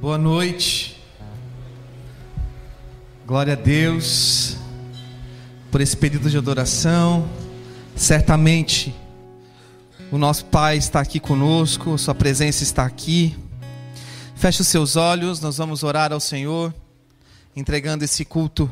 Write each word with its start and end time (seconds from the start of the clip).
Boa 0.00 0.16
noite. 0.16 0.98
Glória 3.26 3.52
a 3.52 3.56
Deus 3.56 4.56
por 5.70 5.82
esse 5.82 5.94
período 5.94 6.30
de 6.30 6.38
adoração. 6.38 7.28
Certamente 7.94 8.94
o 10.10 10.16
nosso 10.16 10.46
Pai 10.46 10.78
está 10.78 11.00
aqui 11.00 11.20
conosco, 11.20 11.98
Sua 11.98 12.14
presença 12.14 12.62
está 12.62 12.86
aqui. 12.86 13.36
Feche 14.34 14.62
os 14.62 14.68
seus 14.68 14.96
olhos, 14.96 15.38
nós 15.38 15.58
vamos 15.58 15.82
orar 15.82 16.14
ao 16.14 16.20
Senhor, 16.20 16.74
entregando 17.54 18.02
esse 18.02 18.24
culto, 18.24 18.70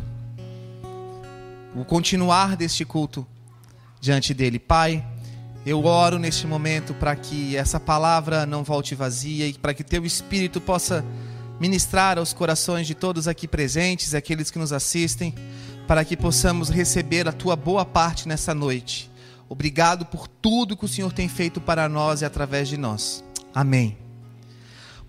o 1.76 1.84
continuar 1.84 2.56
deste 2.56 2.86
culto 2.86 3.26
diante 4.00 4.32
dele. 4.32 4.58
Pai, 4.58 5.04
eu 5.68 5.84
oro 5.84 6.18
neste 6.18 6.46
momento 6.46 6.94
para 6.94 7.14
que 7.14 7.54
essa 7.54 7.78
palavra 7.78 8.46
não 8.46 8.64
volte 8.64 8.94
vazia 8.94 9.46
e 9.46 9.52
para 9.52 9.74
que 9.74 9.84
teu 9.84 10.06
Espírito 10.06 10.62
possa 10.62 11.04
ministrar 11.60 12.16
aos 12.16 12.32
corações 12.32 12.86
de 12.86 12.94
todos 12.94 13.28
aqui 13.28 13.46
presentes, 13.46 14.14
aqueles 14.14 14.50
que 14.50 14.58
nos 14.58 14.72
assistem, 14.72 15.34
para 15.86 16.06
que 16.06 16.16
possamos 16.16 16.70
receber 16.70 17.28
a 17.28 17.32
tua 17.32 17.54
boa 17.54 17.84
parte 17.84 18.26
nessa 18.26 18.54
noite. 18.54 19.10
Obrigado 19.46 20.06
por 20.06 20.26
tudo 20.26 20.76
que 20.76 20.86
o 20.86 20.88
Senhor 20.88 21.12
tem 21.12 21.28
feito 21.28 21.60
para 21.60 21.86
nós 21.86 22.22
e 22.22 22.24
através 22.24 22.66
de 22.66 22.78
nós. 22.78 23.22
Amém. 23.54 23.98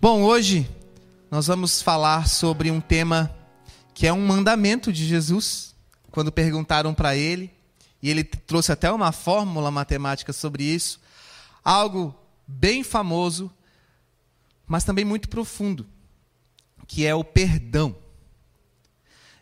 Bom, 0.02 0.24
hoje 0.24 0.70
nós 1.32 1.48
vamos 1.48 1.82
falar 1.82 2.28
sobre 2.28 2.70
um 2.70 2.82
tema 2.82 3.34
que 3.94 4.06
é 4.06 4.12
um 4.12 4.28
mandamento 4.28 4.92
de 4.92 5.06
Jesus. 5.06 5.74
Quando 6.12 6.34
perguntaram 6.34 6.94
para 6.94 7.16
ele, 7.16 7.50
e 8.02 8.10
ele 8.10 8.24
trouxe 8.24 8.72
até 8.72 8.92
uma 8.92 9.12
fórmula 9.12 9.70
matemática 9.70 10.32
sobre 10.32 10.64
isso, 10.64 11.00
algo 11.64 12.16
bem 12.48 12.84
famoso, 12.84 13.52
mas 14.66 14.84
também 14.84 15.04
muito 15.04 15.28
profundo, 15.30 15.88
que 16.88 17.06
é 17.06 17.14
o 17.14 17.24
perdão. 17.24 17.96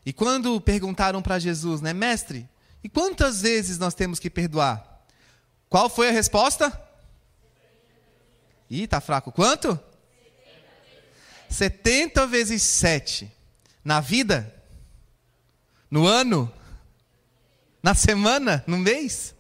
E 0.06 0.14
quando 0.14 0.60
perguntaram 0.62 1.22
para 1.22 1.38
Jesus, 1.38 1.82
né, 1.82 1.94
mestre, 1.94 2.48
e 2.84 2.90
quantas 2.90 3.42
vezes 3.42 3.78
nós 3.78 3.94
temos 3.94 4.20
que 4.20 4.30
perdoar? 4.30 5.06
Qual 5.70 5.90
foi 5.90 6.10
a 6.10 6.12
resposta? 6.12 6.82
Ih, 8.70 8.88
tá 8.88 9.02
fraco. 9.02 9.32
Quanto? 9.32 9.80
70 11.50 12.28
vezes 12.28 12.62
7. 12.64 13.32
Na 13.84 14.00
vida? 14.00 14.54
No 15.90 16.06
ano? 16.06 16.52
Na 17.88 17.96
semana? 17.96 18.66
No 18.68 18.78
mês? 18.78 19.34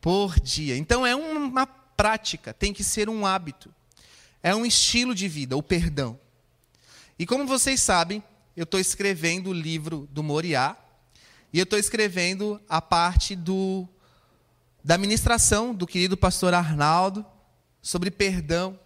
Por 0.00 0.40
dia. 0.40 0.76
Então 0.76 1.06
é 1.06 1.14
uma 1.14 1.66
prática, 1.66 2.52
tem 2.52 2.72
que 2.72 2.82
ser 2.82 3.08
um 3.08 3.24
hábito. 3.24 3.72
É 4.42 4.52
um 4.52 4.66
estilo 4.66 5.14
de 5.14 5.28
vida, 5.28 5.56
o 5.56 5.62
perdão. 5.62 6.18
E 7.16 7.24
como 7.24 7.46
vocês 7.46 7.80
sabem, 7.80 8.20
eu 8.56 8.64
estou 8.64 8.80
escrevendo 8.80 9.50
o 9.50 9.52
livro 9.52 10.08
do 10.10 10.20
Moriá 10.20 10.76
e 11.52 11.60
eu 11.60 11.62
estou 11.62 11.78
escrevendo 11.78 12.60
a 12.68 12.82
parte 12.82 13.36
do, 13.36 13.88
da 14.82 14.98
ministração 14.98 15.72
do 15.72 15.86
querido 15.86 16.16
pastor 16.16 16.54
Arnaldo 16.54 17.24
sobre 17.80 18.10
perdão. 18.10 18.76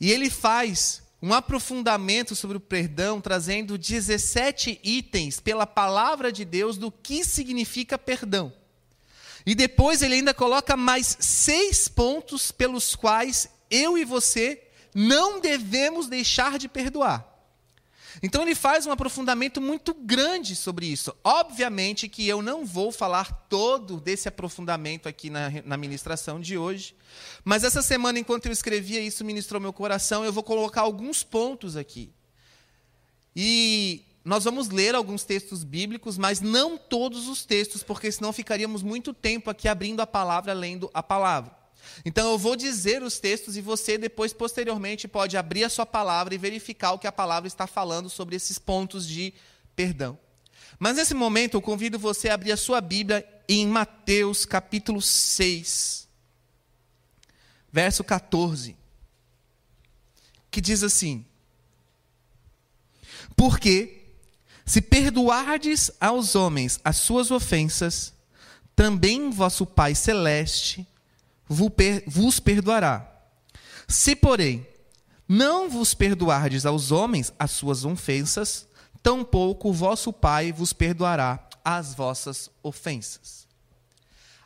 E 0.00 0.10
ele 0.10 0.30
faz 0.30 1.02
um 1.24 1.32
aprofundamento 1.32 2.36
sobre 2.36 2.58
o 2.58 2.60
perdão, 2.60 3.18
trazendo 3.18 3.78
17 3.78 4.78
itens 4.84 5.40
pela 5.40 5.66
palavra 5.66 6.30
de 6.30 6.44
Deus 6.44 6.76
do 6.76 6.92
que 6.92 7.24
significa 7.24 7.96
perdão. 7.96 8.52
E 9.46 9.54
depois 9.54 10.02
ele 10.02 10.16
ainda 10.16 10.34
coloca 10.34 10.76
mais 10.76 11.16
seis 11.18 11.88
pontos 11.88 12.52
pelos 12.52 12.94
quais 12.94 13.48
eu 13.70 13.96
e 13.96 14.04
você 14.04 14.64
não 14.94 15.40
devemos 15.40 16.08
deixar 16.08 16.58
de 16.58 16.68
perdoar. 16.68 17.26
Então 18.22 18.42
ele 18.42 18.54
faz 18.54 18.86
um 18.86 18.92
aprofundamento 18.92 19.60
muito 19.60 19.92
grande 19.94 20.54
sobre 20.54 20.86
isso. 20.86 21.14
Obviamente 21.22 22.08
que 22.08 22.26
eu 22.28 22.40
não 22.40 22.64
vou 22.64 22.92
falar 22.92 23.46
todo 23.48 24.00
desse 24.00 24.28
aprofundamento 24.28 25.08
aqui 25.08 25.30
na, 25.30 25.50
na 25.64 25.76
ministração 25.76 26.40
de 26.40 26.56
hoje, 26.56 26.94
mas 27.44 27.64
essa 27.64 27.82
semana, 27.82 28.18
enquanto 28.18 28.46
eu 28.46 28.52
escrevia 28.52 29.00
isso, 29.00 29.24
ministrou 29.24 29.60
meu 29.60 29.72
coração, 29.72 30.24
eu 30.24 30.32
vou 30.32 30.42
colocar 30.42 30.82
alguns 30.82 31.22
pontos 31.22 31.76
aqui. 31.76 32.12
E 33.34 34.02
nós 34.24 34.44
vamos 34.44 34.68
ler 34.68 34.94
alguns 34.94 35.24
textos 35.24 35.64
bíblicos, 35.64 36.16
mas 36.16 36.40
não 36.40 36.78
todos 36.78 37.28
os 37.28 37.44
textos, 37.44 37.82
porque 37.82 38.10
senão 38.10 38.32
ficaríamos 38.32 38.82
muito 38.82 39.12
tempo 39.12 39.50
aqui 39.50 39.68
abrindo 39.68 40.00
a 40.00 40.06
palavra, 40.06 40.52
lendo 40.52 40.90
a 40.94 41.02
palavra. 41.02 41.63
Então 42.04 42.30
eu 42.30 42.38
vou 42.38 42.56
dizer 42.56 43.02
os 43.02 43.18
textos 43.18 43.56
e 43.56 43.60
você 43.60 43.96
depois 43.96 44.32
posteriormente 44.32 45.08
pode 45.08 45.36
abrir 45.36 45.64
a 45.64 45.68
sua 45.68 45.86
palavra 45.86 46.34
e 46.34 46.38
verificar 46.38 46.92
o 46.92 46.98
que 46.98 47.06
a 47.06 47.12
palavra 47.12 47.46
está 47.46 47.66
falando 47.66 48.08
sobre 48.10 48.36
esses 48.36 48.58
pontos 48.58 49.06
de 49.06 49.32
perdão. 49.74 50.18
Mas 50.78 50.96
nesse 50.96 51.14
momento 51.14 51.56
eu 51.56 51.62
convido 51.62 51.98
você 51.98 52.28
a 52.28 52.34
abrir 52.34 52.52
a 52.52 52.56
sua 52.56 52.80
Bíblia 52.80 53.26
em 53.48 53.66
Mateus 53.66 54.44
capítulo 54.44 55.00
6, 55.00 56.08
verso 57.70 58.02
14, 58.02 58.76
que 60.50 60.60
diz 60.60 60.82
assim: 60.82 61.24
Porque 63.36 64.02
se 64.66 64.80
perdoardes 64.80 65.90
aos 66.00 66.34
homens 66.34 66.80
as 66.82 66.96
suas 66.96 67.30
ofensas, 67.30 68.12
também 68.74 69.30
vosso 69.30 69.64
Pai 69.64 69.94
celeste 69.94 70.86
vos 71.48 72.40
perdoará. 72.40 73.10
Se, 73.86 74.16
porém, 74.16 74.66
não 75.28 75.68
vos 75.68 75.94
perdoardes 75.94 76.66
aos 76.66 76.90
homens 76.90 77.32
as 77.38 77.50
suas 77.50 77.84
ofensas, 77.84 78.66
tampouco 79.02 79.68
o 79.68 79.72
vosso 79.72 80.12
Pai 80.12 80.52
vos 80.52 80.72
perdoará 80.72 81.48
as 81.64 81.94
vossas 81.94 82.50
ofensas. 82.62 83.46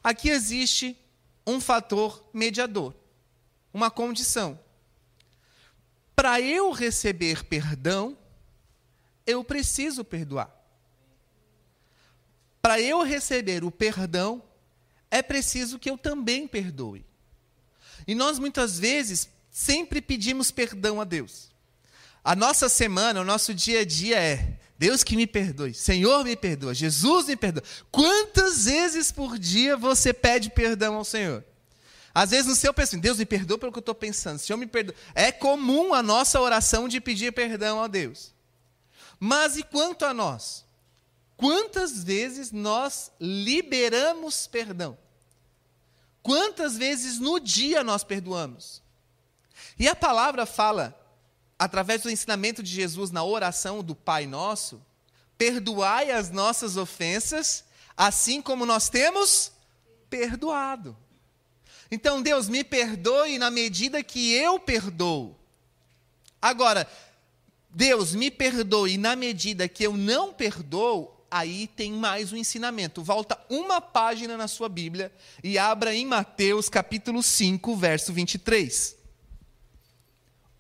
Aqui 0.02 0.30
existe 0.30 0.96
um 1.46 1.60
fator 1.60 2.24
mediador, 2.32 2.94
uma 3.72 3.90
condição. 3.90 4.58
Para 6.14 6.40
eu 6.40 6.70
receber 6.72 7.44
perdão, 7.44 8.16
eu 9.26 9.44
preciso 9.44 10.04
perdoar. 10.04 10.50
Para 12.60 12.80
eu 12.80 13.02
receber 13.02 13.64
o 13.64 13.70
perdão, 13.70 14.42
é 15.10 15.22
preciso 15.22 15.78
que 15.78 15.90
eu 15.90 15.96
também 15.96 16.46
perdoe. 16.46 17.04
E 18.06 18.14
nós 18.14 18.38
muitas 18.38 18.78
vezes 18.78 19.28
sempre 19.50 20.00
pedimos 20.00 20.50
perdão 20.50 21.00
a 21.00 21.04
Deus. 21.04 21.48
A 22.22 22.36
nossa 22.36 22.68
semana, 22.68 23.20
o 23.20 23.24
nosso 23.24 23.54
dia 23.54 23.80
a 23.80 23.84
dia 23.84 24.18
é: 24.18 24.58
Deus 24.78 25.02
que 25.02 25.16
me 25.16 25.26
perdoe, 25.26 25.74
Senhor 25.74 26.24
me 26.24 26.36
perdoa, 26.36 26.74
Jesus 26.74 27.26
me 27.26 27.36
perdoa. 27.36 27.62
Quantas 27.90 28.66
vezes 28.66 29.10
por 29.10 29.38
dia 29.38 29.76
você 29.76 30.12
pede 30.12 30.50
perdão 30.50 30.94
ao 30.94 31.04
Senhor? 31.04 31.44
Às 32.14 32.30
vezes 32.30 32.46
no 32.46 32.54
seu 32.54 32.74
pensamento, 32.74 33.04
Deus 33.04 33.18
me 33.18 33.26
perdoa 33.26 33.58
pelo 33.58 33.72
que 33.72 33.78
eu 33.78 33.80
estou 33.80 33.94
pensando, 33.94 34.38
Senhor 34.38 34.58
me 34.58 34.66
perdoa. 34.66 34.94
É 35.14 35.30
comum 35.30 35.94
a 35.94 36.02
nossa 36.02 36.40
oração 36.40 36.88
de 36.88 37.00
pedir 37.00 37.32
perdão 37.32 37.82
a 37.82 37.86
Deus. 37.86 38.32
Mas 39.20 39.56
e 39.56 39.62
quanto 39.62 40.04
a 40.04 40.14
nós? 40.14 40.64
Quantas 41.38 42.02
vezes 42.02 42.50
nós 42.50 43.12
liberamos 43.20 44.48
perdão? 44.48 44.98
Quantas 46.20 46.76
vezes 46.76 47.20
no 47.20 47.38
dia 47.38 47.84
nós 47.84 48.02
perdoamos? 48.02 48.82
E 49.78 49.88
a 49.88 49.94
palavra 49.94 50.44
fala, 50.44 51.00
através 51.56 52.02
do 52.02 52.10
ensinamento 52.10 52.60
de 52.60 52.68
Jesus 52.68 53.12
na 53.12 53.22
oração 53.22 53.84
do 53.84 53.94
Pai 53.94 54.26
Nosso, 54.26 54.82
perdoai 55.38 56.10
as 56.10 56.28
nossas 56.28 56.76
ofensas, 56.76 57.64
assim 57.96 58.42
como 58.42 58.66
nós 58.66 58.88
temos 58.88 59.52
perdoado. 60.10 60.96
Então, 61.88 62.20
Deus, 62.20 62.48
me 62.48 62.64
perdoe 62.64 63.38
na 63.38 63.48
medida 63.48 64.02
que 64.02 64.34
eu 64.34 64.58
perdoo. 64.58 65.36
Agora, 66.42 66.90
Deus, 67.70 68.12
me 68.12 68.28
perdoe 68.28 68.98
na 68.98 69.14
medida 69.14 69.68
que 69.68 69.84
eu 69.84 69.96
não 69.96 70.32
perdoo, 70.32 71.17
aí 71.30 71.66
tem 71.66 71.92
mais 71.92 72.32
um 72.32 72.36
ensinamento. 72.36 73.02
Volta 73.02 73.38
uma 73.48 73.80
página 73.80 74.36
na 74.36 74.48
sua 74.48 74.68
Bíblia 74.68 75.12
e 75.42 75.58
abra 75.58 75.94
em 75.94 76.06
Mateus 76.06 76.68
capítulo 76.68 77.22
5, 77.22 77.76
verso 77.76 78.12
23. 78.12 78.96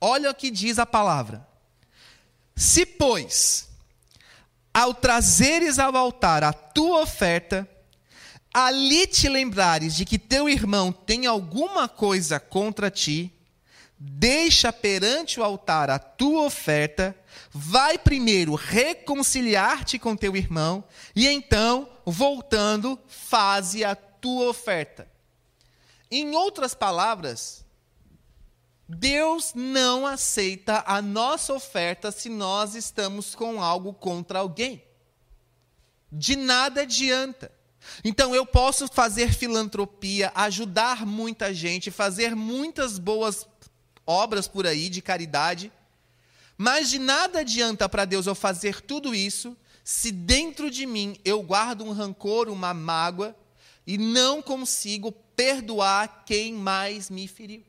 Olha 0.00 0.30
o 0.30 0.34
que 0.34 0.50
diz 0.50 0.78
a 0.78 0.86
palavra. 0.86 1.46
Se, 2.54 2.84
pois, 2.84 3.68
ao 4.72 4.94
trazeres 4.94 5.78
ao 5.78 5.96
altar 5.96 6.44
a 6.44 6.52
tua 6.52 7.00
oferta, 7.02 7.68
ali 8.52 9.06
te 9.06 9.28
lembrares 9.28 9.94
de 9.94 10.04
que 10.04 10.18
teu 10.18 10.48
irmão 10.48 10.92
tem 10.92 11.26
alguma 11.26 11.88
coisa 11.88 12.38
contra 12.38 12.90
ti, 12.90 13.32
deixa 13.98 14.72
perante 14.72 15.40
o 15.40 15.44
altar 15.44 15.90
a 15.90 15.98
tua 15.98 16.42
oferta, 16.42 17.14
vai 17.50 17.98
primeiro 17.98 18.54
reconciliar-te 18.54 19.98
com 19.98 20.16
teu 20.16 20.36
irmão, 20.36 20.84
e 21.14 21.26
então, 21.26 21.88
voltando, 22.04 22.98
faze 23.06 23.84
a 23.84 23.94
tua 23.94 24.48
oferta. 24.48 25.08
Em 26.10 26.34
outras 26.34 26.74
palavras, 26.74 27.64
Deus 28.88 29.52
não 29.54 30.06
aceita 30.06 30.82
a 30.86 31.02
nossa 31.02 31.52
oferta 31.52 32.10
se 32.10 32.30
nós 32.30 32.74
estamos 32.74 33.34
com 33.34 33.62
algo 33.62 33.92
contra 33.92 34.38
alguém. 34.38 34.82
De 36.10 36.34
nada 36.34 36.82
adianta. 36.82 37.52
Então 38.02 38.34
eu 38.34 38.46
posso 38.46 38.88
fazer 38.88 39.32
filantropia, 39.32 40.32
ajudar 40.34 41.04
muita 41.04 41.52
gente, 41.52 41.90
fazer 41.90 42.34
muitas 42.34 42.98
boas 42.98 43.46
obras 44.06 44.48
por 44.48 44.66
aí 44.66 44.88
de 44.88 45.02
caridade, 45.02 45.70
mas 46.58 46.90
de 46.90 46.98
nada 46.98 47.38
adianta 47.38 47.88
para 47.88 48.04
Deus 48.04 48.26
eu 48.26 48.34
fazer 48.34 48.82
tudo 48.82 49.14
isso 49.14 49.56
se 49.84 50.10
dentro 50.10 50.70
de 50.70 50.84
mim 50.84 51.16
eu 51.24 51.40
guardo 51.42 51.82
um 51.84 51.92
rancor, 51.92 52.48
uma 52.50 52.74
mágoa 52.74 53.34
e 53.86 53.96
não 53.96 54.42
consigo 54.42 55.12
perdoar 55.34 56.24
quem 56.26 56.52
mais 56.52 57.08
me 57.08 57.26
feriu. 57.26 57.64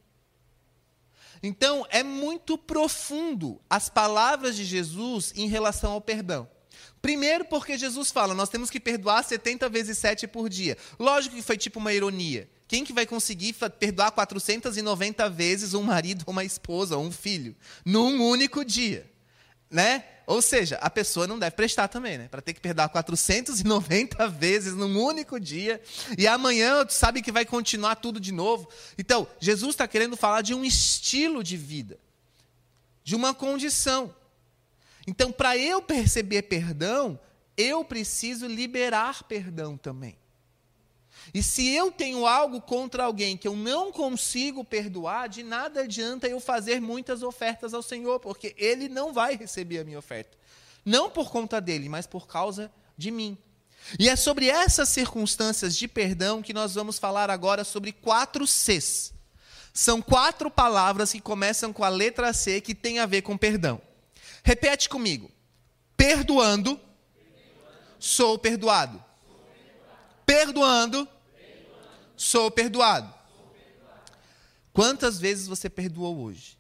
Então, 1.42 1.86
é 1.90 2.04
muito 2.04 2.58
profundo 2.58 3.62
as 3.70 3.88
palavras 3.88 4.56
de 4.56 4.66
Jesus 4.66 5.32
em 5.36 5.48
relação 5.48 5.94
ao 5.94 6.02
perdão. 6.02 6.50
Primeiro, 7.02 7.46
porque 7.46 7.78
Jesus 7.78 8.12
fala, 8.12 8.34
nós 8.34 8.50
temos 8.50 8.70
que 8.70 8.80
perdoar 8.80 9.24
70 9.24 9.70
vezes 9.70 9.98
7 9.98 10.28
por 10.28 10.50
dia. 10.50 10.78
Lógico 11.00 11.36
que 11.36 11.42
foi 11.42 11.58
tipo 11.58 11.80
uma 11.80 11.94
ironia. 11.94 12.50
Quem 12.70 12.86
que 12.86 12.94
vai 12.94 13.08
conseguir 13.08 13.56
perdoar 13.80 14.12
490 14.12 15.28
vezes 15.28 15.74
um 15.74 15.82
marido, 15.82 16.24
uma 16.28 16.44
esposa, 16.44 16.96
ou 16.96 17.04
um 17.04 17.12
filho, 17.12 17.56
num 17.84 18.22
único 18.22 18.64
dia? 18.64 19.12
Né? 19.72 20.04
Ou 20.28 20.40
seja, 20.40 20.76
a 20.76 20.88
pessoa 20.88 21.26
não 21.26 21.40
deve 21.40 21.56
prestar 21.56 21.88
também, 21.88 22.20
né? 22.20 22.28
Para 22.28 22.44
ter 22.44 22.54
que 22.54 22.62
perdoar 22.62 22.88
490 22.90 24.28
vezes 24.30 24.76
num 24.76 25.04
único 25.04 25.40
dia, 25.40 25.82
e 26.16 26.28
amanhã 26.28 26.86
tu 26.86 26.94
sabe 26.94 27.24
que 27.24 27.32
vai 27.32 27.44
continuar 27.44 27.96
tudo 27.96 28.20
de 28.20 28.32
novo. 28.32 28.70
Então, 29.00 29.28
Jesus 29.40 29.72
está 29.72 29.88
querendo 29.88 30.16
falar 30.16 30.44
de 30.44 30.54
um 30.54 30.64
estilo 30.64 31.44
de 31.44 31.58
vida, 31.58 31.98
de 33.04 33.16
uma 33.16 33.34
condição. 33.34 34.14
Então, 35.08 35.32
para 35.32 35.58
eu 35.58 35.82
perceber 35.82 36.44
perdão, 36.44 37.20
eu 37.58 37.84
preciso 37.84 38.46
liberar 38.46 39.24
perdão 39.24 39.76
também. 39.76 40.19
E 41.34 41.44
se 41.44 41.68
eu 41.68 41.92
tenho 41.92 42.26
algo 42.26 42.60
contra 42.62 43.04
alguém 43.04 43.38
que 43.38 43.48
eu 43.48 43.56
não 43.56 43.92
consigo 43.92 44.64
perdoar, 44.64 45.30
de 45.30 45.44
nada 45.44 45.82
adianta 45.82 46.28
eu 46.28 46.40
fazer 46.40 46.82
muitas 46.82 47.22
ofertas 47.22 47.74
ao 47.74 47.82
Senhor, 47.82 48.20
porque 48.20 48.56
Ele 48.58 48.90
não 48.90 49.14
vai 49.14 49.36
receber 49.36 49.80
a 49.80 49.84
minha 49.84 50.00
oferta. 50.00 50.38
Não 50.84 51.10
por 51.10 51.30
conta 51.30 51.62
dele, 51.62 51.88
mas 51.90 52.08
por 52.08 52.28
causa 52.28 52.72
de 52.98 53.12
mim. 53.12 53.38
E 53.98 54.10
é 54.10 54.16
sobre 54.16 54.50
essas 54.50 54.90
circunstâncias 54.90 55.76
de 55.76 55.88
perdão 55.88 56.42
que 56.42 56.54
nós 56.54 56.76
vamos 56.76 57.00
falar 57.00 57.30
agora 57.30 57.64
sobre 57.64 57.92
quatro 57.92 58.46
Cs. 58.46 59.14
São 59.74 60.02
quatro 60.02 60.50
palavras 60.50 61.12
que 61.12 61.22
começam 61.22 61.72
com 61.72 61.84
a 61.84 61.90
letra 61.90 62.34
C 62.34 62.60
que 62.60 62.76
tem 62.76 63.00
a 63.00 63.06
ver 63.06 63.22
com 63.22 63.38
perdão. 63.38 63.82
Repete 64.44 64.90
comigo. 64.90 65.32
Perdoando, 65.96 66.80
sou 68.00 68.38
perdoado. 68.38 69.04
Perdoando, 70.26 71.08
sou 72.30 72.52
perdoado. 72.52 73.12
Quantas 74.72 75.20
vezes 75.20 75.48
você 75.48 75.68
perdoou 75.68 76.20
hoje? 76.20 76.58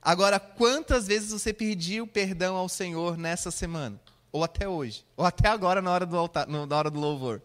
Agora, 0.00 0.40
quantas 0.40 1.06
vezes 1.06 1.30
você 1.30 1.52
pediu 1.52 2.06
perdão 2.06 2.56
ao 2.56 2.68
Senhor 2.68 3.16
nessa 3.18 3.50
semana? 3.50 4.00
Ou 4.32 4.42
até 4.42 4.66
hoje? 4.66 5.04
Ou 5.14 5.26
até 5.26 5.48
agora 5.48 5.82
na 5.82 5.90
hora 5.92 6.06
do, 6.06 6.16
altar, 6.16 6.48
na 6.48 6.76
hora 6.76 6.90
do 6.90 6.98
louvor? 6.98 7.42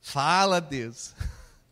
Fala, 0.00 0.60
Deus. 0.60 1.14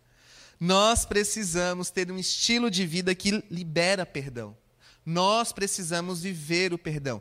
Nós 0.59 1.05
precisamos 1.05 1.91
ter 1.91 2.11
um 2.11 2.19
estilo 2.19 2.71
de 2.71 2.87
vida 2.87 3.15
que 3.15 3.45
libera 3.51 4.07
perdão. 4.07 4.57
Nós 5.05 5.53
precisamos 5.53 6.23
viver 6.23 6.73
o 6.73 6.79
perdão. 6.79 7.21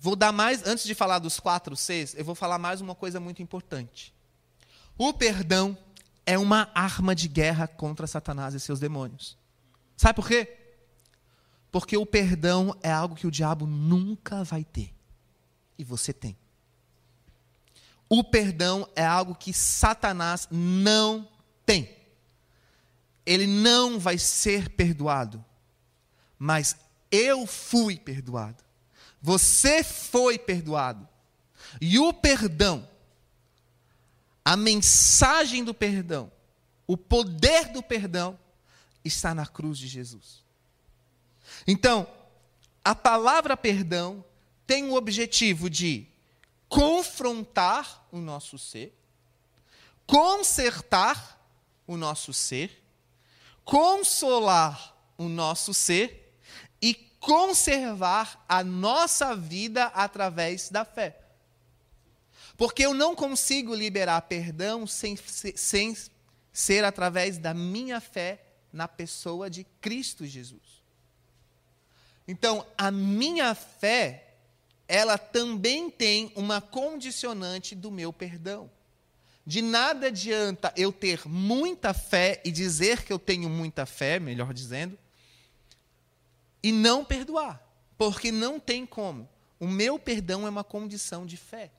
Vou 0.00 0.14
dar 0.14 0.32
mais, 0.32 0.66
antes 0.66 0.84
de 0.84 0.94
falar 0.94 1.18
dos 1.18 1.40
quatro 1.40 1.76
Cs, 1.76 2.14
eu 2.16 2.24
vou 2.24 2.34
falar 2.34 2.58
mais 2.58 2.80
uma 2.80 2.94
coisa 2.94 3.18
muito 3.18 3.42
importante. 3.42 4.14
O 4.96 5.12
perdão 5.12 5.76
é 6.24 6.38
uma 6.38 6.70
arma 6.74 7.14
de 7.14 7.28
guerra 7.28 7.66
contra 7.66 8.06
Satanás 8.06 8.54
e 8.54 8.60
seus 8.60 8.80
demônios. 8.80 9.36
Sabe 9.96 10.16
por 10.16 10.28
quê? 10.28 10.56
Porque 11.70 11.96
o 11.96 12.06
perdão 12.06 12.76
é 12.82 12.90
algo 12.90 13.14
que 13.14 13.26
o 13.26 13.30
diabo 13.30 13.66
nunca 13.66 14.44
vai 14.44 14.64
ter. 14.64 14.94
E 15.76 15.84
você 15.84 16.12
tem. 16.12 16.36
O 18.08 18.24
perdão 18.24 18.88
é 18.96 19.04
algo 19.04 19.34
que 19.34 19.52
Satanás 19.52 20.48
não 20.50 21.28
tem 21.66 21.98
ele 23.28 23.46
não 23.46 23.98
vai 23.98 24.16
ser 24.16 24.70
perdoado. 24.70 25.44
Mas 26.38 26.74
eu 27.10 27.46
fui 27.46 27.98
perdoado. 27.98 28.64
Você 29.20 29.82
foi 29.82 30.38
perdoado. 30.38 31.08
E 31.80 31.98
o 31.98 32.12
perdão, 32.12 32.88
a 34.44 34.56
mensagem 34.56 35.62
do 35.64 35.74
perdão, 35.74 36.30
o 36.86 36.96
poder 36.96 37.68
do 37.68 37.82
perdão 37.82 38.38
está 39.04 39.34
na 39.34 39.46
cruz 39.46 39.78
de 39.78 39.86
Jesus. 39.86 40.44
Então, 41.66 42.06
a 42.84 42.94
palavra 42.94 43.56
perdão 43.56 44.24
tem 44.66 44.84
o 44.88 44.94
objetivo 44.94 45.68
de 45.68 46.06
confrontar 46.68 48.06
o 48.10 48.18
nosso 48.18 48.58
ser, 48.58 48.94
consertar 50.06 51.38
o 51.86 51.96
nosso 51.96 52.32
ser 52.32 52.82
consolar 53.68 54.96
o 55.18 55.28
nosso 55.28 55.74
ser 55.74 56.27
conservar 57.28 58.42
a 58.48 58.64
nossa 58.64 59.36
vida 59.36 59.84
através 59.88 60.70
da 60.70 60.82
fé. 60.82 61.14
Porque 62.56 62.86
eu 62.86 62.94
não 62.94 63.14
consigo 63.14 63.74
liberar 63.74 64.22
perdão 64.22 64.86
sem, 64.86 65.14
sem 65.54 65.94
ser 66.50 66.86
através 66.86 67.36
da 67.36 67.52
minha 67.52 68.00
fé 68.00 68.42
na 68.72 68.88
pessoa 68.88 69.50
de 69.50 69.64
Cristo 69.78 70.24
Jesus. 70.24 70.82
Então, 72.26 72.66
a 72.78 72.90
minha 72.90 73.54
fé, 73.54 74.28
ela 74.88 75.18
também 75.18 75.90
tem 75.90 76.32
uma 76.34 76.62
condicionante 76.62 77.74
do 77.74 77.90
meu 77.90 78.10
perdão. 78.10 78.70
De 79.44 79.60
nada 79.60 80.06
adianta 80.06 80.72
eu 80.74 80.90
ter 80.90 81.28
muita 81.28 81.92
fé 81.92 82.40
e 82.42 82.50
dizer 82.50 83.04
que 83.04 83.12
eu 83.12 83.18
tenho 83.18 83.50
muita 83.50 83.84
fé, 83.84 84.18
melhor 84.18 84.54
dizendo, 84.54 84.98
e 86.62 86.72
não 86.72 87.04
perdoar, 87.04 87.62
porque 87.96 88.32
não 88.32 88.58
tem 88.58 88.84
como. 88.84 89.28
O 89.60 89.66
meu 89.66 89.98
perdão 89.98 90.46
é 90.46 90.50
uma 90.50 90.64
condição 90.64 91.26
de 91.26 91.36
fé. 91.36 91.70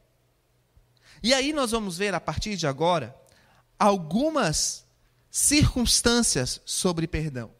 E 1.23 1.33
aí 1.33 1.53
nós 1.53 1.71
vamos 1.71 1.97
ver 1.97 2.13
a 2.13 2.19
partir 2.19 2.55
de 2.55 2.67
agora 2.67 3.15
algumas 3.77 4.85
circunstâncias 5.31 6.61
sobre 6.65 7.07
perdão. 7.07 7.51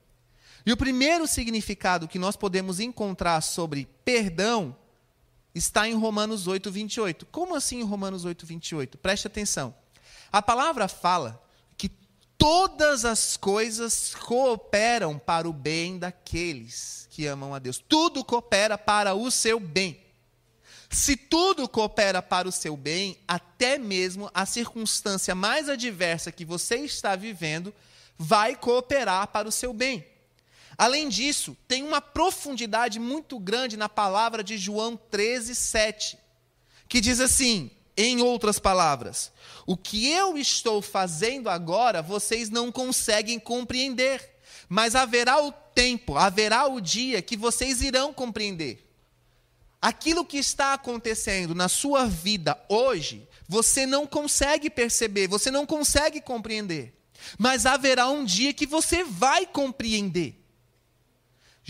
E 0.65 0.71
o 0.71 0.77
primeiro 0.77 1.27
significado 1.27 2.07
que 2.07 2.19
nós 2.19 2.35
podemos 2.35 2.79
encontrar 2.79 3.41
sobre 3.41 3.87
perdão 4.03 4.75
está 5.55 5.87
em 5.87 5.93
Romanos 5.93 6.47
8, 6.47 6.71
28. 6.71 7.25
Como 7.27 7.55
assim 7.55 7.79
em 7.79 7.83
Romanos 7.83 8.25
8, 8.25 8.45
28? 8.45 8.97
Preste 8.97 9.27
atenção. 9.27 9.73
A 10.31 10.41
palavra 10.41 10.87
fala 10.87 11.41
todas 12.39 13.03
as 13.03 13.35
coisas 13.35 14.15
cooperam 14.15 15.19
para 15.19 15.47
o 15.47 15.53
bem 15.53 15.99
daqueles 15.99 17.05
que 17.11 17.27
amam 17.27 17.53
a 17.53 17.59
Deus. 17.59 17.77
Tudo 17.77 18.23
coopera 18.23 18.77
para 18.77 19.13
o 19.13 19.29
seu 19.29 19.59
bem. 19.59 19.99
Se 20.89 21.15
tudo 21.15 21.67
coopera 21.67 22.21
para 22.21 22.47
o 22.47 22.51
seu 22.51 22.75
bem, 22.75 23.19
até 23.27 23.77
mesmo 23.77 24.31
a 24.33 24.45
circunstância 24.45 25.35
mais 25.35 25.69
adversa 25.69 26.31
que 26.31 26.45
você 26.45 26.77
está 26.77 27.15
vivendo 27.15 27.75
vai 28.17 28.55
cooperar 28.55 29.27
para 29.27 29.47
o 29.47 29.51
seu 29.51 29.73
bem. 29.73 30.03
Além 30.77 31.09
disso, 31.09 31.57
tem 31.67 31.83
uma 31.83 31.99
profundidade 31.99 32.99
muito 32.99 33.37
grande 33.37 33.75
na 33.75 33.89
palavra 33.89 34.41
de 34.41 34.57
João 34.57 34.95
13, 34.95 35.53
7, 35.53 36.17
que 36.87 37.01
diz 37.01 37.19
assim: 37.19 37.69
em 38.01 38.21
outras 38.21 38.57
palavras, 38.57 39.29
o 39.67 39.75
que 39.75 40.09
eu 40.09 40.37
estou 40.37 40.81
fazendo 40.81 41.49
agora 41.49 42.01
vocês 42.01 42.49
não 42.49 42.71
conseguem 42.71 43.37
compreender, 43.37 44.37
mas 44.69 44.95
haverá 44.95 45.43
o 45.43 45.51
tempo, 45.51 46.15
haverá 46.15 46.65
o 46.65 46.79
dia 46.79 47.21
que 47.21 47.35
vocês 47.35 47.81
irão 47.81 48.13
compreender. 48.13 48.89
Aquilo 49.81 50.23
que 50.23 50.37
está 50.37 50.73
acontecendo 50.73 51.53
na 51.53 51.67
sua 51.67 52.05
vida 52.05 52.57
hoje, 52.69 53.27
você 53.49 53.85
não 53.85 54.07
consegue 54.07 54.69
perceber, 54.69 55.27
você 55.27 55.51
não 55.51 55.65
consegue 55.65 56.21
compreender. 56.21 56.93
Mas 57.37 57.65
haverá 57.65 58.07
um 58.07 58.23
dia 58.23 58.53
que 58.53 58.65
você 58.65 59.03
vai 59.03 59.45
compreender. 59.45 60.38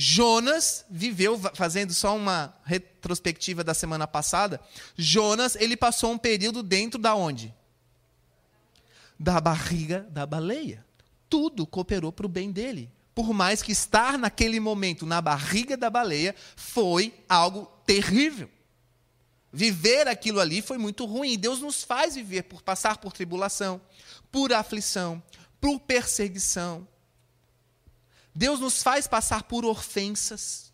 Jonas 0.01 0.85
viveu, 0.89 1.37
fazendo 1.55 1.93
só 1.93 2.15
uma 2.15 2.55
retrospectiva 2.63 3.63
da 3.63 3.73
semana 3.73 4.07
passada, 4.07 4.61
Jonas, 4.95 5.55
ele 5.55 5.75
passou 5.75 6.11
um 6.11 6.17
período 6.17 6.63
dentro 6.63 6.99
da 6.99 7.15
onde? 7.15 7.53
da 9.19 9.41
barriga 9.41 10.07
da 10.09 10.25
baleia. 10.25 10.85
Tudo 11.29 11.67
cooperou 11.67 12.11
para 12.11 12.25
o 12.25 12.29
bem 12.29 12.51
dele. 12.51 12.89
Por 13.13 13.33
mais 13.33 13.61
que 13.61 13.73
estar 13.73 14.17
naquele 14.17 14.59
momento 14.59 15.05
na 15.05 15.21
barriga 15.21 15.75
da 15.75 15.89
baleia 15.89 16.33
foi 16.55 17.13
algo 17.27 17.65
terrível. 17.85 18.49
Viver 19.51 20.07
aquilo 20.07 20.39
ali 20.39 20.61
foi 20.61 20.77
muito 20.77 21.05
ruim. 21.05 21.37
Deus 21.37 21.59
nos 21.59 21.83
faz 21.83 22.15
viver 22.15 22.43
por 22.43 22.61
passar 22.61 22.97
por 22.97 23.11
tribulação, 23.11 23.81
por 24.31 24.53
aflição, 24.53 25.21
por 25.59 25.79
perseguição. 25.81 26.87
Deus 28.33 28.59
nos 28.59 28.81
faz 28.83 29.07
passar 29.07 29.43
por 29.43 29.65
ofensas. 29.65 30.69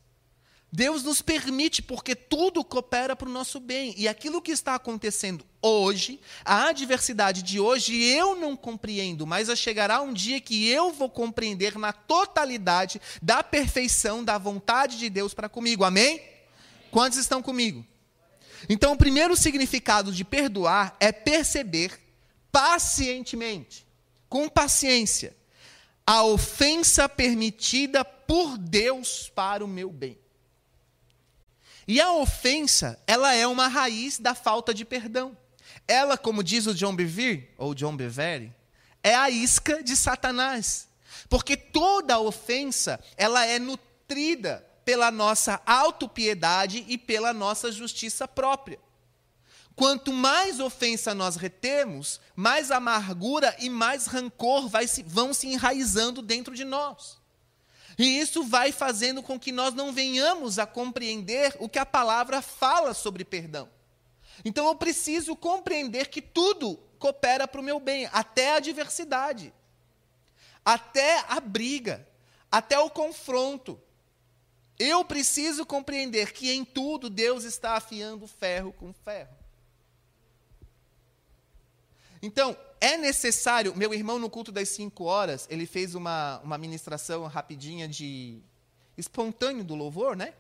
Deus 0.72 1.04
nos 1.04 1.22
permite, 1.22 1.82
porque 1.82 2.14
tudo 2.14 2.64
coopera 2.64 3.16
para 3.16 3.30
o 3.30 3.32
nosso 3.32 3.62
bem. 3.62 3.94
E 3.96 4.10
aquilo 4.10 4.42
que 4.42 4.52
está 4.52 4.76
acontecendo 4.76 5.46
hoje, 5.62 6.20
a 6.44 6.68
adversidade 6.68 7.42
de 7.42 7.60
hoje, 7.62 7.96
eu 7.96 8.36
não 8.36 8.58
compreendo, 8.58 9.26
mas 9.26 9.48
chegará 9.58 10.02
um 10.02 10.12
dia 10.12 10.42
que 10.42 10.68
eu 10.68 10.92
vou 10.92 11.10
compreender 11.10 11.78
na 11.78 11.94
totalidade 11.94 13.02
da 13.22 13.42
perfeição 13.42 14.24
da 14.24 14.38
vontade 14.38 14.98
de 14.98 15.10
Deus 15.10 15.34
para 15.34 15.48
comigo. 15.48 15.86
Amém? 15.86 16.22
Quantos 16.92 17.18
estão 17.18 17.42
comigo? 17.42 17.86
Então, 18.68 18.94
o 18.94 18.98
primeiro 18.98 19.36
significado 19.38 20.12
de 20.12 20.26
perdoar 20.26 20.96
é 21.00 21.12
perceber 21.12 22.00
pacientemente, 22.52 23.86
com 24.28 24.50
paciência, 24.50 25.35
a 26.06 26.24
ofensa 26.24 27.10
permitida 27.10 28.06
por 28.06 28.58
Deus 28.58 29.30
para 29.34 29.66
o 29.66 29.68
meu 29.68 29.90
bem. 29.90 30.18
E 31.88 32.00
a 32.02 32.14
ofensa, 32.14 33.00
ela 33.06 33.34
é 33.34 33.46
uma 33.46 33.68
raiz 33.68 34.20
da 34.20 34.34
falta 34.36 34.74
de 34.74 34.86
perdão. 34.86 35.38
Ela, 35.88 36.18
como 36.18 36.44
diz 36.44 36.66
o 36.66 36.74
John 36.74 36.96
Bevere, 36.96 37.50
ou 37.58 37.76
John 37.76 37.96
Bevere, 37.96 38.54
é 39.04 39.14
a 39.16 39.30
isca 39.30 39.84
de 39.84 39.96
Satanás. 39.96 40.88
Porque 41.30 41.56
toda 41.56 42.20
ofensa, 42.20 43.00
ela 43.18 43.46
é 43.46 43.60
nutrida 43.60 44.66
pela 44.84 45.10
nossa 45.12 45.62
autopiedade 45.66 46.86
e 46.88 46.98
pela 46.98 47.34
nossa 47.34 47.72
justiça 47.72 48.28
própria. 48.28 48.80
Quanto 49.76 50.14
mais 50.14 50.60
ofensa 50.60 51.14
nós 51.14 51.36
retemos, 51.36 52.22
mais 52.34 52.72
amargura 52.72 53.54
e 53.60 53.70
mais 53.70 54.08
rancor 54.08 54.70
se, 54.88 55.04
vão 55.04 55.34
se 55.34 55.48
enraizando 55.48 56.22
dentro 56.22 56.56
de 56.56 56.64
nós. 56.64 57.18
E 57.98 58.20
isso 58.20 58.44
vai 58.44 58.72
fazendo 58.72 59.22
com 59.22 59.40
que 59.40 59.52
nós 59.52 59.74
não 59.74 59.92
venhamos 59.92 60.60
a 60.60 60.66
compreender 60.66 61.56
o 61.60 61.68
que 61.68 61.80
a 61.80 61.86
palavra 61.86 62.42
fala 62.42 62.94
sobre 62.94 63.26
perdão. 63.26 63.70
Então 64.44 64.68
eu 64.68 64.76
preciso 64.76 65.36
compreender 65.36 66.08
que 66.08 66.22
tudo 66.22 66.78
coopera 66.98 67.48
para 67.48 67.62
o 67.62 67.64
meu 67.64 67.80
bem, 67.80 68.10
até 68.12 68.54
a 68.54 68.58
adversidade, 68.58 69.54
até 70.64 71.20
a 71.28 71.40
briga, 71.40 72.08
até 72.52 72.80
o 72.80 72.90
confronto. 72.90 73.80
Eu 74.80 75.04
preciso 75.06 75.66
compreender 75.66 76.34
que 76.34 76.52
em 76.52 76.66
tudo 76.66 77.10
Deus 77.10 77.44
está 77.44 77.76
afiando 77.76 78.28
ferro 78.28 78.74
com 78.74 78.94
ferro. 78.94 79.45
Então, 82.26 82.58
é 82.82 82.98
necessário. 82.98 83.76
Meu 83.76 83.94
irmão, 83.94 84.18
no 84.18 84.32
culto 84.32 84.52
das 84.52 84.70
cinco 84.70 85.04
horas, 85.04 85.46
ele 85.48 85.68
fez 85.68 85.94
uma, 85.94 86.40
uma 86.40 86.58
ministração 86.58 87.28
rapidinha 87.28 87.88
de 87.88 88.40
espontâneo 88.98 89.64
do 89.64 89.76
louvor, 89.76 90.16
né? 90.16 90.34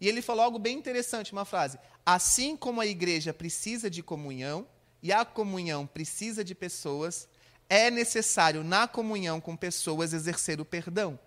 E 0.00 0.08
ele 0.08 0.22
falou 0.22 0.44
algo 0.44 0.60
bem 0.60 0.78
interessante, 0.78 1.32
uma 1.32 1.44
frase. 1.44 1.76
Assim 2.06 2.56
como 2.56 2.80
a 2.80 2.86
igreja 2.86 3.34
precisa 3.34 3.90
de 3.90 4.00
comunhão, 4.00 4.64
e 5.02 5.12
a 5.12 5.24
comunhão 5.24 5.88
precisa 5.88 6.44
de 6.44 6.54
pessoas, 6.54 7.28
é 7.68 7.90
necessário, 7.90 8.62
na 8.62 8.86
comunhão 8.86 9.40
com 9.40 9.56
pessoas, 9.56 10.12
exercer 10.12 10.60
o 10.60 10.64
perdão. 10.64 11.18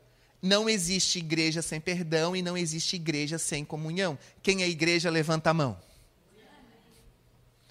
Não 0.41 0.69
existe 0.69 1.19
igreja 1.19 1.61
sem 1.61 1.81
perdão 1.81 2.33
e 2.33 2.41
não 2.41 2.57
existe 2.57 2.95
igreja 2.95 3.37
sem 3.37 3.65
comunhão. 3.65 4.17
Quem 4.41 4.63
é 4.63 4.69
igreja, 4.69 5.09
levanta 5.09 5.49
a 5.49 5.53
mão. 5.53 5.77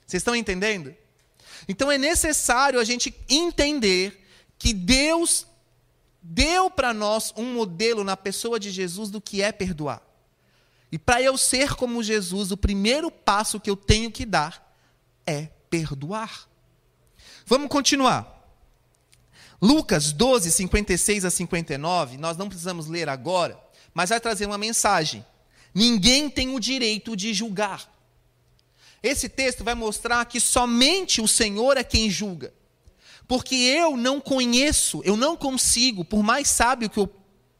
Vocês 0.07 0.21
estão 0.21 0.37
entendendo? 0.37 0.95
Então 1.69 1.91
é 1.91 1.99
necessário 1.99 2.81
a 2.81 2.85
gente 2.85 3.15
entender 3.29 4.27
que 4.59 4.73
Deus 4.73 5.47
deu 6.23 6.71
para 6.71 6.93
nós 6.93 7.33
um 7.37 7.55
modelo 7.55 8.03
na 8.03 8.17
pessoa 8.17 8.59
de 8.59 8.71
Jesus 8.71 9.11
do 9.11 9.21
que 9.21 9.43
é 9.43 9.53
perdoar. 9.53 10.03
E 10.91 10.99
para 10.99 11.21
eu 11.21 11.37
ser 11.37 11.75
como 11.75 12.03
Jesus, 12.03 12.51
o 12.51 12.57
primeiro 12.57 13.11
passo 13.11 13.61
que 13.61 13.71
eu 13.71 13.77
tenho 13.77 14.11
que 14.11 14.25
dar 14.25 14.75
é 15.27 15.49
perdoar. 15.69 16.49
Vamos 17.45 17.69
continuar. 17.69 18.35
Lucas 19.61 20.13
12, 20.13 20.51
56 20.51 21.25
a 21.25 21.31
59, 21.31 22.19
nós 22.19 22.37
não 22.37 22.49
precisamos 22.49 22.87
ler 22.87 23.09
agora, 23.09 23.59
mas 23.95 24.11
vai 24.11 24.21
trazer 24.21 24.47
uma 24.47 24.59
mensagem. 24.59 25.25
Ninguém 25.75 26.29
tem 26.29 26.55
o 26.55 26.61
direito 26.61 27.17
de 27.17 27.33
julgar. 27.33 27.91
Esse 29.07 29.29
texto 29.29 29.63
vai 29.63 29.75
mostrar 29.75 30.25
que 30.25 30.41
somente 30.41 31.21
o 31.21 31.29
Senhor 31.29 31.77
é 31.77 31.85
quem 31.85 32.11
julga. 32.11 32.53
Porque 33.29 33.55
eu 33.55 33.97
não 33.97 34.21
conheço, 34.21 35.01
eu 35.05 35.17
não 35.17 35.37
consigo, 35.37 36.05
por 36.05 36.23
mais 36.23 36.49
sábio 36.49 36.91
que 36.91 36.99
eu 36.99 37.09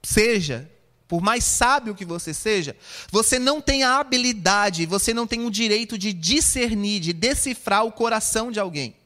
seja, 0.03 0.71
por 1.07 1.21
mais 1.21 1.45
sábio 1.45 1.95
que 1.95 2.05
você 2.05 2.35
seja, 2.35 2.77
você 3.13 3.39
não 3.39 3.61
tem 3.61 3.85
a 3.85 3.99
habilidade, 3.99 4.87
você 4.87 5.15
não 5.15 5.27
tem 5.27 5.45
o 5.45 5.51
direito 5.51 5.97
de 5.97 6.13
discernir, 6.13 7.01
de 7.01 7.13
decifrar 7.13 7.85
o 7.85 7.93
coração 7.93 8.51
de 8.51 8.59
alguém. 8.59 8.97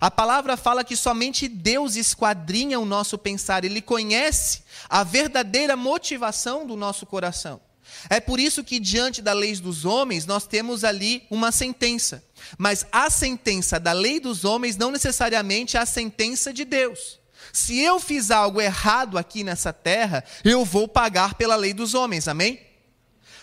A 0.00 0.10
palavra 0.10 0.56
fala 0.56 0.82
que 0.82 0.96
somente 0.96 1.46
Deus 1.48 1.96
esquadrinha 1.96 2.80
o 2.80 2.86
nosso 2.86 3.18
pensar, 3.18 3.62
ele 3.64 3.82
conhece 3.82 4.62
a 4.88 5.04
verdadeira 5.04 5.76
motivação 5.76 6.66
do 6.66 6.76
nosso 6.76 7.04
coração. 7.04 7.60
É 8.08 8.20
por 8.20 8.40
isso 8.40 8.64
que, 8.64 8.78
diante 8.78 9.20
da 9.20 9.32
lei 9.32 9.54
dos 9.56 9.84
homens, 9.84 10.26
nós 10.26 10.46
temos 10.46 10.84
ali 10.84 11.24
uma 11.30 11.52
sentença. 11.52 12.24
Mas 12.56 12.86
a 12.90 13.10
sentença 13.10 13.78
da 13.78 13.92
lei 13.92 14.20
dos 14.20 14.44
homens 14.44 14.76
não 14.76 14.90
necessariamente 14.90 15.76
é 15.76 15.80
a 15.80 15.86
sentença 15.86 16.52
de 16.52 16.64
Deus. 16.64 17.18
Se 17.52 17.78
eu 17.78 17.98
fiz 17.98 18.30
algo 18.30 18.60
errado 18.60 19.18
aqui 19.18 19.42
nessa 19.42 19.72
terra, 19.72 20.24
eu 20.44 20.64
vou 20.64 20.86
pagar 20.86 21.34
pela 21.34 21.56
lei 21.56 21.74
dos 21.74 21.94
homens, 21.94 22.28
amém? 22.28 22.60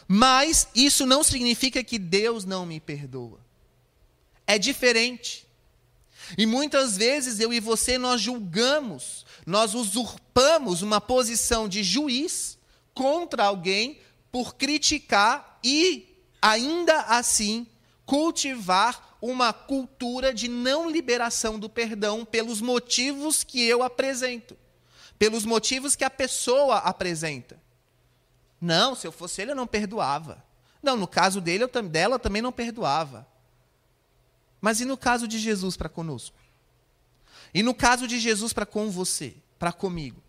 Mas 0.08 0.68
isso 0.74 1.06
não 1.06 1.24
significa 1.24 1.84
que 1.84 2.00
Deus 2.00 2.46
não 2.46 2.66
me 2.66 2.80
perdoa. 2.80 3.40
É 4.46 4.58
diferente. 4.58 5.46
E 6.38 6.46
muitas 6.46 6.98
vezes 6.98 7.40
eu 7.40 7.54
e 7.54 7.60
você 7.60 7.98
nós 7.98 8.22
julgamos, 8.22 9.26
nós 9.46 9.74
usurpamos 9.74 10.82
uma 10.82 11.00
posição 11.00 11.68
de 11.68 11.84
juiz 11.84 12.58
contra 12.94 13.46
alguém 13.46 14.00
por 14.32 14.56
criticar 14.56 15.60
e, 15.64 16.18
ainda 16.42 17.02
assim, 17.02 17.68
cultivar 18.06 19.18
uma 19.22 19.52
cultura 19.52 20.34
de 20.34 20.48
não 20.48 20.90
liberação 20.90 21.60
do 21.60 21.70
perdão 21.70 22.24
pelos 22.24 22.62
motivos 22.62 23.44
que 23.44 23.64
eu 23.64 23.84
apresento, 23.84 24.58
pelos 25.18 25.46
motivos 25.46 25.96
que 25.96 26.04
a 26.04 26.10
pessoa 26.10 26.78
apresenta. 26.78 27.60
Não, 28.60 28.96
se 28.96 29.06
eu 29.06 29.12
fosse 29.12 29.42
ele, 29.42 29.52
eu 29.52 29.56
não 29.56 29.68
perdoava. 29.68 30.44
Não, 30.82 30.96
no 30.96 31.08
caso 31.08 31.42
dele, 31.42 31.64
eu, 31.64 31.84
dela, 31.84 32.16
eu 32.16 32.20
também 32.20 32.42
não 32.42 32.52
perdoava. 32.52 33.28
Mas 34.62 34.80
e 34.80 34.86
no 34.86 34.98
caso 34.98 35.28
de 35.28 35.38
Jesus 35.40 35.78
para 35.78 35.90
conosco? 35.90 36.38
E 37.54 37.64
no 37.64 37.74
caso 37.74 38.08
de 38.08 38.20
Jesus 38.20 38.54
para 38.54 38.66
com 38.66 38.90
você, 38.90 39.36
para 39.58 39.72
comigo? 39.72 40.22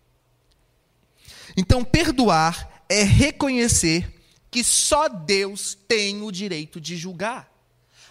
Então, 1.55 1.83
perdoar 1.83 2.78
é 2.89 3.03
reconhecer 3.03 4.11
que 4.49 4.63
só 4.63 5.07
Deus 5.07 5.77
tem 5.87 6.23
o 6.23 6.31
direito 6.31 6.81
de 6.81 6.97
julgar. 6.97 7.49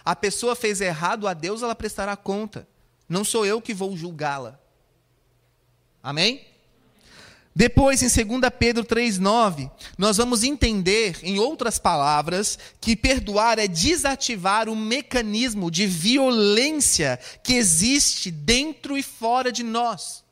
A 0.05 0.15
pessoa 0.15 0.55
fez 0.55 0.79
errado 0.79 1.27
a 1.27 1.33
Deus, 1.33 1.61
ela 1.61 1.75
prestará 1.75 2.15
conta. 2.15 2.67
Não 3.07 3.25
sou 3.25 3.45
eu 3.45 3.61
que 3.61 3.73
vou 3.73 3.95
julgá-la. 3.97 4.59
Amém? 6.01 6.45
Depois, 7.53 8.01
em 8.01 8.25
2 8.25 8.41
Pedro 8.57 8.85
3,9, 8.85 9.69
nós 9.97 10.15
vamos 10.15 10.43
entender, 10.43 11.19
em 11.23 11.39
outras 11.39 11.77
palavras, 11.77 12.57
que 12.79 12.95
perdoar 12.95 13.59
é 13.59 13.67
desativar 13.67 14.69
o 14.69 14.75
mecanismo 14.75 15.69
de 15.69 15.85
violência 15.85 17.19
que 17.43 17.55
existe 17.55 18.31
dentro 18.31 18.97
e 18.97 19.03
fora 19.03 19.51
de 19.51 19.63
nós. 19.63 20.23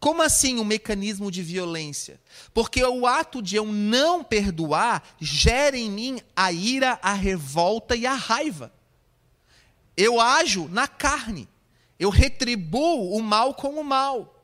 Como 0.00 0.22
assim 0.22 0.58
um 0.58 0.64
mecanismo 0.64 1.30
de 1.30 1.42
violência? 1.42 2.18
Porque 2.54 2.82
o 2.82 3.06
ato 3.06 3.42
de 3.42 3.54
eu 3.54 3.66
não 3.66 4.24
perdoar 4.24 5.06
gera 5.20 5.76
em 5.76 5.90
mim 5.90 6.20
a 6.34 6.50
ira, 6.50 6.98
a 7.02 7.12
revolta 7.12 7.94
e 7.94 8.06
a 8.06 8.14
raiva. 8.14 8.72
Eu 9.94 10.18
ajo 10.18 10.66
na 10.68 10.88
carne. 10.88 11.46
Eu 11.98 12.08
retribuo 12.08 13.14
o 13.14 13.22
mal 13.22 13.52
com 13.52 13.78
o 13.78 13.84
mal. 13.84 14.42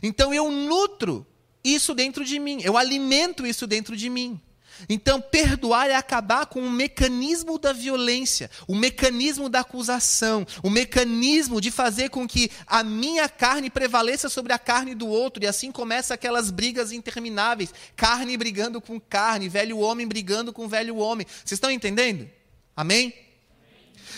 Então 0.00 0.32
eu 0.32 0.52
nutro 0.52 1.26
isso 1.64 1.92
dentro 1.92 2.24
de 2.24 2.38
mim, 2.38 2.60
eu 2.62 2.76
alimento 2.76 3.44
isso 3.44 3.66
dentro 3.66 3.96
de 3.96 4.08
mim. 4.08 4.40
Então, 4.88 5.20
perdoar 5.20 5.88
é 5.88 5.94
acabar 5.94 6.46
com 6.46 6.60
o 6.60 6.70
mecanismo 6.70 7.58
da 7.58 7.72
violência, 7.72 8.50
o 8.66 8.74
mecanismo 8.74 9.48
da 9.48 9.60
acusação, 9.60 10.46
o 10.62 10.70
mecanismo 10.70 11.60
de 11.60 11.70
fazer 11.70 12.10
com 12.10 12.26
que 12.26 12.50
a 12.66 12.82
minha 12.82 13.28
carne 13.28 13.70
prevaleça 13.70 14.28
sobre 14.28 14.52
a 14.52 14.58
carne 14.58 14.94
do 14.94 15.08
outro, 15.08 15.42
e 15.42 15.46
assim 15.46 15.72
começa 15.72 16.14
aquelas 16.14 16.50
brigas 16.50 16.92
intermináveis: 16.92 17.72
carne 17.94 18.36
brigando 18.36 18.80
com 18.80 19.00
carne, 19.00 19.48
velho 19.48 19.78
homem 19.78 20.06
brigando 20.06 20.52
com 20.52 20.68
velho 20.68 20.96
homem. 20.96 21.26
Vocês 21.26 21.52
estão 21.52 21.70
entendendo? 21.70 22.28
Amém? 22.76 23.12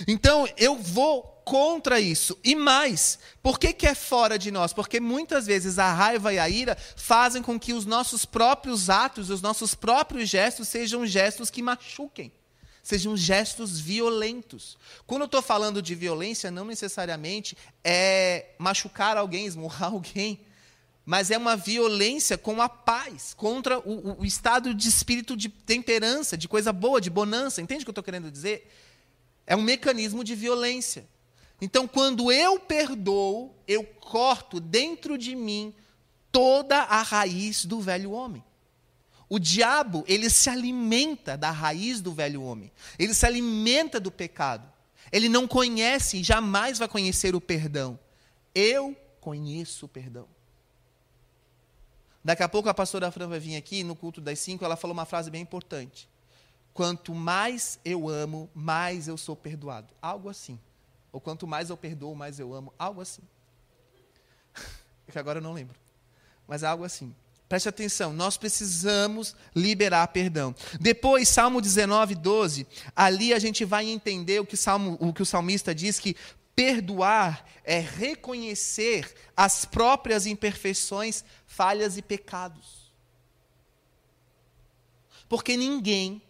Então, 0.06 0.48
eu 0.56 0.76
vou 0.76 1.37
contra 1.48 1.98
isso. 1.98 2.38
E 2.44 2.54
mais, 2.54 3.18
por 3.42 3.58
que, 3.58 3.72
que 3.72 3.86
é 3.86 3.94
fora 3.94 4.38
de 4.38 4.50
nós? 4.50 4.74
Porque 4.74 5.00
muitas 5.00 5.46
vezes 5.46 5.78
a 5.78 5.90
raiva 5.90 6.34
e 6.34 6.38
a 6.38 6.46
ira 6.46 6.76
fazem 6.94 7.40
com 7.40 7.58
que 7.58 7.72
os 7.72 7.86
nossos 7.86 8.26
próprios 8.26 8.90
atos, 8.90 9.30
os 9.30 9.40
nossos 9.40 9.74
próprios 9.74 10.28
gestos 10.28 10.68
sejam 10.68 11.06
gestos 11.06 11.48
que 11.48 11.62
machuquem. 11.62 12.30
Sejam 12.82 13.16
gestos 13.16 13.80
violentos. 13.80 14.76
Quando 15.06 15.22
eu 15.22 15.26
estou 15.26 15.40
falando 15.40 15.80
de 15.80 15.94
violência, 15.94 16.50
não 16.50 16.66
necessariamente 16.66 17.56
é 17.82 18.50
machucar 18.58 19.16
alguém, 19.16 19.46
esmurrar 19.46 19.88
alguém, 19.92 20.40
mas 21.02 21.30
é 21.30 21.38
uma 21.38 21.56
violência 21.56 22.36
com 22.36 22.60
a 22.60 22.68
paz, 22.68 23.32
contra 23.32 23.78
o, 23.78 24.20
o 24.20 24.24
estado 24.26 24.74
de 24.74 24.86
espírito 24.86 25.34
de 25.34 25.48
temperança, 25.48 26.36
de 26.36 26.46
coisa 26.46 26.74
boa, 26.74 27.00
de 27.00 27.08
bonança. 27.08 27.62
Entende 27.62 27.84
o 27.84 27.86
que 27.86 27.88
eu 27.88 27.92
estou 27.92 28.04
querendo 28.04 28.30
dizer? 28.30 28.70
É 29.46 29.56
um 29.56 29.62
mecanismo 29.62 30.22
de 30.22 30.34
violência. 30.34 31.08
Então, 31.60 31.88
quando 31.88 32.30
eu 32.30 32.60
perdoo, 32.60 33.54
eu 33.66 33.84
corto 33.84 34.60
dentro 34.60 35.18
de 35.18 35.34
mim 35.34 35.74
toda 36.30 36.78
a 36.78 37.02
raiz 37.02 37.64
do 37.64 37.80
velho 37.80 38.12
homem. 38.12 38.44
O 39.28 39.38
diabo, 39.38 40.04
ele 40.06 40.30
se 40.30 40.48
alimenta 40.48 41.36
da 41.36 41.50
raiz 41.50 42.00
do 42.00 42.12
velho 42.12 42.42
homem. 42.42 42.72
Ele 42.98 43.12
se 43.12 43.26
alimenta 43.26 44.00
do 44.00 44.10
pecado. 44.10 44.66
Ele 45.12 45.28
não 45.28 45.46
conhece 45.46 46.18
e 46.18 46.24
jamais 46.24 46.78
vai 46.78 46.88
conhecer 46.88 47.34
o 47.34 47.40
perdão. 47.40 47.98
Eu 48.54 48.96
conheço 49.20 49.86
o 49.86 49.88
perdão. 49.88 50.26
Daqui 52.24 52.42
a 52.42 52.48
pouco 52.48 52.68
a 52.68 52.74
pastora 52.74 53.10
Fran 53.10 53.28
vai 53.28 53.38
vir 53.38 53.56
aqui 53.56 53.82
no 53.82 53.96
culto 53.96 54.20
das 54.20 54.38
cinco, 54.38 54.64
ela 54.64 54.76
falou 54.76 54.92
uma 54.92 55.06
frase 55.06 55.30
bem 55.30 55.42
importante. 55.42 56.08
Quanto 56.72 57.14
mais 57.14 57.78
eu 57.84 58.08
amo, 58.08 58.50
mais 58.54 59.08
eu 59.08 59.16
sou 59.16 59.34
perdoado. 59.34 59.92
Algo 60.00 60.28
assim. 60.28 60.58
Ou 61.18 61.20
quanto 61.20 61.48
mais 61.48 61.68
eu 61.68 61.76
perdoo, 61.76 62.14
mais 62.14 62.38
eu 62.38 62.54
amo. 62.54 62.72
Algo 62.78 63.00
assim. 63.00 63.22
É 65.08 65.10
que 65.10 65.18
agora 65.18 65.38
eu 65.38 65.42
não 65.42 65.52
lembro. 65.52 65.74
Mas 66.46 66.62
algo 66.62 66.84
assim. 66.84 67.12
Preste 67.48 67.68
atenção, 67.68 68.12
nós 68.12 68.36
precisamos 68.36 69.34
liberar 69.52 70.06
perdão. 70.08 70.54
Depois, 70.78 71.28
Salmo 71.28 71.60
19, 71.60 72.14
12, 72.14 72.68
ali 72.94 73.34
a 73.34 73.38
gente 73.40 73.64
vai 73.64 73.86
entender 73.86 74.38
o 74.38 74.46
que 74.46 74.54
o, 74.54 74.56
Salmo, 74.56 74.96
o, 75.00 75.12
que 75.12 75.22
o 75.22 75.26
salmista 75.26 75.74
diz 75.74 75.98
que 75.98 76.14
perdoar 76.54 77.44
é 77.64 77.80
reconhecer 77.80 79.12
as 79.36 79.64
próprias 79.64 80.24
imperfeições, 80.24 81.24
falhas 81.46 81.96
e 81.96 82.02
pecados. 82.02 82.92
Porque 85.28 85.56
ninguém 85.56 86.22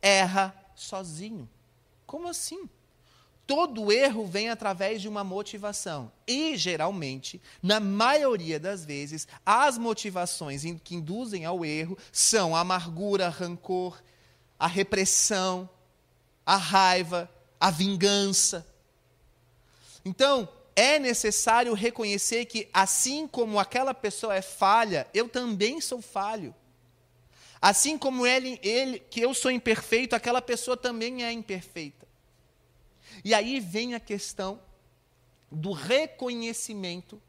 erra 0.00 0.54
sozinho. 0.74 1.46
Como 2.06 2.26
assim? 2.26 2.70
Todo 3.52 3.92
erro 3.92 4.24
vem 4.24 4.48
através 4.48 5.02
de 5.02 5.06
uma 5.06 5.22
motivação. 5.22 6.10
E, 6.26 6.56
geralmente, 6.56 7.38
na 7.62 7.78
maioria 7.78 8.58
das 8.58 8.82
vezes, 8.82 9.28
as 9.44 9.76
motivações 9.76 10.62
que 10.82 10.94
induzem 10.94 11.44
ao 11.44 11.62
erro 11.62 11.98
são 12.10 12.56
a 12.56 12.60
amargura, 12.60 13.28
rancor, 13.28 14.02
a 14.58 14.66
repressão, 14.66 15.68
a 16.46 16.56
raiva, 16.56 17.30
a 17.60 17.70
vingança. 17.70 18.66
Então, 20.02 20.48
é 20.74 20.98
necessário 20.98 21.74
reconhecer 21.74 22.46
que, 22.46 22.70
assim 22.72 23.28
como 23.28 23.58
aquela 23.58 23.92
pessoa 23.92 24.34
é 24.34 24.40
falha, 24.40 25.06
eu 25.12 25.28
também 25.28 25.78
sou 25.78 26.00
falho. 26.00 26.54
Assim 27.60 27.98
como 27.98 28.26
ele, 28.26 28.58
ele, 28.62 28.98
que 28.98 29.20
eu 29.20 29.34
sou 29.34 29.50
imperfeito, 29.50 30.16
aquela 30.16 30.40
pessoa 30.40 30.74
também 30.74 31.22
é 31.22 31.30
imperfeita. 31.30 32.10
E 33.24 33.32
aí 33.34 33.60
vem 33.60 33.94
a 33.94 34.00
questão 34.00 34.60
do 35.50 35.72
reconhecimento 35.72 37.20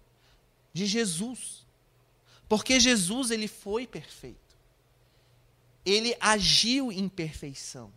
de 0.72 0.86
Jesus. 0.86 1.66
Porque 2.48 2.80
Jesus 2.80 3.32
ele 3.32 3.48
foi 3.48 3.86
perfeito. 3.86 4.38
Ele 5.86 6.16
agiu 6.20 6.92
em 6.92 7.08
perfeição. 7.10 7.92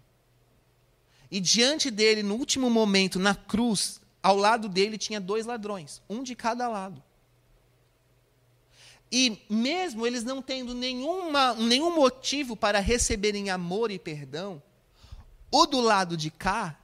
E 1.31 1.41
diante 1.41 1.91
dele, 1.91 2.23
no 2.23 2.35
último 2.35 2.71
momento, 2.71 3.19
na 3.19 3.35
cruz, 3.35 4.01
ao 4.23 4.37
lado 4.37 4.69
dele 4.69 4.99
tinha 4.99 5.21
dois 5.21 5.47
ladrões, 5.47 6.03
um 6.09 6.23
de 6.23 6.35
cada 6.35 6.69
lado. 6.69 7.03
E 9.11 9.41
mesmo 9.49 10.07
eles 10.07 10.25
não 10.25 10.43
tendo 10.43 10.75
nenhuma, 10.75 11.55
nenhum 11.55 11.95
motivo 11.95 12.57
para 12.57 12.81
receberem 12.81 13.51
amor 13.51 13.91
e 13.91 13.99
perdão, 13.99 14.63
o 15.51 15.65
do 15.65 15.81
lado 15.81 16.17
de 16.17 16.31
cá 16.31 16.79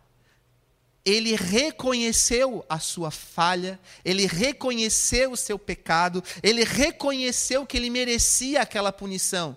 ele 1.04 1.34
reconheceu 1.34 2.64
a 2.68 2.78
sua 2.78 3.10
falha, 3.10 3.78
ele 4.04 4.26
reconheceu 4.26 5.32
o 5.32 5.36
seu 5.36 5.58
pecado, 5.58 6.22
ele 6.42 6.62
reconheceu 6.62 7.66
que 7.66 7.76
ele 7.76 7.90
merecia 7.90 8.62
aquela 8.62 8.92
punição. 8.92 9.56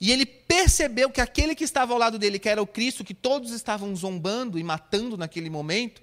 E 0.00 0.12
ele 0.12 0.26
percebeu 0.26 1.10
que 1.10 1.20
aquele 1.20 1.54
que 1.54 1.64
estava 1.64 1.92
ao 1.92 1.98
lado 1.98 2.18
dele, 2.18 2.38
que 2.38 2.48
era 2.48 2.62
o 2.62 2.66
Cristo, 2.66 3.04
que 3.04 3.14
todos 3.14 3.52
estavam 3.52 3.94
zombando 3.94 4.58
e 4.58 4.64
matando 4.64 5.16
naquele 5.16 5.50
momento, 5.50 6.02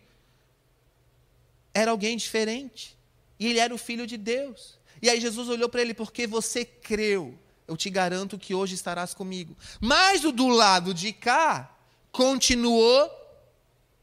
era 1.74 1.92
alguém 1.92 2.16
diferente. 2.16 2.98
E 3.40 3.48
ele 3.48 3.60
era 3.60 3.74
o 3.74 3.78
filho 3.78 4.08
de 4.08 4.18
Deus. 4.18 4.78
E 5.02 5.10
aí 5.10 5.20
Jesus 5.20 5.50
olhou 5.50 5.70
para 5.70 5.82
ele, 5.82 5.94
porque 5.94 6.28
você 6.28 6.64
creu, 6.64 7.38
eu 7.68 7.76
te 7.76 7.90
garanto 7.90 8.38
que 8.38 8.54
hoje 8.54 8.76
estarás 8.76 9.14
comigo. 9.14 9.56
Mas 9.80 10.24
o 10.24 10.32
do 10.32 10.48
lado 10.48 10.94
de 10.94 11.12
cá 11.12 11.74
continuou 12.12 13.25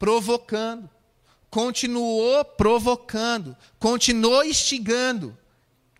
provocando, 0.03 0.89
continuou 1.49 2.43
provocando, 2.43 3.55
continuou 3.79 4.43
instigando. 4.43 5.37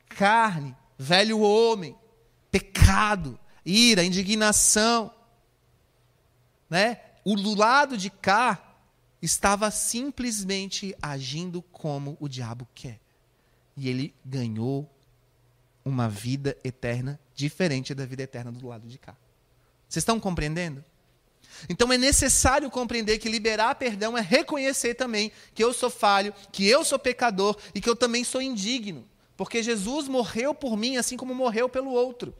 Carne, 0.09 0.75
velho 0.97 1.39
homem, 1.39 1.95
pecado, 2.51 3.39
ira, 3.65 4.03
indignação. 4.03 5.09
Né? 6.69 6.99
O 7.23 7.37
do 7.37 7.55
lado 7.55 7.97
de 7.97 8.09
cá 8.09 8.75
estava 9.21 9.71
simplesmente 9.71 10.93
agindo 11.01 11.61
como 11.61 12.17
o 12.19 12.27
diabo 12.27 12.67
quer. 12.75 12.99
E 13.77 13.87
ele 13.87 14.13
ganhou 14.25 14.93
uma 15.85 16.09
vida 16.09 16.57
eterna 16.61 17.17
diferente 17.33 17.95
da 17.95 18.05
vida 18.05 18.23
eterna 18.23 18.51
do 18.51 18.67
lado 18.67 18.85
de 18.85 18.97
cá. 18.97 19.15
Vocês 19.87 20.01
estão 20.01 20.19
compreendendo? 20.19 20.83
Então 21.69 21.91
é 21.91 21.97
necessário 21.97 22.69
compreender 22.69 23.17
que 23.17 23.29
liberar 23.29 23.75
perdão 23.75 24.17
é 24.17 24.21
reconhecer 24.21 24.93
também 24.95 25.31
que 25.53 25.63
eu 25.63 25.73
sou 25.73 25.89
falho, 25.89 26.33
que 26.51 26.67
eu 26.67 26.83
sou 26.83 26.99
pecador 26.99 27.57
e 27.73 27.81
que 27.81 27.89
eu 27.89 27.95
também 27.95 28.23
sou 28.23 28.41
indigno. 28.41 29.07
Porque 29.35 29.63
Jesus 29.63 30.07
morreu 30.07 30.53
por 30.53 30.77
mim 30.77 30.97
assim 30.97 31.17
como 31.17 31.33
morreu 31.33 31.67
pelo 31.67 31.91
outro. 31.91 32.33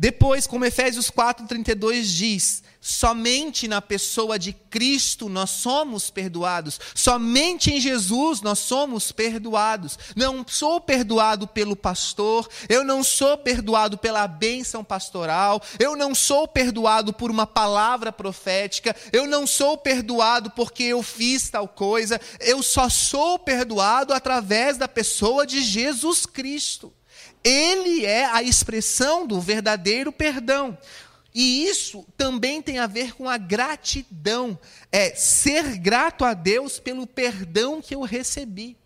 Depois, 0.00 0.46
como 0.46 0.64
Efésios 0.64 1.10
4:32 1.10 2.04
diz, 2.04 2.62
somente 2.80 3.68
na 3.68 3.82
pessoa 3.82 4.38
de 4.38 4.54
Cristo 4.54 5.28
nós 5.28 5.50
somos 5.50 6.08
perdoados. 6.08 6.80
Somente 6.94 7.70
em 7.70 7.78
Jesus 7.78 8.40
nós 8.40 8.60
somos 8.60 9.12
perdoados. 9.12 9.98
Não 10.16 10.42
sou 10.48 10.80
perdoado 10.80 11.46
pelo 11.46 11.76
pastor, 11.76 12.48
eu 12.66 12.82
não 12.82 13.04
sou 13.04 13.36
perdoado 13.36 13.98
pela 13.98 14.26
bênção 14.26 14.82
pastoral, 14.82 15.60
eu 15.78 15.94
não 15.94 16.14
sou 16.14 16.48
perdoado 16.48 17.12
por 17.12 17.30
uma 17.30 17.46
palavra 17.46 18.10
profética, 18.10 18.96
eu 19.12 19.26
não 19.26 19.46
sou 19.46 19.76
perdoado 19.76 20.50
porque 20.52 20.84
eu 20.84 21.02
fiz 21.02 21.50
tal 21.50 21.68
coisa, 21.68 22.18
eu 22.40 22.62
só 22.62 22.88
sou 22.88 23.38
perdoado 23.38 24.14
através 24.14 24.78
da 24.78 24.88
pessoa 24.88 25.46
de 25.46 25.62
Jesus 25.62 26.24
Cristo. 26.24 26.90
Ele 27.42 28.04
é 28.04 28.26
a 28.26 28.42
expressão 28.42 29.26
do 29.26 29.40
verdadeiro 29.40 30.12
perdão. 30.12 30.76
E 31.34 31.64
isso 31.64 32.04
também 32.16 32.60
tem 32.60 32.78
a 32.78 32.86
ver 32.86 33.14
com 33.14 33.28
a 33.28 33.38
gratidão. 33.38 34.58
É 34.90 35.14
ser 35.14 35.78
grato 35.78 36.24
a 36.24 36.34
Deus 36.34 36.78
pelo 36.78 37.06
perdão 37.06 37.80
que 37.80 37.94
eu 37.94 38.02
recebi. 38.02 38.76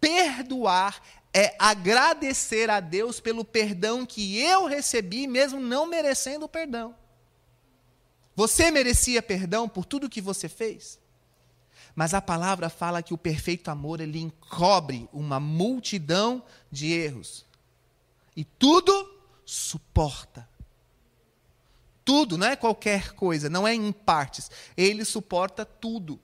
Perdoar 0.00 1.00
é 1.32 1.54
agradecer 1.58 2.68
a 2.68 2.80
Deus 2.80 3.20
pelo 3.20 3.44
perdão 3.44 4.04
que 4.04 4.38
eu 4.38 4.66
recebi, 4.66 5.26
mesmo 5.26 5.60
não 5.60 5.86
merecendo 5.86 6.44
o 6.44 6.48
perdão. 6.48 6.94
Você 8.34 8.70
merecia 8.70 9.22
perdão 9.22 9.68
por 9.68 9.84
tudo 9.84 10.10
que 10.10 10.20
você 10.20 10.48
fez? 10.48 10.98
Mas 11.94 12.12
a 12.12 12.20
palavra 12.20 12.68
fala 12.68 13.02
que 13.02 13.14
o 13.14 13.18
perfeito 13.18 13.70
amor 13.70 14.00
ele 14.00 14.18
encobre 14.18 15.08
uma 15.12 15.38
multidão 15.38 16.42
de 16.70 16.90
erros 16.90 17.46
e 18.36 18.44
tudo 18.44 18.92
suporta. 19.44 20.48
Tudo, 22.04 22.36
não 22.36 22.46
é 22.46 22.56
qualquer 22.56 23.12
coisa, 23.12 23.48
não 23.48 23.66
é 23.66 23.74
em 23.74 23.92
partes. 23.92 24.50
Ele 24.76 25.04
suporta 25.04 25.64
tudo. 25.64 26.18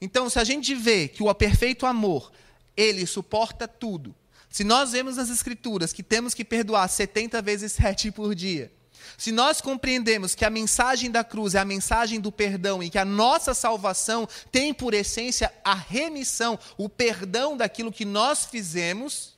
Então, 0.00 0.30
se 0.30 0.38
a 0.38 0.44
gente 0.44 0.74
vê 0.74 1.08
que 1.08 1.22
o 1.22 1.34
perfeito 1.34 1.84
amor, 1.84 2.32
ele 2.76 3.06
suporta 3.06 3.66
tudo. 3.66 4.14
Se 4.48 4.64
nós 4.64 4.92
vemos 4.92 5.16
nas 5.16 5.28
Escrituras 5.28 5.92
que 5.92 6.02
temos 6.02 6.32
que 6.32 6.44
perdoar 6.44 6.88
70 6.88 7.42
vezes 7.42 7.72
7 7.72 8.10
por 8.12 8.34
dia, 8.34 8.72
se 9.16 9.32
nós 9.32 9.60
compreendemos 9.60 10.34
que 10.34 10.44
a 10.44 10.50
mensagem 10.50 11.10
da 11.10 11.24
cruz 11.24 11.54
é 11.54 11.58
a 11.58 11.64
mensagem 11.64 12.20
do 12.20 12.30
perdão 12.30 12.82
e 12.82 12.90
que 12.90 12.98
a 12.98 13.04
nossa 13.04 13.52
salvação 13.54 14.28
tem 14.50 14.72
por 14.72 14.94
essência 14.94 15.52
a 15.64 15.74
remissão, 15.74 16.58
o 16.76 16.88
perdão 16.88 17.56
daquilo 17.56 17.92
que 17.92 18.04
nós 18.04 18.44
fizemos, 18.44 19.37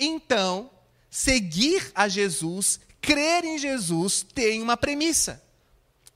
então, 0.00 0.70
seguir 1.10 1.92
a 1.94 2.08
Jesus, 2.08 2.80
crer 3.00 3.44
em 3.44 3.58
Jesus, 3.58 4.22
tem 4.22 4.62
uma 4.62 4.76
premissa: 4.76 5.42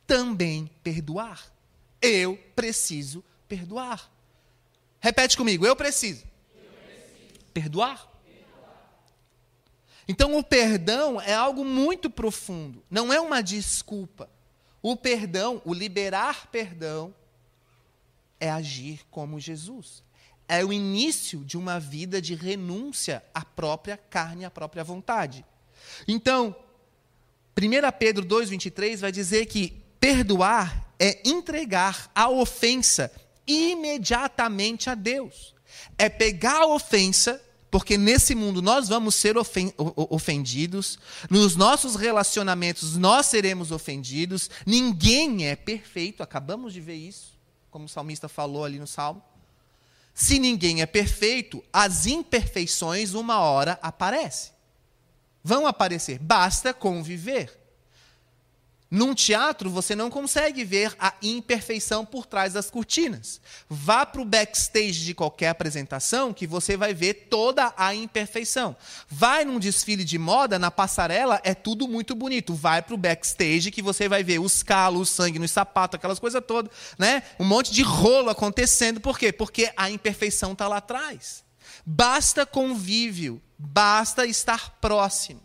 também 0.06 0.70
perdoar. 0.82 1.52
Eu 2.00 2.36
preciso 2.56 3.22
perdoar. 3.46 4.10
Repete 5.00 5.36
comigo, 5.36 5.66
eu 5.66 5.76
preciso, 5.76 6.24
eu 6.54 6.70
preciso. 6.70 7.40
perdoar. 7.52 8.10
Então, 10.06 10.36
o 10.36 10.42
perdão 10.42 11.20
é 11.20 11.34
algo 11.34 11.64
muito 11.64 12.10
profundo, 12.10 12.82
não 12.90 13.12
é 13.12 13.20
uma 13.20 13.42
desculpa. 13.42 14.30
O 14.82 14.96
perdão, 14.96 15.62
o 15.64 15.72
liberar 15.72 16.48
perdão, 16.48 17.14
é 18.38 18.50
agir 18.50 19.00
como 19.10 19.40
Jesus. 19.40 20.02
É 20.48 20.64
o 20.64 20.72
início 20.72 21.44
de 21.44 21.56
uma 21.56 21.80
vida 21.80 22.20
de 22.20 22.34
renúncia 22.34 23.24
à 23.32 23.44
própria 23.44 23.96
carne, 23.96 24.44
à 24.44 24.50
própria 24.50 24.84
vontade. 24.84 25.44
Então, 26.06 26.54
1 27.56 27.98
Pedro 27.98 28.24
2,23 28.26 28.98
vai 28.98 29.12
dizer 29.12 29.46
que 29.46 29.82
perdoar 29.98 30.92
é 30.98 31.20
entregar 31.28 32.10
a 32.14 32.28
ofensa 32.28 33.10
imediatamente 33.46 34.90
a 34.90 34.94
Deus. 34.94 35.54
É 35.96 36.08
pegar 36.08 36.62
a 36.62 36.66
ofensa 36.66 37.40
porque 37.74 37.98
nesse 37.98 38.36
mundo 38.36 38.62
nós 38.62 38.88
vamos 38.88 39.16
ser 39.16 39.34
ofendidos, 39.36 40.96
nos 41.28 41.56
nossos 41.56 41.96
relacionamentos 41.96 42.96
nós 42.96 43.26
seremos 43.26 43.72
ofendidos, 43.72 44.48
ninguém 44.64 45.48
é 45.48 45.56
perfeito, 45.56 46.22
acabamos 46.22 46.72
de 46.72 46.80
ver 46.80 46.94
isso, 46.94 47.36
como 47.72 47.86
o 47.86 47.88
salmista 47.88 48.28
falou 48.28 48.64
ali 48.64 48.78
no 48.78 48.86
salmo. 48.86 49.20
Se 50.14 50.38
ninguém 50.38 50.80
é 50.80 50.86
perfeito, 50.86 51.62
as 51.72 52.06
imperfeições 52.06 53.14
uma 53.14 53.40
hora 53.40 53.78
aparecem. 53.82 54.52
Vão 55.42 55.66
aparecer, 55.66 56.18
basta 56.20 56.72
conviver. 56.72 57.63
Num 58.94 59.12
teatro, 59.12 59.68
você 59.68 59.96
não 59.96 60.08
consegue 60.08 60.62
ver 60.62 60.94
a 61.00 61.12
imperfeição 61.20 62.06
por 62.06 62.24
trás 62.24 62.52
das 62.52 62.70
cortinas. 62.70 63.40
Vá 63.68 64.06
para 64.06 64.22
o 64.22 64.24
backstage 64.24 65.04
de 65.04 65.12
qualquer 65.12 65.48
apresentação 65.48 66.32
que 66.32 66.46
você 66.46 66.76
vai 66.76 66.94
ver 66.94 67.26
toda 67.28 67.74
a 67.76 67.92
imperfeição. 67.92 68.76
Vai 69.08 69.44
num 69.44 69.58
desfile 69.58 70.04
de 70.04 70.16
moda, 70.16 70.60
na 70.60 70.70
passarela, 70.70 71.40
é 71.42 71.54
tudo 71.54 71.88
muito 71.88 72.14
bonito. 72.14 72.54
Vai 72.54 72.82
para 72.82 72.94
o 72.94 72.96
backstage 72.96 73.72
que 73.72 73.82
você 73.82 74.08
vai 74.08 74.22
ver 74.22 74.38
os 74.38 74.62
calos, 74.62 75.10
o 75.10 75.12
sangue 75.12 75.40
nos 75.40 75.50
sapatos, 75.50 75.96
aquelas 75.96 76.20
coisas 76.20 76.40
todas. 76.46 76.70
Né? 76.96 77.24
Um 77.40 77.44
monte 77.44 77.72
de 77.72 77.82
rolo 77.82 78.30
acontecendo. 78.30 79.00
Por 79.00 79.18
quê? 79.18 79.32
Porque 79.32 79.72
a 79.76 79.90
imperfeição 79.90 80.52
está 80.52 80.68
lá 80.68 80.76
atrás. 80.76 81.42
Basta 81.84 82.46
convívio, 82.46 83.42
basta 83.58 84.24
estar 84.24 84.78
próximo. 84.80 85.42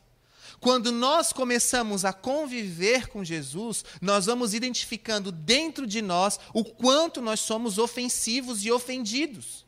Quando 0.60 0.92
nós 0.92 1.32
começamos 1.32 2.04
a 2.04 2.12
conviver 2.12 3.08
com 3.08 3.24
Jesus, 3.24 3.86
nós 4.02 4.26
vamos 4.26 4.54
identificando 4.54 5.32
dentro 5.32 5.88
de 5.88 6.02
nós 6.02 6.40
o 6.54 6.64
quanto 6.64 7.22
nós 7.22 7.40
somos 7.40 7.78
ofensivos 7.78 8.66
e 8.66 8.72
ofendidos. 8.72 9.66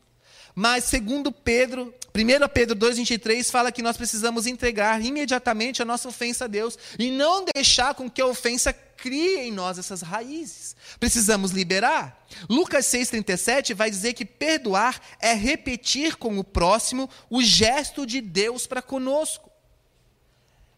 Mas 0.54 0.84
segundo 0.84 1.32
Pedro, 1.32 1.94
1 2.14 2.48
Pedro 2.52 2.76
2,23 2.76 3.50
fala 3.50 3.72
que 3.72 3.80
nós 3.80 3.96
precisamos 3.96 4.46
entregar 4.46 5.02
imediatamente 5.02 5.80
a 5.80 5.84
nossa 5.84 6.08
ofensa 6.08 6.44
a 6.44 6.48
Deus 6.48 6.78
e 6.98 7.10
não 7.10 7.44
deixar 7.54 7.94
com 7.94 8.10
que 8.10 8.20
a 8.20 8.26
ofensa 8.26 8.70
crie 8.72 9.38
em 9.40 9.50
nós 9.50 9.78
essas 9.78 10.02
raízes. 10.02 10.76
Precisamos 11.00 11.52
liberar. 11.52 12.26
Lucas 12.50 12.84
6,37 12.86 13.74
vai 13.74 13.90
dizer 13.90 14.12
que 14.12 14.26
perdoar 14.26 15.00
é 15.18 15.32
repetir 15.32 16.16
com 16.16 16.38
o 16.38 16.44
próximo 16.44 17.08
o 17.30 17.42
gesto 17.42 18.04
de 18.04 18.20
Deus 18.20 18.66
para 18.66 18.82
conosco 18.82 19.51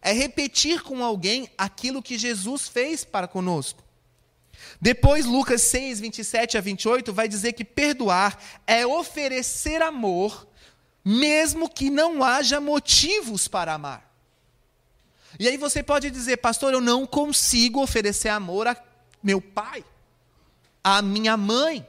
é 0.04 0.12
repetir 0.12 0.82
com 0.82 1.02
alguém 1.02 1.50
aquilo 1.56 2.02
que 2.02 2.18
Jesus 2.18 2.68
fez 2.68 3.02
para 3.04 3.26
conosco. 3.26 3.82
Depois, 4.78 5.24
Lucas 5.24 5.62
6, 5.62 5.98
27 5.98 6.58
a 6.58 6.60
28, 6.60 7.10
vai 7.10 7.26
dizer 7.26 7.54
que 7.54 7.64
perdoar 7.64 8.38
é 8.66 8.86
oferecer 8.86 9.80
amor, 9.80 10.46
mesmo 11.02 11.70
que 11.70 11.88
não 11.88 12.22
haja 12.22 12.60
motivos 12.60 13.48
para 13.48 13.72
amar. 13.72 14.14
E 15.40 15.48
aí 15.48 15.56
você 15.56 15.82
pode 15.82 16.10
dizer, 16.10 16.36
pastor, 16.36 16.74
eu 16.74 16.82
não 16.82 17.06
consigo 17.06 17.82
oferecer 17.82 18.28
amor 18.28 18.68
a 18.68 18.76
meu 19.22 19.40
pai, 19.40 19.82
a 20.82 21.00
minha 21.00 21.34
mãe, 21.34 21.84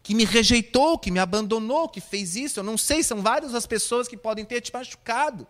que 0.00 0.14
me 0.14 0.24
rejeitou, 0.24 0.96
que 0.96 1.10
me 1.10 1.18
abandonou, 1.18 1.88
que 1.88 2.00
fez 2.00 2.36
isso. 2.36 2.60
Eu 2.60 2.64
não 2.64 2.78
sei, 2.78 3.02
são 3.02 3.20
várias 3.20 3.52
as 3.52 3.66
pessoas 3.66 4.06
que 4.06 4.16
podem 4.16 4.44
ter 4.44 4.60
te 4.60 4.72
machucado 4.72 5.44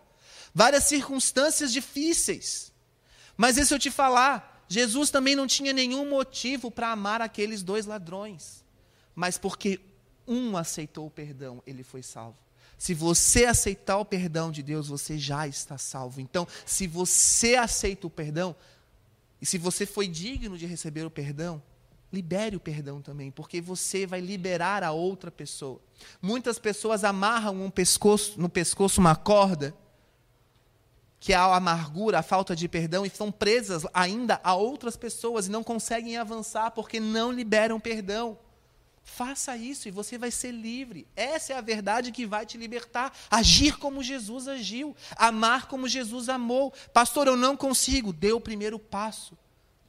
várias 0.53 0.85
circunstâncias 0.85 1.71
difíceis. 1.71 2.71
Mas 3.37 3.57
e 3.57 3.65
se 3.65 3.73
eu 3.73 3.79
te 3.79 3.89
falar, 3.89 4.65
Jesus 4.67 5.09
também 5.09 5.35
não 5.35 5.47
tinha 5.47 5.73
nenhum 5.73 6.09
motivo 6.09 6.69
para 6.69 6.91
amar 6.91 7.21
aqueles 7.21 7.63
dois 7.63 7.85
ladrões. 7.85 8.63
Mas 9.15 9.37
porque 9.37 9.79
um 10.27 10.55
aceitou 10.55 11.07
o 11.07 11.11
perdão, 11.11 11.61
ele 11.65 11.83
foi 11.83 12.03
salvo. 12.03 12.37
Se 12.77 12.93
você 12.93 13.45
aceitar 13.45 13.97
o 13.97 14.05
perdão 14.05 14.51
de 14.51 14.63
Deus, 14.63 14.87
você 14.87 15.17
já 15.17 15.47
está 15.47 15.77
salvo. 15.77 16.21
Então, 16.21 16.47
se 16.65 16.87
você 16.87 17.55
aceita 17.55 18.07
o 18.07 18.09
perdão, 18.09 18.55
e 19.41 19.45
se 19.45 19.57
você 19.57 19.85
foi 19.85 20.07
digno 20.07 20.57
de 20.57 20.65
receber 20.65 21.03
o 21.03 21.09
perdão, 21.09 21.61
libere 22.11 22.55
o 22.55 22.59
perdão 22.59 23.01
também, 23.01 23.31
porque 23.31 23.59
você 23.59 24.05
vai 24.05 24.21
liberar 24.21 24.83
a 24.83 24.91
outra 24.91 25.29
pessoa. 25.29 25.81
Muitas 26.21 26.57
pessoas 26.57 27.03
amarram 27.03 27.63
um 27.63 27.69
pescoço, 27.69 28.39
no 28.39 28.47
pescoço 28.47 29.01
uma 29.01 29.15
corda 29.15 29.75
que 31.19 31.33
a 31.33 31.43
amargura, 31.55 32.19
a 32.19 32.23
falta 32.23 32.55
de 32.55 32.67
perdão 32.67 33.05
estão 33.05 33.31
presas 33.31 33.85
ainda 33.93 34.39
a 34.43 34.55
outras 34.55 34.95
pessoas 34.95 35.47
e 35.47 35.51
não 35.51 35.63
conseguem 35.63 36.17
avançar 36.17 36.71
porque 36.71 36.99
não 36.99 37.31
liberam 37.31 37.79
perdão. 37.79 38.37
Faça 39.03 39.57
isso 39.57 39.87
e 39.87 39.91
você 39.91 40.17
vai 40.17 40.31
ser 40.31 40.51
livre. 40.51 41.05
Essa 41.15 41.53
é 41.53 41.55
a 41.57 41.61
verdade 41.61 42.11
que 42.11 42.25
vai 42.25 42.45
te 42.45 42.57
libertar. 42.57 43.11
Agir 43.29 43.77
como 43.77 44.03
Jesus 44.03 44.47
agiu, 44.47 44.95
amar 45.15 45.67
como 45.67 45.89
Jesus 45.89 46.29
amou. 46.29 46.71
Pastor, 46.93 47.27
eu 47.27 47.35
não 47.35 47.57
consigo. 47.57 48.13
Dê 48.13 48.31
o 48.31 48.39
primeiro 48.39 48.79
passo. 48.79 49.37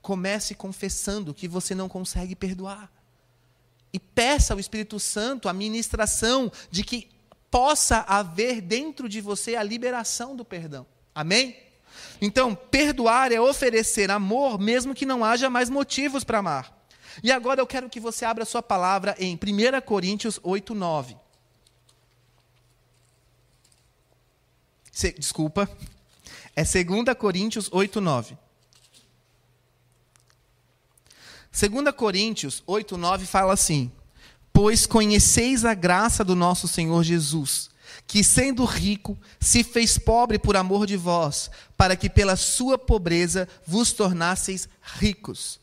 Comece 0.02 0.54
confessando 0.54 1.34
que 1.34 1.46
você 1.46 1.74
não 1.74 1.88
consegue 1.88 2.34
perdoar. 2.34 2.90
E 3.92 4.00
peça 4.00 4.54
ao 4.54 4.58
Espírito 4.58 4.98
Santo 4.98 5.48
a 5.48 5.52
ministração 5.52 6.50
de 6.70 6.82
que 6.82 7.08
possa 7.50 7.98
haver 7.98 8.60
dentro 8.60 9.08
de 9.08 9.20
você 9.20 9.54
a 9.54 9.62
liberação 9.62 10.34
do 10.34 10.44
perdão. 10.44 10.86
Amém? 11.20 11.54
Então, 12.18 12.54
perdoar 12.54 13.30
é 13.30 13.38
oferecer 13.38 14.10
amor, 14.10 14.58
mesmo 14.58 14.94
que 14.94 15.04
não 15.04 15.22
haja 15.22 15.50
mais 15.50 15.68
motivos 15.68 16.24
para 16.24 16.38
amar. 16.38 16.86
E 17.22 17.30
agora 17.30 17.60
eu 17.60 17.66
quero 17.66 17.90
que 17.90 18.00
você 18.00 18.24
abra 18.24 18.46
sua 18.46 18.62
palavra 18.62 19.14
em 19.18 19.34
1 19.34 19.80
Coríntios 19.82 20.40
8, 20.42 20.74
9. 20.74 21.16
Se, 24.90 25.12
desculpa, 25.12 25.68
é 26.56 26.62
2 26.62 27.16
Coríntios 27.18 27.68
8, 27.70 28.00
9. 28.00 28.38
2 31.52 31.94
Coríntios 31.94 32.62
8, 32.66 32.96
9 32.96 33.26
fala 33.26 33.52
assim: 33.52 33.92
Pois 34.52 34.86
conheceis 34.86 35.66
a 35.66 35.74
graça 35.74 36.24
do 36.24 36.34
nosso 36.34 36.66
Senhor 36.66 37.02
Jesus 37.02 37.69
que, 38.10 38.24
sendo 38.24 38.64
rico, 38.64 39.16
se 39.38 39.62
fez 39.62 39.96
pobre 39.96 40.36
por 40.36 40.56
amor 40.56 40.84
de 40.84 40.96
vós, 40.96 41.48
para 41.76 41.94
que 41.94 42.10
pela 42.10 42.34
sua 42.34 42.76
pobreza 42.76 43.46
vos 43.64 43.92
tornasseis 43.92 44.68
ricos. 44.82 45.60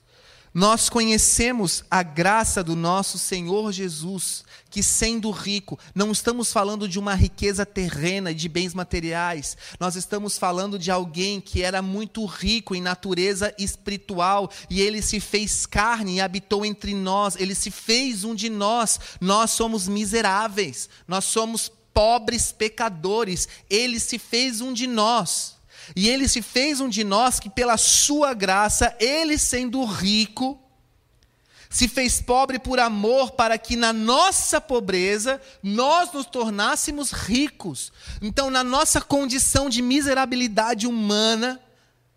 Nós 0.54 0.88
conhecemos 0.88 1.84
a 1.92 2.02
graça 2.02 2.64
do 2.64 2.74
nosso 2.74 3.20
Senhor 3.20 3.74
Jesus, 3.74 4.46
que 4.70 4.82
sendo 4.82 5.30
rico, 5.30 5.78
não 5.94 6.10
estamos 6.10 6.54
falando 6.54 6.88
de 6.88 6.98
uma 6.98 7.14
riqueza 7.14 7.66
terrena, 7.66 8.34
de 8.34 8.48
bens 8.48 8.74
materiais, 8.74 9.58
nós 9.78 9.98
estamos 9.98 10.38
falando 10.38 10.80
de 10.80 10.90
alguém 10.90 11.42
que 11.42 11.62
era 11.62 11.82
muito 11.82 12.26
rico 12.26 12.74
em 12.74 12.82
natureza 12.82 13.54
espiritual 13.60 14.50
e 14.70 14.80
ele 14.80 15.02
se 15.02 15.20
fez 15.20 15.66
carne 15.66 16.16
e 16.16 16.22
habitou 16.22 16.66
entre 16.66 16.94
nós, 16.94 17.36
ele 17.36 17.54
se 17.54 17.70
fez 17.70 18.24
um 18.24 18.34
de 18.34 18.50
nós. 18.50 19.00
Nós 19.20 19.52
somos 19.52 19.88
miseráveis, 19.88 20.90
nós 21.08 21.26
somos 21.26 21.72
pobres 21.98 22.52
pecadores, 22.52 23.50
ele 23.68 24.00
se 24.00 24.20
fez 24.20 24.62
um 24.62 24.72
de 24.72 24.86
nós. 24.86 25.56
E 25.96 26.08
ele 26.08 26.28
se 26.28 26.44
fez 26.44 26.80
um 26.80 26.88
de 26.88 27.04
nós 27.04 27.40
que, 27.40 27.50
pela 27.50 27.76
sua 27.76 28.36
graça, 28.36 28.96
ele 29.00 29.36
sendo 29.36 29.84
rico, 29.84 30.62
se 31.72 31.88
fez 31.88 32.22
pobre 32.22 32.60
por 32.60 32.80
amor, 32.80 33.32
para 33.32 33.58
que 33.58 33.76
na 33.76 33.92
nossa 33.92 34.62
pobreza 34.62 35.42
nós 35.64 36.14
nos 36.14 36.28
tornássemos 36.28 37.12
ricos. 37.12 37.92
Então, 38.22 38.52
na 38.52 38.64
nossa 38.64 39.02
condição 39.02 39.68
de 39.68 39.82
miserabilidade 39.82 40.86
humana, 40.86 41.60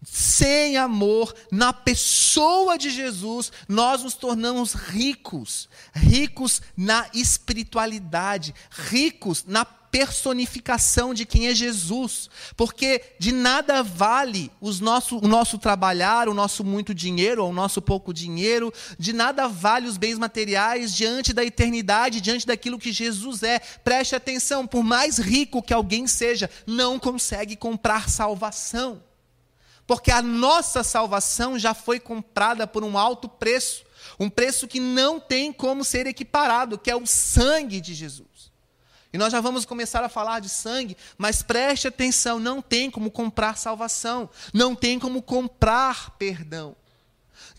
sem 0.03 0.77
amor, 0.77 1.35
na 1.51 1.73
pessoa 1.73 2.79
de 2.79 2.91
Jesus, 2.91 3.53
nós 3.69 4.03
nos 4.03 4.15
tornamos 4.15 4.73
ricos, 4.73 5.69
ricos 5.93 6.63
na 6.77 7.07
espiritualidade, 7.13 8.55
ricos 8.71 9.45
na 9.47 9.65
personificação 9.65 11.13
de 11.13 11.27
quem 11.27 11.49
é 11.49 11.55
Jesus, 11.55 12.31
porque 12.57 13.03
de 13.19 13.33
nada 13.33 13.83
vale 13.83 14.51
os 14.61 14.81
nosso, 14.81 15.19
o 15.19 15.27
nosso 15.27 15.59
trabalhar, 15.59 16.29
o 16.29 16.35
nosso 16.35 16.65
muito 16.65 16.95
dinheiro, 16.95 17.43
ou 17.43 17.51
o 17.51 17.55
nosso 17.55 17.83
pouco 17.83 18.15
dinheiro, 18.15 18.73
de 18.99 19.13
nada 19.13 19.49
vale 19.49 19.89
os 19.89 19.99
bens 19.99 20.17
materiais 20.17 20.95
diante 20.95 21.33
da 21.33 21.45
eternidade, 21.45 22.21
diante 22.21 22.47
daquilo 22.47 22.79
que 22.79 22.93
Jesus 22.93 23.43
é. 23.43 23.59
Preste 23.59 24.15
atenção, 24.15 24.67
por 24.67 24.85
mais 24.85 25.19
rico 25.19 25.63
que 25.63 25.75
alguém 25.75 26.07
seja, 26.07 26.49
não 26.67 26.99
consegue 26.99 27.57
comprar 27.57 28.09
salvação 28.09 29.10
porque 29.91 30.13
a 30.13 30.23
nossa 30.23 30.85
salvação 30.85 31.59
já 31.59 31.75
foi 31.75 31.99
comprada 31.99 32.65
por 32.65 32.85
um 32.85 32.97
alto 32.97 33.29
preço, 33.29 33.85
um 34.21 34.31
preço 34.31 34.69
que 34.69 34.79
não 34.79 35.19
tem 35.19 35.53
como 35.53 35.83
ser 35.83 36.07
equiparado, 36.07 36.79
que 36.79 36.93
é 36.93 36.95
o 36.95 37.05
sangue 37.05 37.81
de 37.81 37.93
Jesus. 37.93 38.53
E 39.13 39.19
nós 39.19 39.33
já 39.33 39.41
vamos 39.41 39.65
começar 39.65 40.05
a 40.05 40.09
falar 40.09 40.39
de 40.39 40.49
sangue, 40.49 40.97
mas 41.19 41.43
preste 41.43 41.89
atenção: 41.89 42.39
não 42.39 42.63
tem 42.63 42.89
como 42.89 43.11
comprar 43.11 43.57
salvação, 43.57 44.31
não 44.55 44.77
tem 44.77 44.97
como 44.97 45.21
comprar 45.21 46.11
perdão. 46.11 46.77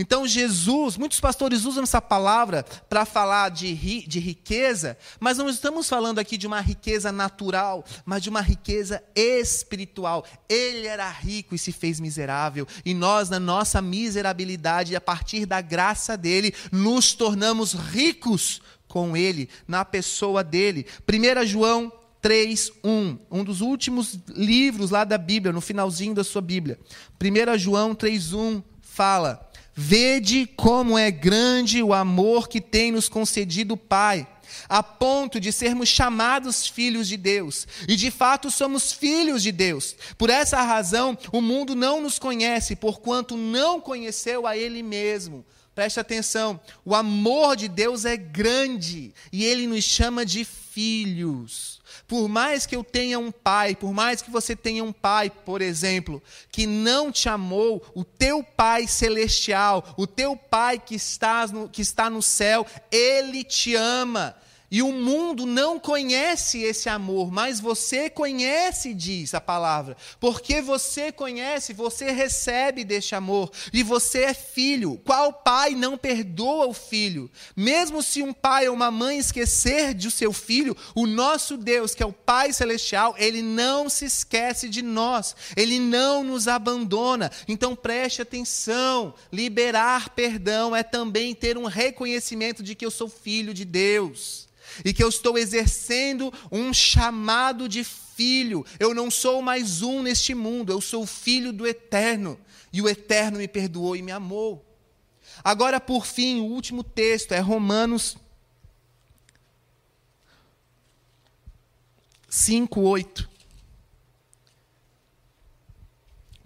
Então, 0.01 0.25
Jesus, 0.25 0.97
muitos 0.97 1.19
pastores 1.19 1.63
usam 1.63 1.83
essa 1.83 2.01
palavra 2.01 2.65
para 2.89 3.05
falar 3.05 3.49
de, 3.49 3.71
ri, 3.71 4.03
de 4.07 4.19
riqueza, 4.19 4.97
mas 5.19 5.37
não 5.37 5.47
estamos 5.47 5.87
falando 5.87 6.17
aqui 6.17 6.37
de 6.37 6.47
uma 6.47 6.59
riqueza 6.59 7.11
natural, 7.11 7.85
mas 8.03 8.23
de 8.23 8.27
uma 8.27 8.41
riqueza 8.41 9.03
espiritual. 9.15 10.25
Ele 10.49 10.87
era 10.87 11.07
rico 11.07 11.53
e 11.53 11.59
se 11.59 11.71
fez 11.71 11.99
miserável, 11.99 12.67
e 12.83 12.95
nós, 12.95 13.29
na 13.29 13.39
nossa 13.39 13.79
miserabilidade, 13.79 14.95
a 14.95 15.01
partir 15.01 15.45
da 15.45 15.61
graça 15.61 16.17
dele, 16.17 16.51
nos 16.71 17.13
tornamos 17.13 17.73
ricos 17.73 18.59
com 18.87 19.15
ele, 19.15 19.49
na 19.67 19.85
pessoa 19.85 20.43
dele. 20.43 20.87
1 21.07 21.45
João 21.45 21.93
3, 22.23 22.71
1, 22.83 23.19
um 23.29 23.43
dos 23.43 23.61
últimos 23.61 24.17
livros 24.29 24.89
lá 24.89 25.03
da 25.03 25.19
Bíblia, 25.19 25.53
no 25.53 25.61
finalzinho 25.61 26.15
da 26.15 26.23
sua 26.23 26.41
Bíblia. 26.41 26.79
1 27.21 27.59
João 27.59 27.93
3, 27.93 28.33
1 28.33 28.63
fala 28.81 29.50
Vede 29.73 30.45
como 30.55 30.97
é 30.97 31.09
grande 31.09 31.81
o 31.81 31.93
amor 31.93 32.49
que 32.49 32.59
tem 32.59 32.91
nos 32.91 33.07
concedido 33.07 33.75
o 33.75 33.77
Pai, 33.77 34.27
a 34.67 34.83
ponto 34.83 35.39
de 35.39 35.51
sermos 35.51 35.87
chamados 35.87 36.67
filhos 36.67 37.07
de 37.07 37.15
Deus. 37.17 37.67
E 37.87 37.95
de 37.95 38.11
fato 38.11 38.51
somos 38.51 38.91
filhos 38.91 39.41
de 39.41 39.51
Deus. 39.51 39.95
Por 40.17 40.29
essa 40.29 40.61
razão, 40.61 41.17
o 41.31 41.41
mundo 41.41 41.73
não 41.73 42.01
nos 42.01 42.19
conhece, 42.19 42.75
porquanto 42.75 43.37
não 43.37 43.79
conheceu 43.79 44.45
a 44.45 44.57
Ele 44.57 44.83
mesmo. 44.83 45.45
Preste 45.73 46.01
atenção, 46.01 46.59
o 46.83 46.93
amor 46.93 47.55
de 47.55 47.69
Deus 47.69 48.03
é 48.03 48.17
grande 48.17 49.13
e 49.31 49.45
Ele 49.45 49.67
nos 49.67 49.85
chama 49.85 50.25
de 50.25 50.43
filhos. 50.43 51.80
Por 52.11 52.27
mais 52.27 52.65
que 52.65 52.75
eu 52.75 52.83
tenha 52.83 53.17
um 53.17 53.31
pai, 53.31 53.73
por 53.73 53.93
mais 53.93 54.21
que 54.21 54.29
você 54.29 54.53
tenha 54.53 54.83
um 54.83 54.91
pai, 54.91 55.29
por 55.29 55.61
exemplo, 55.61 56.21
que 56.51 56.67
não 56.67 57.09
te 57.09 57.29
amou, 57.29 57.81
o 57.95 58.03
teu 58.03 58.43
pai 58.43 58.85
celestial, 58.85 59.95
o 59.95 60.05
teu 60.05 60.35
pai 60.35 60.77
que 60.77 60.93
está 60.93 61.47
no, 61.47 61.69
que 61.69 61.81
está 61.81 62.09
no 62.09 62.21
céu, 62.21 62.67
ele 62.91 63.45
te 63.45 63.75
ama. 63.75 64.35
E 64.71 64.81
o 64.81 64.93
mundo 64.93 65.45
não 65.45 65.77
conhece 65.77 66.59
esse 66.59 66.87
amor, 66.87 67.29
mas 67.29 67.59
você 67.59 68.09
conhece, 68.09 68.93
diz 68.93 69.33
a 69.33 69.41
palavra. 69.41 69.97
Porque 70.17 70.61
você 70.61 71.11
conhece, 71.11 71.73
você 71.73 72.09
recebe 72.09 72.85
deste 72.85 73.13
amor. 73.13 73.51
E 73.73 73.83
você 73.83 74.19
é 74.19 74.33
filho. 74.33 74.97
Qual 75.03 75.33
pai 75.33 75.71
não 75.71 75.97
perdoa 75.97 76.67
o 76.67 76.73
filho? 76.73 77.29
Mesmo 77.53 78.01
se 78.01 78.23
um 78.23 78.31
pai 78.31 78.69
ou 78.69 78.73
uma 78.73 78.89
mãe 78.89 79.17
esquecer 79.17 79.93
de 79.93 80.09
seu 80.09 80.31
filho, 80.31 80.77
o 80.95 81.05
nosso 81.05 81.57
Deus, 81.57 81.93
que 81.93 82.01
é 82.01 82.05
o 82.05 82.13
Pai 82.13 82.53
Celestial, 82.53 83.13
ele 83.17 83.41
não 83.41 83.89
se 83.89 84.05
esquece 84.05 84.69
de 84.69 84.81
nós. 84.81 85.35
Ele 85.53 85.79
não 85.79 86.23
nos 86.23 86.47
abandona. 86.47 87.29
Então 87.45 87.75
preste 87.75 88.21
atenção. 88.21 89.13
Liberar 89.33 90.11
perdão 90.11 90.73
é 90.73 90.81
também 90.81 91.35
ter 91.35 91.57
um 91.57 91.65
reconhecimento 91.65 92.63
de 92.63 92.73
que 92.73 92.85
eu 92.85 92.91
sou 92.91 93.09
filho 93.09 93.53
de 93.53 93.65
Deus 93.65 94.49
e 94.83 94.93
que 94.93 95.03
eu 95.03 95.09
estou 95.09 95.37
exercendo 95.37 96.33
um 96.51 96.73
chamado 96.73 97.67
de 97.67 97.83
filho. 97.83 98.65
Eu 98.79 98.93
não 98.93 99.09
sou 99.09 99.41
mais 99.41 99.81
um 99.81 100.01
neste 100.01 100.33
mundo, 100.33 100.71
eu 100.71 100.81
sou 100.81 101.05
filho 101.05 101.51
do 101.51 101.67
eterno. 101.67 102.39
E 102.71 102.81
o 102.81 102.87
eterno 102.87 103.37
me 103.37 103.47
perdoou 103.47 103.95
e 103.95 104.01
me 104.01 104.11
amou. 104.11 104.65
Agora, 105.43 105.79
por 105.79 106.05
fim, 106.05 106.39
o 106.39 106.45
último 106.45 106.83
texto 106.83 107.33
é 107.33 107.39
Romanos 107.39 108.17
5, 112.29 112.79
8. 112.79 113.29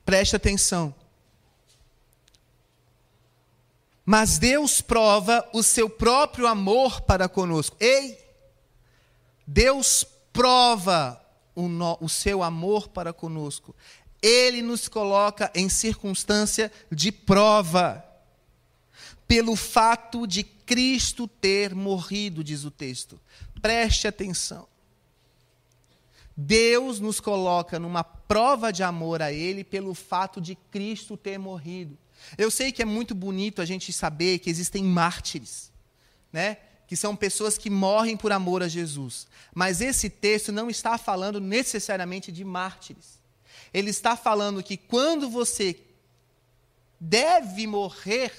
Preste 0.04 0.36
atenção. 0.36 0.94
Mas 4.06 4.38
Deus 4.38 4.82
prova 4.82 5.48
o 5.52 5.64
seu 5.64 5.90
próprio 5.90 6.46
amor 6.46 7.02
para 7.02 7.28
conosco. 7.28 7.76
Ei! 7.80 8.24
Deus 9.48 10.06
prova 10.32 11.20
o, 11.56 11.68
no, 11.68 11.98
o 12.00 12.08
seu 12.08 12.44
amor 12.44 12.90
para 12.90 13.12
conosco. 13.12 13.76
Ele 14.22 14.62
nos 14.62 14.88
coloca 14.88 15.52
em 15.56 15.70
circunstância 15.70 16.72
de 16.92 17.12
prova. 17.12 18.06
Pelo 19.28 19.56
fato 19.56 20.28
de 20.28 20.44
Cristo 20.44 21.28
ter 21.28 21.74
morrido, 21.74 22.44
diz 22.44 22.64
o 22.64 22.70
texto. 22.70 23.20
Preste 23.60 24.08
atenção. 24.08 24.68
Deus 26.38 27.00
nos 27.00 27.20
coloca 27.20 27.80
numa 27.80 28.04
prova 28.04 28.72
de 28.72 28.84
amor 28.84 29.22
a 29.22 29.32
Ele 29.32 29.64
pelo 29.64 29.96
fato 29.96 30.40
de 30.40 30.54
Cristo 30.70 31.18
ter 31.18 31.40
morrido. 31.40 31.98
Eu 32.38 32.50
sei 32.50 32.72
que 32.72 32.82
é 32.82 32.86
muito 32.86 33.14
bonito 33.14 33.62
a 33.62 33.66
gente 33.66 33.92
saber 33.94 34.40
que 34.40 34.50
existem 34.50 34.84
mártires, 34.84 35.72
né? 36.32 36.58
que 36.88 36.96
são 36.96 37.16
pessoas 37.16 37.58
que 37.58 37.70
morrem 37.70 38.16
por 38.16 38.32
amor 38.32 38.62
a 38.62 38.68
Jesus. 38.68 39.28
Mas 39.54 39.82
esse 39.82 40.10
texto 40.10 40.52
não 40.52 40.70
está 40.70 40.98
falando 40.98 41.40
necessariamente 41.40 42.32
de 42.32 42.44
mártires. 42.44 43.20
Ele 43.74 43.90
está 43.90 44.16
falando 44.16 44.64
que 44.64 44.78
quando 44.78 45.30
você 45.30 45.80
deve 47.00 47.68
morrer 47.68 48.32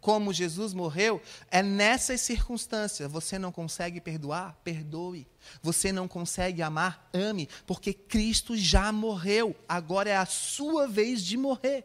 como 0.00 0.32
Jesus 0.32 0.72
morreu, 0.72 1.20
é 1.50 1.60
nessas 1.60 2.20
circunstâncias. 2.20 3.10
Você 3.10 3.38
não 3.38 3.50
consegue 3.50 4.00
perdoar? 4.00 4.56
Perdoe. 4.62 5.26
Você 5.60 5.90
não 5.90 6.06
consegue 6.06 6.62
amar? 6.62 7.10
Ame, 7.12 7.48
porque 7.66 7.92
Cristo 7.92 8.56
já 8.56 8.92
morreu. 8.92 9.56
Agora 9.68 10.08
é 10.08 10.16
a 10.16 10.24
sua 10.26 10.86
vez 10.86 11.22
de 11.22 11.36
morrer 11.36 11.84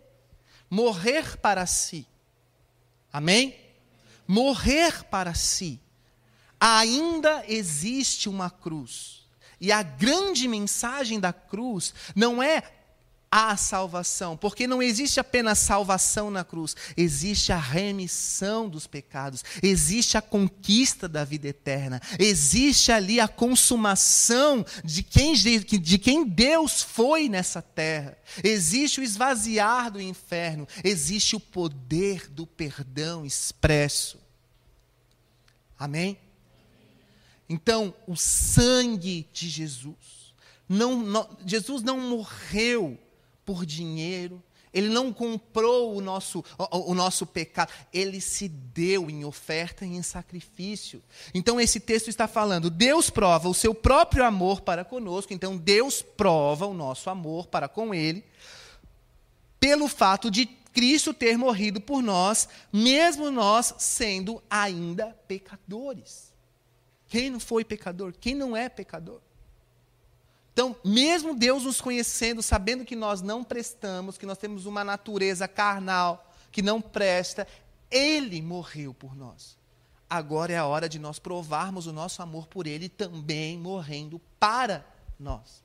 morrer 0.74 1.38
para 1.38 1.68
si. 1.68 2.08
Amém? 3.12 3.56
Morrer 4.28 5.04
para 5.04 5.36
si. 5.36 5.80
Ainda 6.60 7.44
existe 7.48 8.28
uma 8.28 8.50
cruz. 8.50 9.28
E 9.62 9.72
a 9.72 9.84
grande 9.84 10.48
mensagem 10.48 11.20
da 11.20 11.32
cruz 11.32 11.94
não 12.16 12.42
é 12.42 12.64
a 13.36 13.58
salvação, 13.58 14.38
porque 14.38 14.68
não 14.68 14.80
existe 14.80 15.20
apenas 15.20 15.58
salvação 15.58 16.30
na 16.30 16.44
cruz, 16.44 16.76
existe 16.96 17.52
a 17.52 17.58
remissão 17.58 18.70
dos 18.70 18.86
pecados, 18.86 19.44
existe 19.64 20.16
a 20.16 20.22
conquista 20.22 21.10
da 21.10 21.24
vida 21.24 21.48
eterna, 21.48 22.00
existe 22.20 22.92
ali 22.92 23.20
a 23.20 23.28
consumação 23.28 24.64
de 24.84 25.02
quem, 25.02 25.34
de 25.34 25.98
quem 25.98 26.24
Deus 26.24 26.84
foi 26.84 27.28
nessa 27.28 27.60
terra, 27.60 28.16
existe 28.44 29.00
o 29.00 29.04
esvaziar 29.04 29.90
do 29.90 30.00
inferno, 30.00 30.68
existe 30.84 31.36
o 31.36 31.40
poder 31.40 32.30
do 32.30 32.46
perdão 32.46 33.26
expresso. 33.26 34.22
Amém? 35.80 36.20
Então, 37.50 37.96
o 38.06 38.16
sangue 38.16 39.28
de 39.34 39.50
Jesus. 39.50 40.36
Não, 40.70 41.00
não, 41.00 41.38
Jesus 41.44 41.82
não 41.82 42.00
morreu 42.00 43.00
por 43.46 43.66
dinheiro, 43.66 44.42
ele 44.74 44.90
não 44.90 45.14
comprou 45.14 45.96
o 45.96 46.02
nosso, 46.02 46.44
o, 46.58 46.92
o, 46.92 46.96
nosso 46.96 47.28
pecado, 47.28 47.72
ele 47.94 48.20
se 48.20 48.50
deu 48.50 49.10
em 49.10 49.24
oferta 49.24 49.86
e 49.86 49.96
em 49.96 50.02
sacrifício. 50.02 51.02
Então, 51.34 51.62
esse 51.62 51.80
texto 51.80 52.08
está 52.08 52.28
falando: 52.28 52.72
Deus 52.72 53.10
prova 53.10 53.48
o 53.48 53.54
seu 53.54 53.76
próprio 53.76 54.26
amor 54.26 54.62
para 54.62 54.84
conosco, 54.84 55.32
então, 55.32 55.56
Deus 55.56 56.02
prova 56.02 56.66
o 56.66 56.74
nosso 56.74 57.10
amor 57.10 57.46
para 57.48 57.68
com 57.68 57.94
ele, 57.94 58.26
pelo 59.60 59.88
fato 59.88 60.32
de 60.32 60.48
Cristo 60.48 61.14
ter 61.14 61.38
morrido 61.38 61.80
por 61.80 62.02
nós, 62.02 62.50
mesmo 62.72 63.30
nós 63.30 63.76
sendo 63.78 64.42
ainda 64.50 65.16
pecadores. 65.28 66.34
Quem 67.08 67.30
não 67.30 67.40
foi 67.40 67.64
pecador? 67.64 68.12
Quem 68.20 68.34
não 68.34 68.58
é 68.58 68.68
pecador? 68.68 69.22
Então, 70.54 70.76
mesmo 70.86 71.36
Deus 71.36 71.64
nos 71.64 71.82
conhecendo, 71.82 72.44
sabendo 72.44 72.86
que 72.86 72.96
nós 72.96 73.22
não 73.22 73.44
prestamos, 73.44 74.20
que 74.20 74.26
nós 74.26 74.38
temos 74.38 74.68
uma 74.68 74.84
natureza 74.84 75.48
carnal 75.48 76.32
que 76.52 76.62
não 76.62 76.80
presta, 76.80 77.48
Ele 77.90 78.40
morreu 78.40 78.94
por 78.94 79.16
nós. 79.16 79.58
Agora 80.08 80.54
é 80.54 80.58
a 80.58 80.66
hora 80.66 80.88
de 80.88 81.00
nós 81.00 81.18
provarmos 81.18 81.88
o 81.88 81.92
nosso 81.92 82.22
amor 82.22 82.46
por 82.46 82.68
Ele 82.68 82.88
também 82.88 83.58
morrendo 83.58 84.22
para 84.40 84.86
nós. 85.20 85.64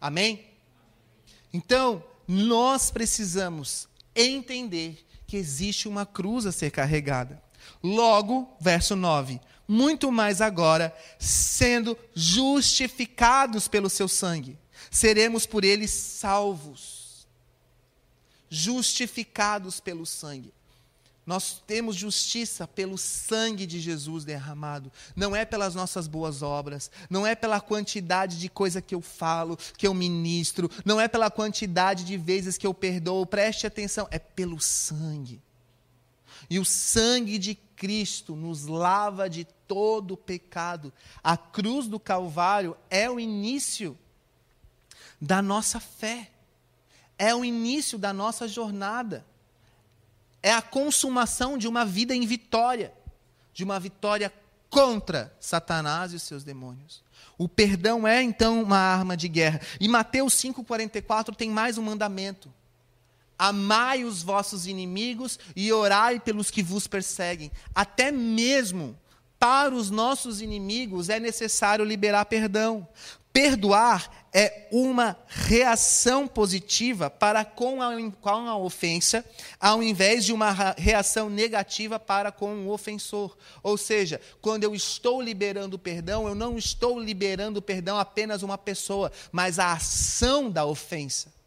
Amém? 0.00 0.46
Então, 1.52 2.02
nós 2.26 2.90
precisamos 2.90 3.86
entender 4.16 5.06
que 5.26 5.36
existe 5.36 5.86
uma 5.86 6.06
cruz 6.06 6.46
a 6.46 6.52
ser 6.52 6.70
carregada. 6.70 7.42
Logo, 7.82 8.48
verso 8.58 8.96
9: 8.96 9.38
muito 9.68 10.10
mais 10.10 10.40
agora, 10.40 10.96
sendo 11.18 11.96
justificados 12.14 13.68
pelo 13.68 13.90
seu 13.90 14.08
sangue, 14.08 14.58
seremos 14.90 15.44
por 15.44 15.62
ele 15.62 15.86
salvos. 15.86 17.28
Justificados 18.48 19.78
pelo 19.78 20.06
sangue. 20.06 20.54
Nós 21.26 21.62
temos 21.66 21.94
justiça 21.94 22.66
pelo 22.66 22.96
sangue 22.96 23.66
de 23.66 23.78
Jesus 23.78 24.24
derramado. 24.24 24.90
Não 25.14 25.36
é 25.36 25.44
pelas 25.44 25.74
nossas 25.74 26.06
boas 26.06 26.40
obras, 26.40 26.90
não 27.10 27.26
é 27.26 27.34
pela 27.34 27.60
quantidade 27.60 28.38
de 28.38 28.48
coisa 28.48 28.80
que 28.80 28.94
eu 28.94 29.02
falo, 29.02 29.58
que 29.76 29.86
eu 29.86 29.92
ministro, 29.92 30.70
não 30.86 30.98
é 30.98 31.06
pela 31.06 31.30
quantidade 31.30 32.04
de 32.04 32.16
vezes 32.16 32.56
que 32.56 32.66
eu 32.66 32.72
perdoo. 32.72 33.26
Preste 33.26 33.66
atenção, 33.66 34.08
é 34.10 34.18
pelo 34.18 34.58
sangue. 34.58 35.42
E 36.48 36.58
o 36.58 36.64
sangue 36.64 37.36
de 37.36 37.58
Cristo 37.78 38.34
nos 38.34 38.66
lava 38.66 39.30
de 39.30 39.44
todo 39.44 40.14
o 40.14 40.16
pecado. 40.16 40.92
A 41.22 41.36
cruz 41.36 41.86
do 41.86 42.00
Calvário 42.00 42.76
é 42.90 43.08
o 43.08 43.20
início 43.20 43.96
da 45.20 45.40
nossa 45.40 45.78
fé, 45.78 46.30
é 47.16 47.32
o 47.32 47.44
início 47.44 47.96
da 47.96 48.12
nossa 48.12 48.48
jornada, 48.48 49.24
é 50.42 50.52
a 50.52 50.60
consumação 50.60 51.56
de 51.56 51.68
uma 51.68 51.84
vida 51.84 52.14
em 52.14 52.26
vitória, 52.26 52.92
de 53.54 53.62
uma 53.62 53.78
vitória 53.78 54.32
contra 54.68 55.34
Satanás 55.40 56.12
e 56.12 56.16
os 56.16 56.22
seus 56.24 56.42
demônios. 56.42 57.02
O 57.38 57.48
perdão 57.48 58.06
é 58.06 58.20
então 58.20 58.60
uma 58.60 58.78
arma 58.78 59.16
de 59.16 59.28
guerra. 59.28 59.60
E 59.80 59.86
Mateus 59.86 60.34
5,44 60.34 61.34
tem 61.34 61.48
mais 61.48 61.78
um 61.78 61.82
mandamento. 61.82 62.52
Amai 63.38 64.04
os 64.04 64.22
vossos 64.22 64.66
inimigos 64.66 65.38
e 65.54 65.72
orai 65.72 66.18
pelos 66.18 66.50
que 66.50 66.62
vos 66.62 66.86
perseguem. 66.86 67.52
Até 67.74 68.10
mesmo 68.10 68.98
para 69.38 69.74
os 69.74 69.90
nossos 69.90 70.42
inimigos 70.42 71.08
é 71.08 71.20
necessário 71.20 71.84
liberar 71.84 72.24
perdão. 72.24 72.86
Perdoar 73.32 74.26
é 74.34 74.66
uma 74.72 75.16
reação 75.28 76.26
positiva 76.26 77.08
para 77.08 77.44
com 77.44 77.80
a, 77.80 77.92
com 78.20 78.48
a 78.48 78.58
ofensa, 78.58 79.24
ao 79.60 79.80
invés 79.80 80.24
de 80.24 80.32
uma 80.32 80.50
reação 80.76 81.30
negativa 81.30 82.00
para 82.00 82.32
com 82.32 82.66
o 82.66 82.72
ofensor. 82.72 83.36
Ou 83.62 83.76
seja, 83.78 84.20
quando 84.40 84.64
eu 84.64 84.74
estou 84.74 85.22
liberando 85.22 85.78
perdão, 85.78 86.26
eu 86.26 86.34
não 86.34 86.58
estou 86.58 86.98
liberando 86.98 87.62
perdão 87.62 87.96
apenas 87.96 88.42
uma 88.42 88.58
pessoa, 88.58 89.12
mas 89.30 89.60
a 89.60 89.72
ação 89.72 90.50
da 90.50 90.66
ofensa. 90.66 91.37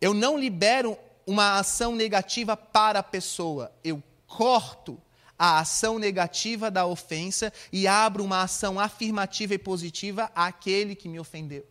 Eu 0.00 0.14
não 0.14 0.38
libero 0.38 0.96
uma 1.26 1.58
ação 1.58 1.94
negativa 1.94 2.56
para 2.56 3.00
a 3.00 3.02
pessoa, 3.02 3.72
eu 3.84 4.02
corto 4.26 5.00
a 5.38 5.60
ação 5.60 5.98
negativa 5.98 6.70
da 6.70 6.84
ofensa 6.84 7.52
e 7.72 7.86
abro 7.86 8.24
uma 8.24 8.42
ação 8.42 8.80
afirmativa 8.80 9.54
e 9.54 9.58
positiva 9.58 10.30
àquele 10.34 10.94
que 10.94 11.08
me 11.08 11.20
ofendeu. 11.20 11.64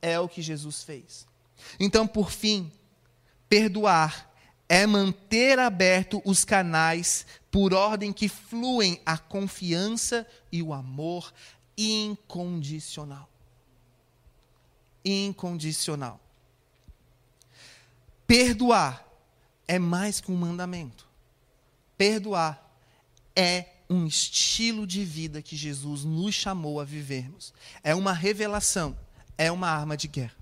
É 0.00 0.18
o 0.18 0.28
que 0.28 0.40
Jesus 0.40 0.82
fez. 0.82 1.26
Então, 1.78 2.06
por 2.06 2.30
fim, 2.30 2.72
perdoar 3.48 4.30
é 4.68 4.86
manter 4.86 5.58
aberto 5.58 6.22
os 6.24 6.44
canais 6.44 7.26
por 7.50 7.74
ordem 7.74 8.12
que 8.12 8.28
fluem 8.28 9.00
a 9.04 9.18
confiança 9.18 10.26
e 10.50 10.62
o 10.62 10.72
amor 10.72 11.34
incondicional. 11.76 13.28
Incondicional. 15.04 16.20
Perdoar 18.30 19.04
é 19.66 19.76
mais 19.76 20.20
que 20.20 20.30
um 20.30 20.36
mandamento. 20.36 21.04
Perdoar 21.98 22.64
é 23.34 23.66
um 23.90 24.06
estilo 24.06 24.86
de 24.86 25.04
vida 25.04 25.42
que 25.42 25.56
Jesus 25.56 26.04
nos 26.04 26.32
chamou 26.32 26.78
a 26.78 26.84
vivermos. 26.84 27.52
É 27.82 27.92
uma 27.92 28.12
revelação, 28.12 28.96
é 29.36 29.50
uma 29.50 29.68
arma 29.68 29.96
de 29.96 30.06
guerra. 30.06 30.36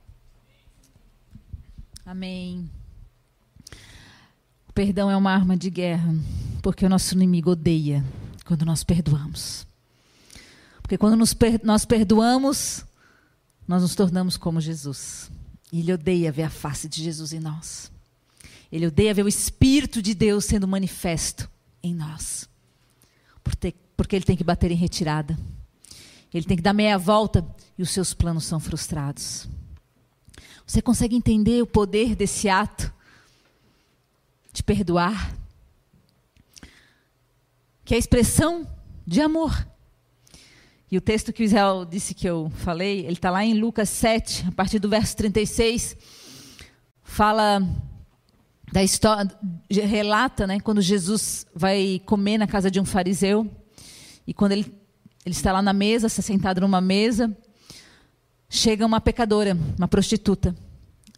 Amém. 2.04 2.70
O 4.68 4.72
perdão 4.74 5.10
é 5.10 5.16
uma 5.16 5.32
arma 5.32 5.56
de 5.56 5.70
guerra, 5.70 6.14
porque 6.62 6.84
o 6.84 6.90
nosso 6.90 7.14
inimigo 7.14 7.52
odeia 7.52 8.04
quando 8.44 8.66
nós 8.66 8.84
perdoamos. 8.84 9.66
Porque 10.82 10.98
quando 10.98 11.16
nos 11.16 11.32
per 11.32 11.58
nós 11.64 11.86
perdoamos, 11.86 12.84
nós 13.66 13.80
nos 13.80 13.94
tornamos 13.94 14.36
como 14.36 14.60
Jesus. 14.60 15.30
E 15.72 15.80
ele 15.80 15.92
odeia 15.92 16.32
ver 16.32 16.44
a 16.44 16.50
face 16.50 16.88
de 16.88 17.02
Jesus 17.02 17.32
em 17.32 17.40
nós. 17.40 17.90
Ele 18.70 18.86
odeia 18.86 19.14
ver 19.14 19.24
o 19.24 19.28
Espírito 19.28 20.00
de 20.02 20.14
Deus 20.14 20.44
sendo 20.44 20.68
manifesto 20.68 21.48
em 21.82 21.94
nós. 21.94 22.48
Porque 23.96 24.14
ele 24.14 24.24
tem 24.24 24.36
que 24.36 24.44
bater 24.44 24.70
em 24.70 24.76
retirada. 24.76 25.38
Ele 26.32 26.46
tem 26.46 26.56
que 26.56 26.62
dar 26.62 26.72
meia 26.72 26.98
volta 26.98 27.44
e 27.76 27.82
os 27.82 27.90
seus 27.90 28.12
planos 28.14 28.44
são 28.44 28.60
frustrados. 28.60 29.48
Você 30.66 30.82
consegue 30.82 31.16
entender 31.16 31.62
o 31.62 31.66
poder 31.66 32.14
desse 32.14 32.48
ato 32.48 32.92
de 34.52 34.62
perdoar? 34.62 35.34
Que 37.84 37.94
é 37.94 37.96
a 37.96 37.98
expressão 37.98 38.66
de 39.06 39.20
amor. 39.20 39.66
E 40.90 40.96
o 40.96 41.02
texto 41.02 41.34
que 41.34 41.42
o 41.42 41.44
Israel 41.44 41.84
disse 41.84 42.14
que 42.14 42.26
eu 42.26 42.50
falei, 42.56 43.00
ele 43.00 43.12
está 43.12 43.30
lá 43.30 43.44
em 43.44 43.52
Lucas 43.52 43.90
7, 43.90 44.46
a 44.48 44.52
partir 44.52 44.78
do 44.78 44.88
verso 44.88 45.14
36. 45.18 45.94
Fala 47.02 47.60
da 48.72 48.82
história, 48.82 49.30
relata, 49.70 50.46
né, 50.46 50.60
quando 50.60 50.80
Jesus 50.80 51.46
vai 51.54 52.00
comer 52.06 52.38
na 52.38 52.46
casa 52.46 52.70
de 52.70 52.80
um 52.80 52.86
fariseu 52.86 53.46
e 54.26 54.32
quando 54.32 54.52
ele, 54.52 54.64
ele 55.26 55.34
está 55.34 55.52
lá 55.52 55.60
na 55.60 55.74
mesa, 55.74 56.08
se 56.08 56.22
sentado 56.22 56.62
numa 56.62 56.80
mesa, 56.80 57.36
chega 58.48 58.86
uma 58.86 59.00
pecadora, 59.00 59.56
uma 59.76 59.88
prostituta. 59.88 60.56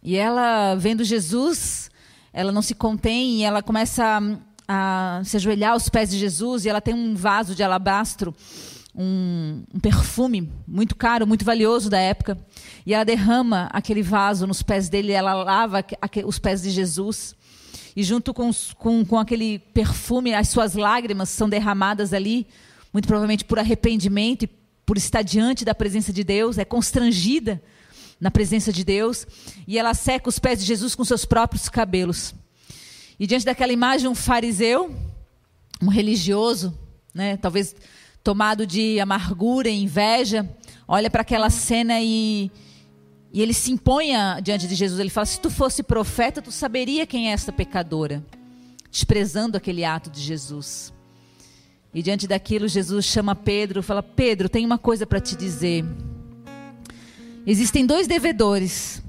E 0.03 0.17
ela, 0.17 0.75
vendo 0.75 1.03
Jesus, 1.03 1.89
ela 2.33 2.51
não 2.51 2.61
se 2.61 2.75
contém 2.75 3.37
e 3.37 3.43
ela 3.43 3.63
começa 3.63 4.19
a, 4.67 5.19
a 5.19 5.23
se 5.23 5.37
ajoelhar 5.37 5.71
aos 5.71 5.87
pés 5.87 6.09
de 6.09 6.17
Jesus 6.17 6.65
e 6.65 6.69
ela 6.69 6.81
tem 6.81 6.93
um 6.93 7.15
vaso 7.15 7.55
de 7.55 7.63
alabastro 7.63 8.35
um, 8.95 9.63
um, 9.73 9.79
perfume 9.79 10.51
muito 10.67 10.95
caro, 10.95 11.25
muito 11.25 11.45
valioso 11.45 11.89
da 11.89 11.99
época, 11.99 12.37
e 12.85 12.93
ela 12.93 13.03
derrama 13.03 13.69
aquele 13.71 14.01
vaso 14.01 14.45
nos 14.45 14.61
pés 14.61 14.89
dele, 14.89 15.11
ela 15.11 15.33
lava 15.33 15.83
os 16.25 16.39
pés 16.39 16.61
de 16.61 16.69
Jesus. 16.69 17.35
E 17.95 18.03
junto 18.03 18.33
com, 18.33 18.49
com, 18.77 19.05
com 19.05 19.17
aquele 19.17 19.59
perfume, 19.59 20.33
as 20.33 20.47
suas 20.49 20.73
lágrimas 20.73 21.29
são 21.29 21.49
derramadas 21.49 22.13
ali, 22.13 22.47
muito 22.93 23.07
provavelmente 23.07 23.45
por 23.45 23.59
arrependimento 23.59 24.43
e 24.43 24.49
por 24.85 24.97
estar 24.97 25.21
diante 25.21 25.63
da 25.63 25.75
presença 25.75 26.11
de 26.11 26.23
Deus, 26.23 26.57
é 26.57 26.65
constrangida 26.65 27.61
na 28.19 28.29
presença 28.29 28.71
de 28.71 28.83
Deus, 28.83 29.25
e 29.67 29.79
ela 29.79 29.93
seca 29.93 30.29
os 30.29 30.37
pés 30.37 30.59
de 30.59 30.65
Jesus 30.65 30.93
com 30.93 31.03
seus 31.03 31.25
próprios 31.25 31.67
cabelos. 31.67 32.35
E 33.19 33.25
diante 33.25 33.45
daquela 33.45 33.73
imagem, 33.73 34.07
um 34.07 34.15
fariseu, 34.15 34.95
um 35.81 35.87
religioso, 35.87 36.77
né, 37.13 37.37
talvez 37.37 37.75
tomado 38.23 38.65
de 38.67 38.99
amargura 38.99 39.69
e 39.69 39.83
inveja, 39.83 40.49
olha 40.87 41.09
para 41.09 41.21
aquela 41.21 41.49
cena 41.49 41.99
e 42.01 42.51
e 43.33 43.41
ele 43.41 43.53
se 43.53 43.71
impõe 43.71 44.09
diante 44.43 44.67
de 44.67 44.75
Jesus. 44.75 44.99
Ele 44.99 45.09
fala: 45.09 45.25
Se 45.25 45.39
tu 45.39 45.49
fosse 45.49 45.81
profeta, 45.81 46.41
tu 46.41 46.51
saberia 46.51 47.07
quem 47.07 47.29
é 47.29 47.31
esta 47.31 47.51
pecadora. 47.51 48.23
Desprezando 48.89 49.55
aquele 49.55 49.85
ato 49.85 50.09
de 50.09 50.19
Jesus. 50.19 50.93
E 51.93 52.01
diante 52.01 52.27
daquilo, 52.27 52.67
Jesus 52.67 53.05
chama 53.05 53.33
Pedro 53.33 53.81
fala: 53.81 54.03
Pedro, 54.03 54.49
tem 54.49 54.65
uma 54.65 54.77
coisa 54.77 55.05
para 55.05 55.21
te 55.21 55.35
dizer. 55.35 55.85
Existem 57.47 57.85
dois 57.85 58.05
devedores. 58.05 59.01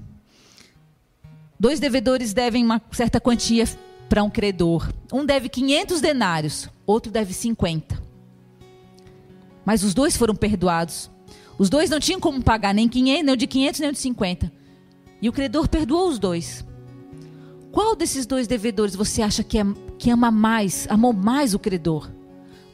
Dois 1.59 1.79
devedores 1.79 2.33
devem 2.33 2.65
uma 2.65 2.81
certa 2.93 3.21
quantia 3.21 3.65
para 4.09 4.23
um 4.23 4.31
credor. 4.31 4.93
Um 5.13 5.25
deve 5.25 5.49
500 5.49 6.01
denários, 6.01 6.69
outro 6.87 7.11
deve 7.11 7.33
50. 7.33 8.02
Mas 9.65 9.83
os 9.83 9.95
dois 9.95 10.17
foram 10.17 10.35
perdoados. 10.35 11.11
Os 11.59 11.69
dois 11.71 11.91
não 11.91 12.01
tinham 12.01 12.21
como 12.21 12.43
pagar 12.43 12.75
nem 12.75 12.89
500, 12.89 13.25
nem 13.25 13.35
o 13.35 13.37
de 13.37 13.47
500, 13.47 13.81
nem 13.81 13.91
o 13.91 13.93
de 13.93 13.99
50. 13.99 14.53
E 15.21 15.29
o 15.29 15.33
credor 15.33 15.69
perdoou 15.69 16.09
os 16.09 16.19
dois. 16.19 16.65
Qual 17.71 17.97
desses 17.97 18.27
dois 18.27 18.47
devedores 18.47 18.95
você 18.95 19.23
acha 19.23 19.43
que, 19.43 19.59
é, 19.59 19.65
que 19.99 20.11
ama 20.11 20.31
mais, 20.31 20.87
amou 20.91 21.13
mais 21.13 21.55
o 21.55 21.59
credor? 21.59 22.11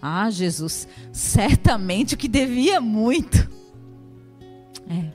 Ah, 0.01 0.31
Jesus, 0.31 0.89
certamente 1.13 2.15
o 2.15 2.19
que 2.19 2.29
devia 2.29 2.81
muito. 2.81 3.49
É. 4.89 5.13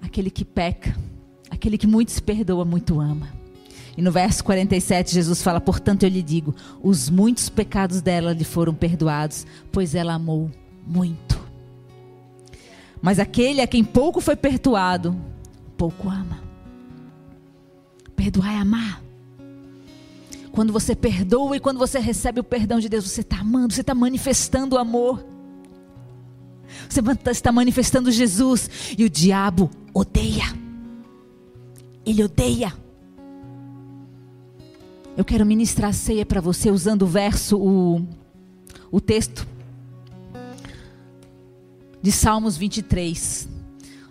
Aquele 0.00 0.30
que 0.30 0.44
peca, 0.44 0.96
aquele 1.50 1.76
que 1.76 1.86
muito 1.86 2.12
se 2.12 2.22
perdoa, 2.22 2.64
muito 2.64 3.00
ama. 3.00 3.32
E 3.96 4.02
no 4.02 4.12
verso 4.12 4.44
47, 4.44 5.14
Jesus 5.14 5.42
fala: 5.42 5.60
Portanto, 5.60 6.02
eu 6.02 6.08
lhe 6.08 6.22
digo: 6.22 6.54
os 6.82 7.08
muitos 7.08 7.48
pecados 7.48 8.02
dela 8.02 8.32
lhe 8.32 8.44
foram 8.44 8.74
perdoados, 8.74 9.46
pois 9.72 9.94
ela 9.94 10.14
amou 10.14 10.50
muito. 10.86 11.40
Mas 13.00 13.18
aquele 13.18 13.60
a 13.60 13.66
quem 13.66 13.84
pouco 13.84 14.20
foi 14.20 14.36
perdoado, 14.36 15.16
pouco 15.76 16.08
ama. 16.08 16.40
Perdoar 18.14 18.52
é 18.52 18.58
amar. 18.58 19.02
Quando 20.52 20.72
você 20.72 20.94
perdoa 20.94 21.56
e 21.56 21.60
quando 21.60 21.78
você 21.78 21.98
recebe 21.98 22.40
o 22.40 22.44
perdão 22.44 22.80
de 22.80 22.88
Deus, 22.88 23.04
você 23.04 23.20
está 23.20 23.40
amando, 23.40 23.74
você 23.74 23.82
está 23.82 23.94
manifestando 23.94 24.76
o 24.76 24.78
amor. 24.78 25.24
Você 26.88 27.00
está 27.30 27.52
manifestando 27.52 28.10
Jesus. 28.10 28.70
E 28.96 29.04
o 29.04 29.10
diabo 29.10 29.70
odeia. 29.92 30.44
Ele 32.04 32.24
odeia. 32.24 32.72
Eu 35.16 35.24
quero 35.24 35.46
ministrar 35.46 35.94
ceia 35.94 36.26
para 36.26 36.42
você 36.42 36.70
usando 36.70 37.02
o 37.02 37.06
verso, 37.06 37.56
o, 37.56 38.06
o 38.90 39.00
texto 39.00 39.46
de 42.02 42.12
Salmos 42.12 42.58
23. 42.58 43.48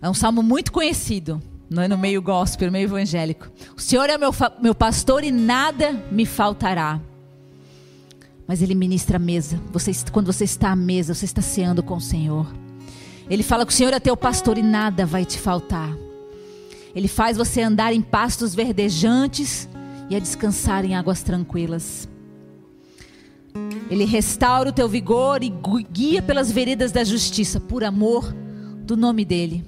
É 0.02 0.10
um 0.10 0.16
salmo 0.16 0.42
muito 0.42 0.72
conhecido, 0.72 1.40
não 1.70 1.84
é 1.84 1.88
no 1.88 1.96
meio 1.96 2.24
gospel, 2.24 2.70
no 2.70 2.72
meio 2.72 2.86
evangélico. 2.86 3.52
O 3.78 3.82
Senhor 3.82 4.10
é 4.10 4.18
meu, 4.18 4.32
meu 4.60 4.74
pastor 4.74 5.24
e 5.24 5.32
nada 5.32 5.94
me 6.12 6.26
faltará. 6.26 7.00
Mas 8.48 8.64
ele 8.64 8.74
ministra 8.74 9.18
a 9.18 9.20
mesa. 9.20 9.62
Você, 9.72 9.92
quando 10.12 10.34
você 10.34 10.44
está 10.44 10.72
à 10.72 10.76
mesa, 10.76 11.14
você 11.14 11.26
está 11.26 11.42
ceando 11.42 11.84
com 11.84 11.98
o 11.98 12.02
Senhor. 12.02 12.52
Ele 13.30 13.44
fala 13.44 13.64
que 13.64 13.72
o 13.72 13.76
Senhor 13.76 13.94
é 13.94 14.00
teu 14.00 14.18
pastor 14.18 14.58
e 14.58 14.64
nada 14.64 15.06
vai 15.06 15.24
te 15.24 15.38
faltar. 15.38 15.96
Ele 16.96 17.08
faz 17.08 17.38
você 17.38 17.62
andar 17.62 17.94
em 17.94 18.02
pastos 18.02 18.56
verdejantes 18.56 19.70
e 20.10 20.16
a 20.16 20.20
descansar 20.20 20.86
em 20.86 20.96
águas 20.96 21.24
tranquilas. 21.24 22.08
Ele 23.90 24.04
restaura 24.04 24.70
o 24.70 24.74
teu 24.74 24.88
vigor 24.90 25.44
e 25.44 25.54
guia 25.92 26.22
pelas 26.22 26.52
veredas 26.52 26.92
da 26.92 27.04
justiça, 27.04 27.60
por 27.60 27.84
amor 27.84 28.34
do 28.84 28.98
nome 28.98 29.24
dele. 29.24 29.64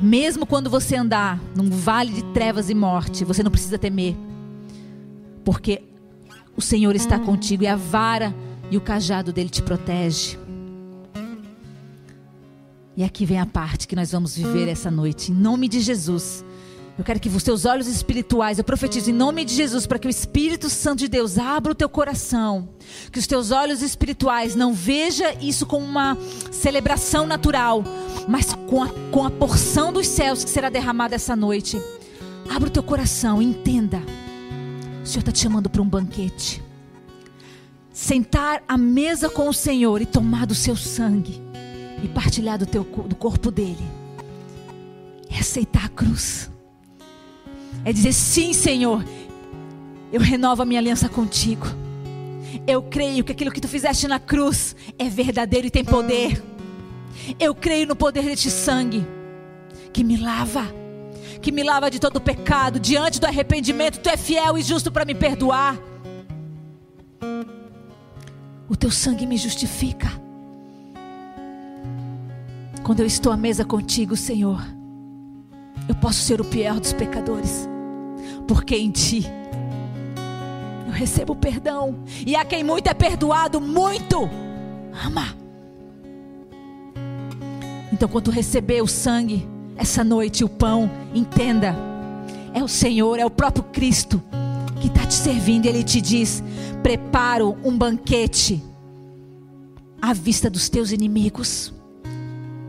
Mesmo 0.00 0.44
quando 0.44 0.68
você 0.68 0.96
andar 0.96 1.40
num 1.54 1.70
vale 1.70 2.12
de 2.12 2.22
trevas 2.34 2.68
e 2.68 2.74
morte, 2.74 3.24
você 3.24 3.42
não 3.42 3.50
precisa 3.50 3.78
temer, 3.78 4.14
porque 5.44 5.82
o 6.54 6.60
Senhor 6.60 6.94
está 6.94 7.18
contigo 7.18 7.62
e 7.62 7.66
a 7.66 7.76
vara 7.76 8.34
e 8.70 8.76
o 8.76 8.80
cajado 8.80 9.32
dele 9.32 9.48
te 9.48 9.62
protege. 9.62 10.38
E 12.96 13.04
aqui 13.04 13.24
vem 13.26 13.38
a 13.38 13.46
parte 13.46 13.86
que 13.86 13.96
nós 13.96 14.12
vamos 14.12 14.36
viver 14.36 14.68
essa 14.68 14.90
noite, 14.90 15.30
em 15.30 15.34
nome 15.34 15.68
de 15.68 15.80
Jesus. 15.80 16.44
Eu 16.98 17.04
quero 17.04 17.20
que 17.20 17.28
os 17.28 17.42
teus 17.42 17.66
olhos 17.66 17.88
espirituais, 17.88 18.56
eu 18.56 18.64
profetizo 18.64 19.10
em 19.10 19.12
nome 19.12 19.44
de 19.44 19.54
Jesus, 19.54 19.86
para 19.86 19.98
que 19.98 20.06
o 20.06 20.10
Espírito 20.10 20.70
Santo 20.70 21.00
de 21.00 21.08
Deus 21.08 21.36
abra 21.36 21.72
o 21.72 21.74
teu 21.74 21.90
coração. 21.90 22.70
Que 23.12 23.18
os 23.18 23.26
teus 23.26 23.50
olhos 23.50 23.82
espirituais 23.82 24.54
não 24.54 24.72
veja 24.72 25.34
isso 25.34 25.66
como 25.66 25.84
uma 25.84 26.16
celebração 26.50 27.26
natural, 27.26 27.84
mas 28.26 28.54
com 28.66 28.82
a, 28.82 28.88
com 29.10 29.26
a 29.26 29.30
porção 29.30 29.92
dos 29.92 30.06
céus 30.06 30.42
que 30.42 30.48
será 30.48 30.70
derramada 30.70 31.14
essa 31.14 31.36
noite. 31.36 31.78
Abra 32.48 32.68
o 32.68 32.72
teu 32.72 32.82
coração, 32.82 33.42
entenda. 33.42 34.00
O 35.02 35.06
Senhor 35.06 35.20
está 35.20 35.32
te 35.32 35.40
chamando 35.40 35.68
para 35.68 35.82
um 35.82 35.88
banquete. 35.88 36.62
Sentar 37.92 38.62
à 38.66 38.78
mesa 38.78 39.28
com 39.28 39.50
o 39.50 39.54
Senhor 39.54 40.00
e 40.00 40.06
tomar 40.06 40.46
do 40.46 40.54
seu 40.54 40.74
sangue 40.74 41.42
e 42.02 42.08
partilhar 42.08 42.58
do, 42.58 42.64
teu, 42.64 42.84
do 42.84 43.14
corpo 43.14 43.50
dele. 43.50 43.84
É 45.30 45.40
aceitar 45.40 45.84
a 45.84 45.88
cruz 45.90 46.55
é 47.86 47.92
dizer: 47.92 48.12
sim, 48.12 48.52
Senhor, 48.52 49.04
eu 50.12 50.20
renovo 50.20 50.60
a 50.60 50.66
minha 50.66 50.80
aliança 50.80 51.08
contigo. 51.08 51.66
Eu 52.66 52.82
creio 52.82 53.22
que 53.22 53.30
aquilo 53.30 53.52
que 53.52 53.60
tu 53.60 53.68
fizeste 53.68 54.08
na 54.08 54.18
cruz 54.18 54.74
é 54.98 55.08
verdadeiro 55.08 55.68
e 55.68 55.70
tem 55.70 55.84
poder. 55.84 56.42
Eu 57.38 57.54
creio 57.54 57.86
no 57.86 57.94
poder 57.94 58.24
deste 58.24 58.50
sangue 58.50 59.06
que 59.92 60.02
me 60.02 60.16
lava, 60.16 60.66
que 61.40 61.52
me 61.52 61.62
lava 61.62 61.88
de 61.88 62.00
todo 62.00 62.20
pecado. 62.20 62.80
Diante 62.80 63.20
do 63.20 63.26
arrependimento, 63.26 64.00
tu 64.00 64.08
é 64.08 64.16
fiel 64.16 64.58
e 64.58 64.62
justo 64.62 64.90
para 64.90 65.04
me 65.04 65.14
perdoar. 65.14 65.78
O 68.68 68.74
teu 68.74 68.90
sangue 68.90 69.26
me 69.26 69.36
justifica. 69.36 70.10
Quando 72.82 72.98
eu 72.98 73.06
estou 73.06 73.32
à 73.32 73.36
mesa 73.36 73.64
contigo, 73.64 74.16
Senhor, 74.16 74.60
eu 75.88 75.94
posso 75.94 76.20
ser 76.22 76.40
o 76.40 76.44
pior 76.44 76.80
dos 76.80 76.92
pecadores 76.92 77.68
porque 78.46 78.76
em 78.76 78.90
ti 78.90 79.26
eu 80.86 80.92
recebo 80.92 81.34
perdão. 81.34 82.04
E 82.26 82.36
a 82.36 82.44
quem 82.44 82.62
muito 82.62 82.88
é 82.88 82.94
perdoado, 82.94 83.60
muito 83.60 84.28
ama. 85.04 85.34
Então, 87.92 88.08
quando 88.08 88.30
receber 88.30 88.82
o 88.82 88.86
sangue, 88.86 89.48
essa 89.76 90.02
noite, 90.04 90.44
o 90.44 90.48
pão, 90.48 90.90
entenda: 91.14 91.74
é 92.52 92.62
o 92.62 92.68
Senhor, 92.68 93.18
é 93.18 93.26
o 93.26 93.30
próprio 93.30 93.64
Cristo 93.64 94.22
que 94.80 94.88
está 94.88 95.06
te 95.06 95.14
servindo. 95.14 95.66
Ele 95.66 95.82
te 95.82 96.00
diz: 96.00 96.42
preparo 96.82 97.56
um 97.64 97.76
banquete 97.76 98.62
à 100.00 100.12
vista 100.12 100.48
dos 100.50 100.68
teus 100.68 100.92
inimigos. 100.92 101.72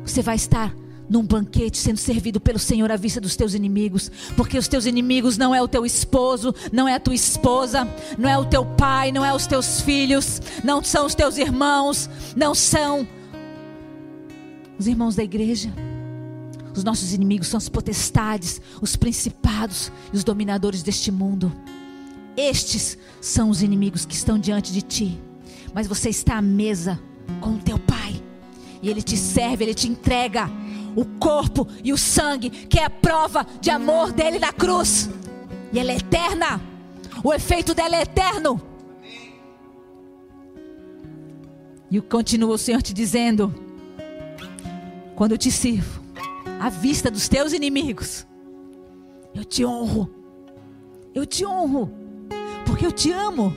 Você 0.05 0.21
vai 0.21 0.36
estar 0.36 0.73
num 1.10 1.24
banquete 1.24 1.78
sendo 1.78 1.97
servido 1.97 2.39
pelo 2.39 2.60
Senhor 2.60 2.91
à 2.91 2.95
vista 2.95 3.22
dos 3.22 3.36
teus 3.36 3.53
inimigos, 3.53 4.12
porque 4.36 4.58
os 4.58 4.68
teus 4.68 4.86
inimigos 4.86 5.38
não 5.38 5.53
é 5.53 5.62
o 5.62 5.68
teu 5.68 5.86
esposo, 5.86 6.53
não 6.72 6.88
é 6.88 6.95
a 6.95 6.99
tua 6.99 7.16
esposa, 7.16 7.88
não 8.18 8.30
é 8.30 8.38
o 8.38 8.45
teu 8.45 8.66
pai, 8.66 9.12
não 9.12 9.24
é 9.24 9.34
os 9.34 9.47
teus 9.47 9.82
filhos, 9.82 10.41
não 10.64 10.84
são 10.84 11.05
os 11.05 11.16
teus 11.16 11.38
irmãos, 11.38 12.10
não 12.36 12.53
são 12.53 13.08
os 14.78 14.88
irmãos 14.88 15.16
da 15.16 15.24
igreja. 15.24 15.72
Os 16.76 16.84
nossos 16.84 17.12
inimigos 17.12 17.47
são 17.47 17.58
as 17.58 17.68
potestades, 17.68 18.62
os 18.80 18.95
principados 18.95 19.91
e 20.14 20.18
os 20.18 20.24
dominadores 20.24 20.84
deste 20.84 21.12
mundo. 21.12 21.51
Estes 22.36 22.97
são 23.20 23.49
os 23.49 23.64
inimigos 23.64 24.05
que 24.05 24.14
estão 24.14 24.38
diante 24.38 24.72
de 24.72 24.84
ti. 24.84 25.20
Mas 25.74 25.88
você 25.88 26.10
está 26.10 26.38
à 26.38 26.41
mesa 26.41 26.99
com 27.41 27.55
o 27.55 27.58
teu 27.58 27.80
pai. 27.80 28.22
E 28.80 28.89
ele 28.89 29.01
te 29.01 29.18
serve, 29.18 29.64
ele 29.66 29.74
te 29.74 29.88
entrega 29.88 30.47
o 30.98 31.06
corpo 31.06 31.68
e 31.84 31.93
o 31.93 31.98
sangue, 31.98 32.50
que 32.50 32.80
é 32.80 32.84
a 32.84 32.89
prova 32.89 33.45
de 33.62 33.70
amor 33.70 34.12
dele 34.12 34.39
na 34.39 34.52
cruz. 34.52 35.08
E 35.72 35.78
ela 35.78 35.91
é 35.91 35.98
eterna. 35.98 36.60
O 37.24 37.32
efeito 37.32 37.76
dela 37.76 37.95
é 37.95 38.02
eterno. 38.02 38.60
E 41.91 42.02
continua 42.02 42.56
o 42.56 42.58
Senhor 42.58 42.82
te 42.82 42.95
dizendo: 42.95 43.54
quando 45.16 45.34
eu 45.34 45.38
te 45.38 45.52
sirvo, 45.52 46.02
à 46.60 46.68
vista 46.68 47.12
dos 47.12 47.30
teus 47.30 47.54
inimigos, 47.54 48.26
eu 49.36 49.45
te 49.45 49.64
honro. 49.64 50.10
Eu 51.14 51.28
te 51.28 51.45
honro, 51.45 51.91
porque 52.66 52.86
eu 52.86 52.91
te 52.91 53.12
amo. 53.12 53.56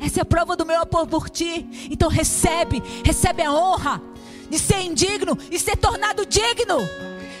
Essa 0.00 0.20
é 0.20 0.22
a 0.22 0.26
prova 0.26 0.56
do 0.56 0.64
meu 0.64 0.80
amor 0.80 1.06
por 1.08 1.28
ti. 1.28 1.66
Então 1.90 2.08
recebe, 2.08 2.80
recebe 3.04 3.42
a 3.42 3.52
honra, 3.52 4.00
de 4.48 4.58
ser 4.58 4.80
indigno 4.80 5.36
e 5.50 5.58
ser 5.58 5.76
tornado 5.76 6.26
digno. 6.26 6.78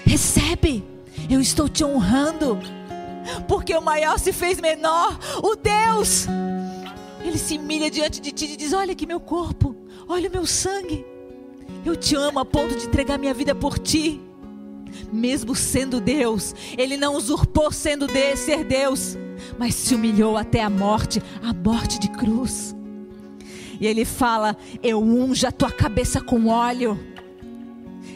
Recebe, 0.04 0.84
eu 1.28 1.40
estou 1.40 1.68
te 1.68 1.84
honrando, 1.84 2.58
porque 3.48 3.74
o 3.74 3.80
maior 3.80 4.18
se 4.18 4.32
fez 4.32 4.60
menor, 4.60 5.18
o 5.42 5.56
Deus. 5.56 6.26
Ele 7.22 7.38
se 7.38 7.56
humilha 7.56 7.90
diante 7.90 8.20
de 8.20 8.32
ti 8.32 8.44
e 8.52 8.56
diz: 8.56 8.72
Olha 8.72 8.92
aqui 8.92 9.06
meu 9.06 9.20
corpo, 9.20 9.74
olha 10.06 10.28
o 10.28 10.32
meu 10.32 10.46
sangue. 10.46 11.04
Eu 11.84 11.96
te 11.96 12.14
amo 12.14 12.38
a 12.38 12.44
ponto 12.44 12.74
de 12.76 12.86
entregar 12.86 13.18
minha 13.18 13.34
vida 13.34 13.54
por 13.54 13.78
ti. 13.78 14.20
Mesmo 15.12 15.54
sendo 15.54 16.00
Deus, 16.00 16.54
Ele 16.76 16.96
não 16.96 17.16
usurpou 17.16 17.72
sendo 17.72 18.06
de, 18.06 18.36
ser 18.36 18.64
Deus, 18.64 19.16
mas 19.58 19.74
se 19.74 19.94
humilhou 19.94 20.36
até 20.36 20.62
a 20.62 20.70
morte 20.70 21.22
a 21.42 21.52
morte 21.52 21.98
de 21.98 22.08
cruz. 22.10 22.74
E 23.80 23.86
ele 23.86 24.04
fala: 24.04 24.56
Eu 24.82 25.02
unjo 25.02 25.46
a 25.46 25.52
tua 25.52 25.70
cabeça 25.70 26.20
com 26.20 26.46
óleo. 26.46 26.98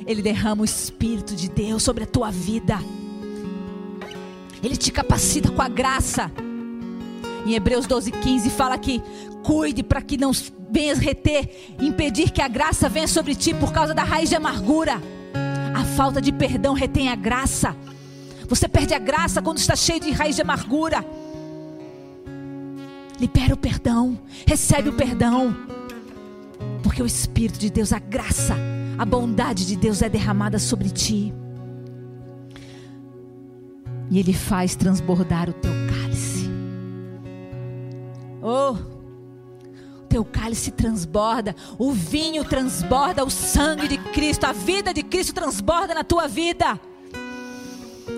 Ele 0.06 0.22
derrama 0.22 0.62
o 0.62 0.64
Espírito 0.64 1.34
de 1.34 1.48
Deus 1.48 1.82
sobre 1.82 2.04
a 2.04 2.06
tua 2.06 2.30
vida. 2.30 2.78
Ele 4.62 4.76
te 4.76 4.90
capacita 4.90 5.50
com 5.50 5.62
a 5.62 5.68
graça. 5.68 6.30
Em 7.46 7.54
Hebreus 7.54 7.86
12, 7.86 8.10
15 8.10 8.50
fala 8.50 8.76
que 8.76 9.02
cuide 9.42 9.82
para 9.82 10.02
que 10.02 10.16
não 10.16 10.32
venhas 10.70 10.98
reter, 10.98 11.74
impedir 11.80 12.30
que 12.30 12.42
a 12.42 12.48
graça 12.48 12.88
venha 12.88 13.08
sobre 13.08 13.34
ti 13.34 13.54
por 13.54 13.72
causa 13.72 13.94
da 13.94 14.02
raiz 14.02 14.28
de 14.28 14.36
amargura. 14.36 15.00
A 15.74 15.84
falta 15.96 16.20
de 16.20 16.32
perdão 16.32 16.74
retém 16.74 17.08
a 17.08 17.14
graça. 17.14 17.74
Você 18.48 18.68
perde 18.68 18.94
a 18.94 18.98
graça 18.98 19.40
quando 19.40 19.58
está 19.58 19.76
cheio 19.76 20.00
de 20.00 20.10
raiz 20.10 20.36
de 20.36 20.42
amargura. 20.42 21.04
Libera 23.20 23.54
o 23.54 23.56
perdão, 23.56 24.18
recebe 24.46 24.88
o 24.88 24.92
perdão. 24.92 25.56
Porque 26.82 27.02
o 27.02 27.06
Espírito 27.06 27.58
de 27.58 27.70
Deus, 27.70 27.92
a 27.92 27.98
graça, 27.98 28.56
a 28.96 29.04
bondade 29.04 29.66
de 29.66 29.76
Deus 29.76 30.02
é 30.02 30.08
derramada 30.08 30.58
sobre 30.58 30.90
ti. 30.90 31.32
E 34.10 34.18
Ele 34.18 34.32
faz 34.32 34.74
transbordar 34.76 35.50
o 35.50 35.52
teu 35.52 35.72
cálice. 35.88 36.48
Oh, 38.40 38.72
o 38.72 40.06
teu 40.08 40.24
cálice 40.24 40.70
transborda, 40.70 41.54
o 41.76 41.92
vinho 41.92 42.44
transborda, 42.44 43.24
o 43.24 43.30
sangue 43.30 43.88
de 43.88 43.98
Cristo, 43.98 44.44
a 44.44 44.52
vida 44.52 44.94
de 44.94 45.02
Cristo 45.02 45.34
transborda 45.34 45.94
na 45.94 46.04
tua 46.04 46.26
vida. 46.26 46.80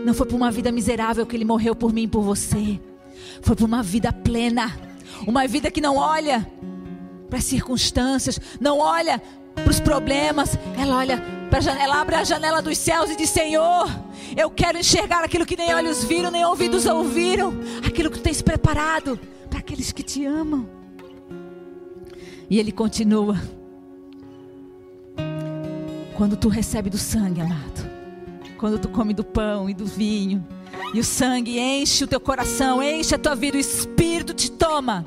Não 0.04 0.14
foi 0.14 0.26
por 0.26 0.36
uma 0.36 0.50
vida 0.50 0.70
miserável 0.70 1.26
que 1.26 1.34
Ele 1.34 1.44
morreu 1.44 1.74
por 1.74 1.92
mim 1.92 2.04
e 2.04 2.08
por 2.08 2.22
você. 2.22 2.80
Foi 3.42 3.56
por 3.56 3.64
uma 3.64 3.82
vida 3.82 4.12
plena. 4.12 4.89
Uma 5.26 5.46
vida 5.46 5.70
que 5.70 5.80
não 5.80 5.96
olha 5.96 6.46
para 7.28 7.38
as 7.38 7.44
circunstâncias, 7.44 8.40
não 8.60 8.78
olha 8.78 9.22
para 9.54 9.70
os 9.70 9.80
problemas. 9.80 10.58
Ela 10.78 10.96
olha 10.96 11.22
para 11.48 11.58
a 11.58 11.62
janela, 11.62 12.00
abre 12.00 12.16
a 12.16 12.24
janela 12.24 12.62
dos 12.62 12.78
céus 12.78 13.10
e 13.10 13.16
diz: 13.16 13.30
Senhor, 13.30 13.88
eu 14.36 14.50
quero 14.50 14.78
enxergar 14.78 15.22
aquilo 15.24 15.46
que 15.46 15.56
nem 15.56 15.74
olhos 15.74 16.04
viram, 16.04 16.30
nem 16.30 16.44
ouvidos 16.44 16.86
ouviram, 16.86 17.52
aquilo 17.86 18.10
que 18.10 18.18
tu 18.18 18.22
tens 18.22 18.42
preparado 18.42 19.18
para 19.48 19.58
aqueles 19.58 19.92
que 19.92 20.02
te 20.02 20.24
amam. 20.24 20.68
E 22.48 22.58
ele 22.58 22.72
continua. 22.72 23.40
Quando 26.16 26.36
tu 26.36 26.48
recebe 26.48 26.90
do 26.90 26.98
sangue, 26.98 27.40
amado, 27.40 27.88
quando 28.58 28.78
tu 28.78 28.88
come 28.88 29.14
do 29.14 29.24
pão 29.24 29.70
e 29.70 29.74
do 29.74 29.86
vinho, 29.86 30.44
e 30.92 30.98
o 30.98 31.04
sangue 31.04 31.58
enche 31.58 32.04
o 32.04 32.06
teu 32.06 32.18
coração, 32.18 32.82
enche 32.82 33.14
a 33.14 33.18
tua 33.18 33.34
vida, 33.34 33.56
o 33.56 33.60
Espírito 33.60 34.34
te 34.34 34.50
toma. 34.50 35.04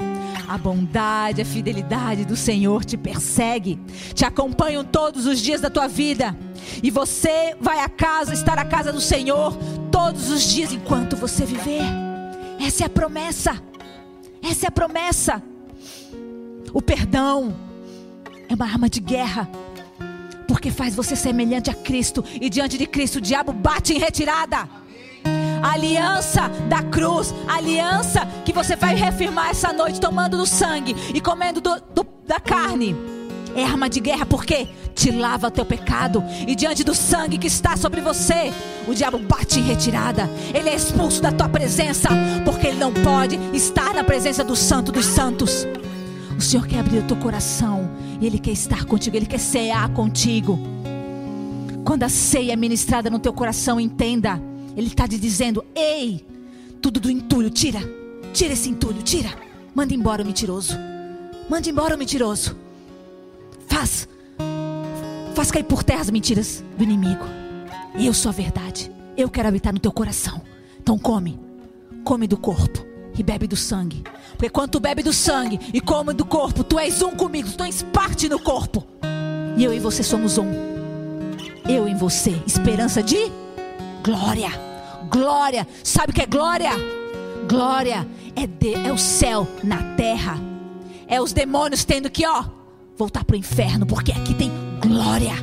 A 0.47 0.57
bondade, 0.57 1.41
a 1.41 1.45
fidelidade 1.45 2.25
do 2.25 2.35
Senhor 2.35 2.83
te 2.85 2.97
persegue, 2.97 3.79
te 4.13 4.25
acompanham 4.25 4.83
todos 4.83 5.25
os 5.25 5.41
dias 5.41 5.61
da 5.61 5.69
tua 5.69 5.87
vida. 5.87 6.35
E 6.81 6.89
você 6.89 7.55
vai 7.59 7.79
a 7.79 7.89
casa, 7.89 8.33
estar 8.33 8.57
à 8.57 8.65
casa 8.65 8.91
do 8.91 9.01
Senhor 9.01 9.57
todos 9.91 10.29
os 10.29 10.43
dias 10.43 10.71
enquanto 10.71 11.15
você 11.15 11.45
viver. 11.45 11.81
Essa 12.59 12.83
é 12.83 12.87
a 12.87 12.89
promessa. 12.89 13.61
Essa 14.41 14.65
é 14.65 14.67
a 14.67 14.71
promessa. 14.71 15.41
O 16.73 16.81
perdão 16.81 17.55
é 18.49 18.53
uma 18.53 18.65
arma 18.65 18.89
de 18.89 18.99
guerra. 18.99 19.49
Porque 20.47 20.71
faz 20.71 20.95
você 20.95 21.15
semelhante 21.15 21.69
a 21.69 21.73
Cristo. 21.73 22.23
E 22.39 22.49
diante 22.49 22.77
de 22.77 22.85
Cristo 22.85 23.17
o 23.17 23.21
diabo 23.21 23.51
bate 23.51 23.93
em 23.93 23.99
retirada. 23.99 24.82
A 25.63 25.71
aliança 25.71 26.49
da 26.67 26.83
cruz, 26.83 27.33
a 27.47 27.55
aliança 27.55 28.27
que 28.43 28.51
você 28.51 28.75
vai 28.75 28.95
reafirmar 28.95 29.49
essa 29.49 29.71
noite, 29.71 29.99
tomando 29.99 30.37
do 30.37 30.45
sangue 30.45 30.93
e 31.13 31.21
comendo 31.21 31.61
do, 31.61 31.75
do, 31.95 32.05
da 32.27 32.37
carne. 32.37 32.93
É 33.55 33.63
arma 33.63 33.89
de 33.89 34.01
guerra 34.01 34.25
porque 34.25 34.67
te 34.93 35.09
lava 35.09 35.49
teu 35.49 35.63
pecado. 35.63 36.21
E 36.45 36.53
diante 36.53 36.83
do 36.83 36.93
sangue 36.93 37.37
que 37.37 37.47
está 37.47 37.77
sobre 37.77 38.01
você, 38.01 38.51
o 38.85 38.93
diabo 38.93 39.17
bate 39.17 39.59
em 39.59 39.63
retirada. 39.63 40.29
Ele 40.53 40.69
é 40.69 40.75
expulso 40.75 41.21
da 41.21 41.31
tua 41.31 41.47
presença, 41.47 42.09
porque 42.43 42.67
ele 42.67 42.77
não 42.77 42.91
pode 42.91 43.39
estar 43.53 43.93
na 43.93 44.03
presença 44.03 44.43
do 44.43 44.57
Santo 44.57 44.91
dos 44.91 45.05
Santos. 45.05 45.65
O 46.37 46.41
Senhor 46.41 46.67
quer 46.67 46.79
abrir 46.79 46.97
o 46.97 47.03
teu 47.03 47.15
coração 47.15 47.89
e 48.19 48.25
Ele 48.25 48.37
quer 48.37 48.51
estar 48.51 48.83
contigo, 48.85 49.15
Ele 49.15 49.25
quer 49.25 49.39
cear 49.39 49.87
contigo. 49.89 50.59
Quando 51.85 52.03
a 52.03 52.09
ceia 52.09 52.53
é 52.53 52.55
ministrada 52.55 53.09
no 53.09 53.19
teu 53.19 53.31
coração, 53.31 53.79
entenda 53.79 54.41
ele 54.75 54.87
está 54.87 55.07
te 55.07 55.17
dizendo: 55.17 55.63
Ei, 55.75 56.25
tudo 56.81 56.99
do 56.99 57.09
entulho, 57.09 57.49
tira. 57.49 57.79
Tira 58.33 58.53
esse 58.53 58.69
entulho, 58.69 59.01
tira. 59.03 59.29
Manda 59.75 59.93
embora 59.93 60.23
o 60.23 60.25
mentiroso. 60.25 60.77
Manda 61.49 61.69
embora 61.69 61.95
o 61.95 61.97
mentiroso. 61.97 62.55
Faz. 63.67 64.07
Faz 65.33 65.51
cair 65.51 65.63
por 65.63 65.83
terra 65.83 66.01
as 66.01 66.09
mentiras 66.09 66.63
do 66.77 66.83
inimigo. 66.83 67.25
Eu 67.95 68.13
sou 68.13 68.29
a 68.29 68.33
verdade. 68.33 68.91
Eu 69.15 69.29
quero 69.29 69.47
habitar 69.47 69.73
no 69.73 69.79
teu 69.79 69.91
coração. 69.91 70.41
Então 70.79 70.97
come. 70.97 71.39
Come 72.03 72.27
do 72.27 72.37
corpo 72.37 72.85
e 73.17 73.23
bebe 73.23 73.47
do 73.47 73.55
sangue. 73.55 74.03
Porque 74.31 74.49
quando 74.49 74.71
tu 74.71 74.79
bebe 74.79 75.03
do 75.03 75.13
sangue 75.13 75.59
e 75.73 75.79
come 75.79 76.13
do 76.13 76.25
corpo, 76.25 76.63
tu 76.63 76.79
és 76.79 77.01
um 77.01 77.11
comigo, 77.11 77.49
tu 77.51 77.63
és 77.63 77.83
parte 77.83 78.27
no 78.27 78.39
corpo. 78.39 78.85
E 79.55 79.63
eu 79.63 79.73
e 79.73 79.79
você 79.79 80.03
somos 80.03 80.37
um. 80.37 80.47
Eu 81.69 81.87
em 81.87 81.95
você, 81.95 82.41
esperança 82.45 83.01
de 83.01 83.31
Glória, 84.03 84.49
glória. 85.09 85.65
Sabe 85.83 86.11
o 86.11 86.13
que 86.13 86.21
é 86.21 86.25
glória? 86.25 86.71
Glória 87.47 88.05
é, 88.35 88.45
de, 88.45 88.73
é 88.73 88.91
o 88.91 88.97
céu 88.97 89.47
na 89.63 89.95
terra. 89.95 90.37
É 91.07 91.21
os 91.21 91.31
demônios 91.31 91.85
tendo 91.85 92.09
que, 92.09 92.25
ó, 92.25 92.43
voltar 92.97 93.23
para 93.23 93.35
o 93.35 93.39
inferno, 93.39 93.85
porque 93.85 94.11
aqui 94.11 94.33
tem 94.33 94.51
glória. 94.81 95.33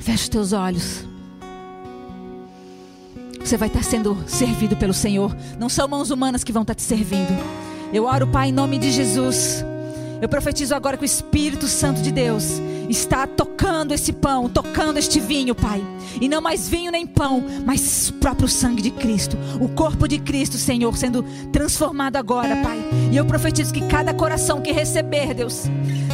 Feche 0.00 0.24
os 0.24 0.28
teus 0.28 0.52
olhos. 0.52 1.04
Você 3.40 3.56
vai 3.56 3.68
estar 3.68 3.84
sendo 3.84 4.16
servido 4.26 4.76
pelo 4.76 4.94
Senhor. 4.94 5.36
Não 5.58 5.68
são 5.68 5.86
mãos 5.86 6.10
humanas 6.10 6.42
que 6.42 6.52
vão 6.52 6.62
estar 6.62 6.74
te 6.74 6.82
servindo. 6.82 7.38
Eu 7.92 8.06
oro, 8.06 8.26
Pai, 8.26 8.48
em 8.48 8.52
nome 8.52 8.78
de 8.78 8.90
Jesus. 8.90 9.64
Eu 10.24 10.28
profetizo 10.30 10.74
agora 10.74 10.96
que 10.96 11.02
o 11.02 11.04
Espírito 11.04 11.68
Santo 11.68 12.00
de 12.00 12.10
Deus 12.10 12.44
está 12.88 13.26
tocando 13.26 13.92
esse 13.92 14.10
pão, 14.10 14.48
tocando 14.48 14.96
este 14.96 15.20
vinho, 15.20 15.54
Pai. 15.54 15.84
E 16.18 16.30
não 16.30 16.40
mais 16.40 16.66
vinho 16.66 16.90
nem 16.90 17.06
pão, 17.06 17.44
mas 17.62 18.10
próprio 18.10 18.48
sangue 18.48 18.80
de 18.80 18.90
Cristo, 18.90 19.36
o 19.60 19.68
corpo 19.68 20.08
de 20.08 20.18
Cristo, 20.18 20.56
Senhor, 20.56 20.96
sendo 20.96 21.22
transformado 21.52 22.16
agora, 22.16 22.56
Pai. 22.56 22.82
E 23.12 23.16
eu 23.18 23.26
profetizo 23.26 23.70
que 23.70 23.86
cada 23.86 24.14
coração 24.14 24.62
que 24.62 24.72
receber, 24.72 25.34
Deus, 25.34 25.64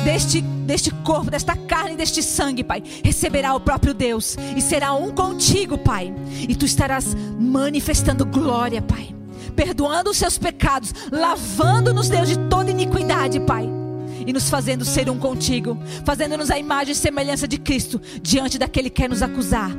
deste, 0.04 0.40
deste 0.40 0.90
corpo, 0.90 1.30
desta 1.30 1.54
carne, 1.54 1.94
deste 1.94 2.20
sangue, 2.20 2.64
Pai, 2.64 2.82
receberá 3.04 3.54
o 3.54 3.60
próprio 3.60 3.94
Deus 3.94 4.36
e 4.56 4.60
será 4.60 4.92
um 4.92 5.12
contigo, 5.12 5.78
Pai. 5.78 6.12
E 6.48 6.56
tu 6.56 6.64
estarás 6.64 7.14
manifestando 7.38 8.26
glória, 8.26 8.82
Pai. 8.82 9.14
Perdoando 9.54 10.10
os 10.10 10.16
seus 10.16 10.36
pecados, 10.36 10.92
lavando-nos, 11.12 12.08
Deus, 12.08 12.28
de 12.28 12.36
toda 12.48 12.72
iniquidade, 12.72 13.38
Pai 13.38 13.78
e 14.26 14.32
nos 14.32 14.48
fazendo 14.48 14.84
ser 14.84 15.08
um 15.10 15.18
contigo, 15.18 15.78
fazendo-nos 16.04 16.50
a 16.50 16.58
imagem 16.58 16.92
e 16.92 16.96
semelhança 16.96 17.46
de 17.46 17.58
Cristo 17.58 18.00
diante 18.22 18.58
daquele 18.58 18.90
que 18.90 19.02
quer 19.02 19.08
nos 19.08 19.22
acusar. 19.22 19.70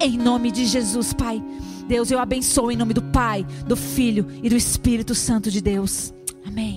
Em 0.00 0.16
nome 0.16 0.50
de 0.50 0.66
Jesus, 0.66 1.12
Pai. 1.12 1.42
Deus, 1.86 2.10
eu 2.10 2.18
abençoo 2.18 2.70
em 2.70 2.76
nome 2.76 2.92
do 2.92 3.02
Pai, 3.02 3.46
do 3.66 3.76
Filho 3.76 4.26
e 4.42 4.48
do 4.48 4.56
Espírito 4.56 5.14
Santo 5.14 5.50
de 5.50 5.60
Deus. 5.60 6.12
Amém. 6.44 6.76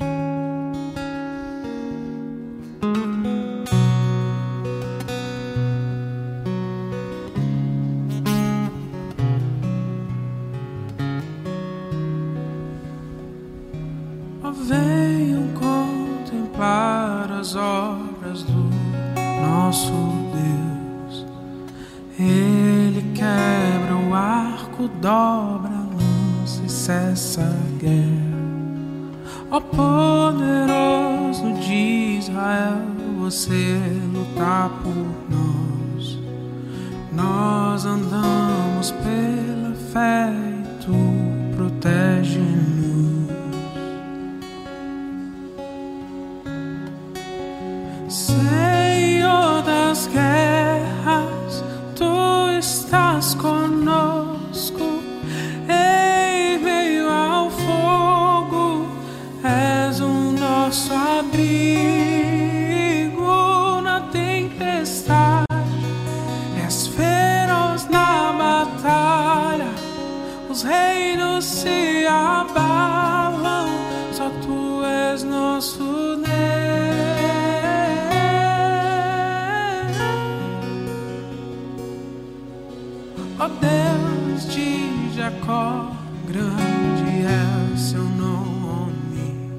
Jacó, 85.29 85.91
grande 86.27 87.23
é 87.23 87.77
seu 87.77 88.03
nome. 88.03 89.51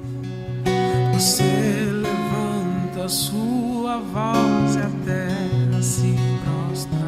Você 1.13 1.89
levanta 1.93 3.07
sua 3.07 3.99
voz 3.99 4.75
e 4.75 4.79
a 4.79 4.91
terra 5.05 5.81
se 5.81 6.13
prostra. 6.43 6.99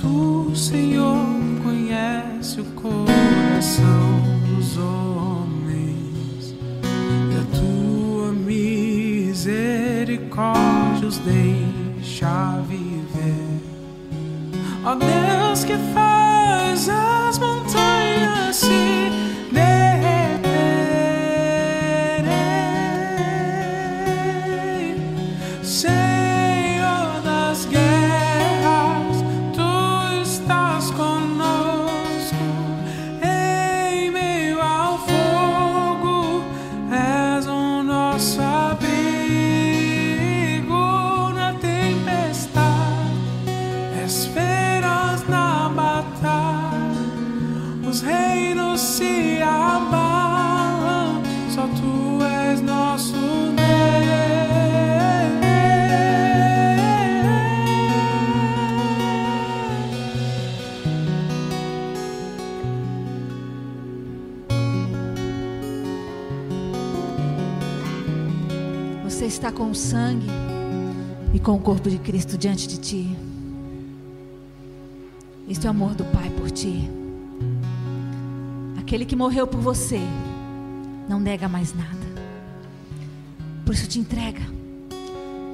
Tu, 0.00 0.54
Senhor, 0.54 1.26
conhece 1.64 2.60
o 2.60 2.64
coração 2.76 4.22
dos 4.46 4.78
homens 4.78 6.54
e 7.32 7.36
a 7.40 7.44
tua 7.58 8.30
misericórdia 8.30 11.08
os 11.08 11.18
deixa 11.18 12.62
viver. 12.68 13.60
Ó 14.84 14.92
oh, 14.92 14.94
Deus 14.94 15.64
que 15.64 15.76
faz 15.92 16.03
com 71.44 71.56
o 71.56 71.60
corpo 71.60 71.90
de 71.90 71.98
Cristo 71.98 72.38
diante 72.38 72.66
de 72.66 72.78
ti. 72.78 73.16
Este 75.46 75.66
é 75.66 75.68
o 75.68 75.72
amor 75.72 75.94
do 75.94 76.02
Pai 76.06 76.30
por 76.30 76.50
ti. 76.50 76.90
Aquele 78.78 79.04
que 79.04 79.14
morreu 79.14 79.46
por 79.46 79.60
você 79.60 80.00
não 81.06 81.20
nega 81.20 81.46
mais 81.46 81.74
nada. 81.74 82.04
Por 83.66 83.74
isso 83.74 83.86
te 83.86 83.98
entrega. 83.98 84.40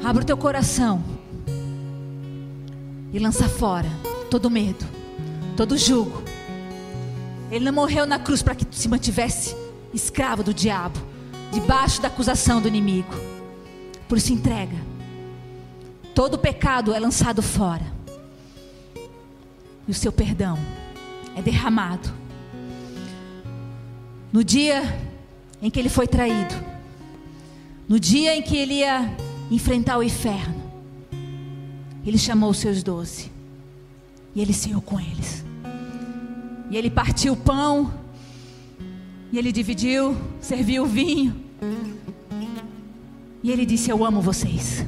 Abre 0.04 0.22
o 0.22 0.24
teu 0.24 0.36
coração 0.36 1.02
e 3.12 3.18
lança 3.18 3.48
fora 3.48 3.88
todo 4.30 4.48
medo, 4.48 4.86
todo 5.56 5.76
jugo. 5.76 6.22
Ele 7.50 7.64
não 7.64 7.72
morreu 7.72 8.06
na 8.06 8.20
cruz 8.20 8.42
para 8.42 8.54
que 8.54 8.64
se 8.70 8.88
mantivesse 8.88 9.56
escravo 9.92 10.44
do 10.44 10.54
diabo, 10.54 11.00
debaixo 11.52 12.00
da 12.00 12.06
acusação 12.06 12.62
do 12.62 12.68
inimigo. 12.68 13.12
Por 14.08 14.18
isso 14.18 14.32
entrega. 14.32 14.99
Todo 16.14 16.38
pecado 16.38 16.92
é 16.92 16.98
lançado 16.98 17.42
fora. 17.42 17.84
E 19.86 19.90
o 19.90 19.94
seu 19.94 20.12
perdão 20.12 20.58
é 21.36 21.42
derramado. 21.42 22.12
No 24.32 24.44
dia 24.44 24.82
em 25.60 25.70
que 25.70 25.78
ele 25.78 25.88
foi 25.88 26.06
traído, 26.06 26.54
no 27.88 27.98
dia 27.98 28.36
em 28.36 28.42
que 28.42 28.56
ele 28.56 28.74
ia 28.74 29.16
enfrentar 29.50 29.98
o 29.98 30.02
inferno, 30.02 30.54
ele 32.06 32.18
chamou 32.18 32.50
os 32.50 32.58
seus 32.58 32.82
doze 32.82 33.30
e 34.34 34.40
ele 34.40 34.52
ceiou 34.52 34.80
com 34.80 35.00
eles. 35.00 35.44
E 36.70 36.76
ele 36.76 36.88
partiu 36.88 37.32
o 37.32 37.36
pão, 37.36 37.92
e 39.32 39.38
ele 39.38 39.50
dividiu, 39.50 40.16
serviu 40.40 40.84
o 40.84 40.86
vinho. 40.86 41.34
E 43.42 43.50
ele 43.50 43.66
disse: 43.66 43.90
Eu 43.90 44.04
amo 44.04 44.20
vocês. 44.20 44.84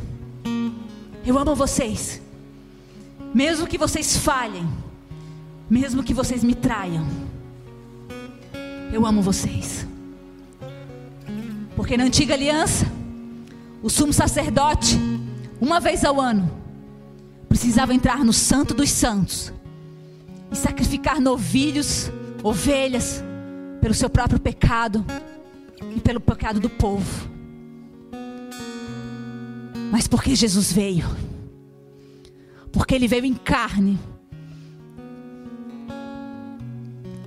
Eu 1.24 1.38
amo 1.38 1.54
vocês. 1.54 2.20
Mesmo 3.32 3.66
que 3.66 3.78
vocês 3.78 4.16
falhem, 4.16 4.68
mesmo 5.70 6.02
que 6.02 6.12
vocês 6.12 6.42
me 6.44 6.54
traiam, 6.54 7.06
eu 8.92 9.06
amo 9.06 9.22
vocês. 9.22 9.86
Porque 11.74 11.96
na 11.96 12.04
antiga 12.04 12.34
aliança, 12.34 12.86
o 13.82 13.88
sumo 13.88 14.12
sacerdote, 14.12 14.98
uma 15.60 15.80
vez 15.80 16.04
ao 16.04 16.20
ano, 16.20 16.50
precisava 17.48 17.94
entrar 17.94 18.24
no 18.24 18.32
Santo 18.32 18.74
dos 18.74 18.90
Santos 18.90 19.52
e 20.50 20.56
sacrificar 20.56 21.20
novilhos, 21.20 22.10
ovelhas, 22.42 23.24
pelo 23.80 23.94
seu 23.94 24.10
próprio 24.10 24.38
pecado 24.38 25.04
e 25.96 26.00
pelo 26.00 26.20
pecado 26.20 26.60
do 26.60 26.68
povo. 26.68 27.31
Mas 29.92 30.08
porque 30.08 30.34
Jesus 30.34 30.72
veio, 30.72 31.04
porque 32.72 32.94
Ele 32.94 33.06
veio 33.06 33.26
em 33.26 33.34
carne 33.34 33.98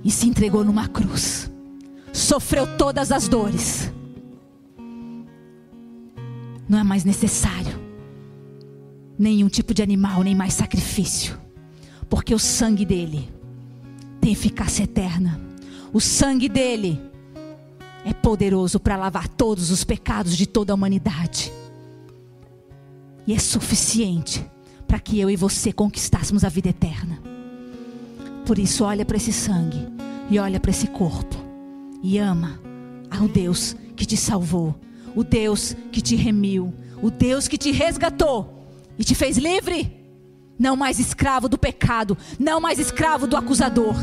e 0.02 0.10
se 0.10 0.26
entregou 0.26 0.64
numa 0.64 0.88
cruz, 0.88 1.48
sofreu 2.12 2.66
todas 2.76 3.12
as 3.12 3.28
dores, 3.28 3.92
não 6.68 6.80
é 6.80 6.82
mais 6.82 7.04
necessário 7.04 7.78
nenhum 9.16 9.48
tipo 9.48 9.72
de 9.72 9.80
animal, 9.80 10.24
nem 10.24 10.34
mais 10.34 10.52
sacrifício, 10.52 11.38
porque 12.10 12.34
o 12.34 12.38
sangue 12.38 12.84
dele 12.84 13.32
tem 14.20 14.32
eficácia 14.32 14.82
eterna, 14.82 15.40
o 15.92 16.00
sangue 16.00 16.48
dele 16.48 17.00
é 18.04 18.12
poderoso 18.12 18.80
para 18.80 18.96
lavar 18.96 19.28
todos 19.28 19.70
os 19.70 19.84
pecados 19.84 20.36
de 20.36 20.48
toda 20.48 20.72
a 20.72 20.74
humanidade. 20.74 21.52
E 23.26 23.34
é 23.34 23.38
suficiente 23.38 24.44
para 24.86 25.00
que 25.00 25.18
eu 25.18 25.28
e 25.28 25.36
você 25.36 25.72
conquistássemos 25.72 26.44
a 26.44 26.48
vida 26.48 26.68
eterna. 26.68 27.18
Por 28.44 28.58
isso, 28.58 28.84
olha 28.84 29.04
para 29.04 29.16
esse 29.16 29.32
sangue 29.32 29.88
e 30.30 30.38
olha 30.38 30.60
para 30.60 30.70
esse 30.70 30.86
corpo 30.86 31.36
e 32.02 32.18
ama 32.18 32.60
ao 33.10 33.26
Deus 33.26 33.74
que 33.96 34.06
te 34.06 34.16
salvou, 34.16 34.74
o 35.14 35.24
Deus 35.24 35.74
que 35.90 36.00
te 36.00 36.14
remiu, 36.14 36.72
o 37.02 37.10
Deus 37.10 37.48
que 37.48 37.58
te 37.58 37.72
resgatou 37.72 38.68
e 38.98 39.04
te 39.04 39.14
fez 39.14 39.36
livre. 39.36 39.92
Não 40.58 40.76
mais 40.76 40.98
escravo 40.98 41.48
do 41.48 41.58
pecado, 41.58 42.16
não 42.38 42.60
mais 42.60 42.78
escravo 42.78 43.26
do 43.26 43.36
acusador. 43.36 43.96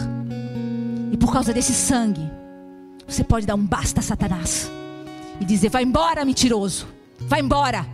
E 1.11 1.17
por 1.17 1.31
causa 1.31 1.53
desse 1.53 1.73
sangue, 1.73 2.29
você 3.07 3.23
pode 3.23 3.45
dar 3.45 3.55
um 3.55 3.65
basta 3.65 4.01
a 4.01 4.03
Satanás 4.03 4.69
e 5.39 5.45
dizer: 5.45 5.69
vai 5.69 5.83
embora, 5.83 6.25
mentiroso, 6.25 6.87
vai 7.21 7.39
embora. 7.39 7.85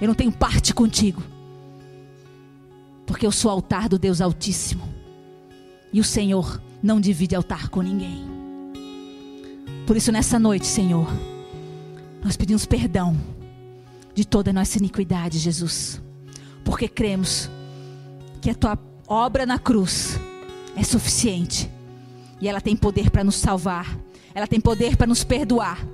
Eu 0.00 0.08
não 0.08 0.14
tenho 0.14 0.32
parte 0.32 0.74
contigo. 0.74 1.22
Porque 3.06 3.26
eu 3.26 3.32
sou 3.32 3.50
altar 3.50 3.88
do 3.88 3.98
Deus 3.98 4.20
Altíssimo. 4.20 4.88
E 5.92 6.00
o 6.00 6.04
Senhor 6.04 6.60
não 6.82 7.00
divide 7.00 7.34
altar 7.34 7.68
com 7.68 7.80
ninguém. 7.80 8.24
Por 9.86 9.96
isso, 9.96 10.10
nessa 10.10 10.38
noite, 10.38 10.66
Senhor, 10.66 11.06
nós 12.22 12.36
pedimos 12.36 12.66
perdão 12.66 13.16
de 14.14 14.24
toda 14.24 14.50
a 14.50 14.52
nossa 14.52 14.78
iniquidade, 14.78 15.38
Jesus. 15.38 16.00
Porque 16.64 16.88
cremos 16.88 17.50
que 18.40 18.50
a 18.50 18.54
tua 18.54 18.78
obra 19.06 19.44
na 19.44 19.58
cruz 19.58 20.18
é 20.76 20.82
suficiente. 20.82 21.70
E 22.40 22.48
ela 22.48 22.60
tem 22.60 22.76
poder 22.76 23.10
para 23.10 23.24
nos 23.24 23.36
salvar. 23.36 23.96
Ela 24.34 24.46
tem 24.46 24.60
poder 24.60 24.96
para 24.96 25.06
nos 25.06 25.22
perdoar. 25.22 25.86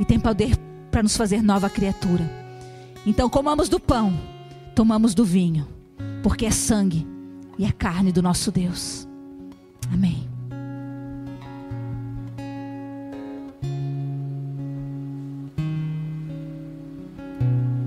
E 0.00 0.04
tem 0.04 0.18
poder 0.18 0.56
para 0.90 1.02
nos 1.02 1.16
fazer 1.16 1.42
nova 1.42 1.70
criatura. 1.70 2.43
Então 3.06 3.28
comamos 3.28 3.68
do 3.68 3.78
pão, 3.78 4.18
tomamos 4.74 5.14
do 5.14 5.24
vinho, 5.24 5.68
porque 6.22 6.46
é 6.46 6.50
sangue 6.50 7.06
e 7.58 7.64
é 7.64 7.70
carne 7.70 8.10
do 8.10 8.22
nosso 8.22 8.50
Deus. 8.50 9.06
Amém. 9.92 10.26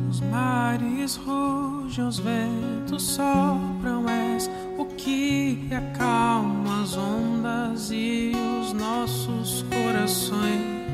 Os 0.07 0.21
mares 0.21 1.15
rugem, 1.15 2.05
os 2.05 2.19
ventos 2.19 3.01
sopram, 3.01 4.07
és 4.07 4.47
o 4.77 4.85
que 4.85 5.67
acalma 5.73 6.83
as 6.83 6.95
ondas 6.95 7.89
e 7.91 8.33
os 8.61 8.71
nossos 8.73 9.63
corações. 9.63 10.86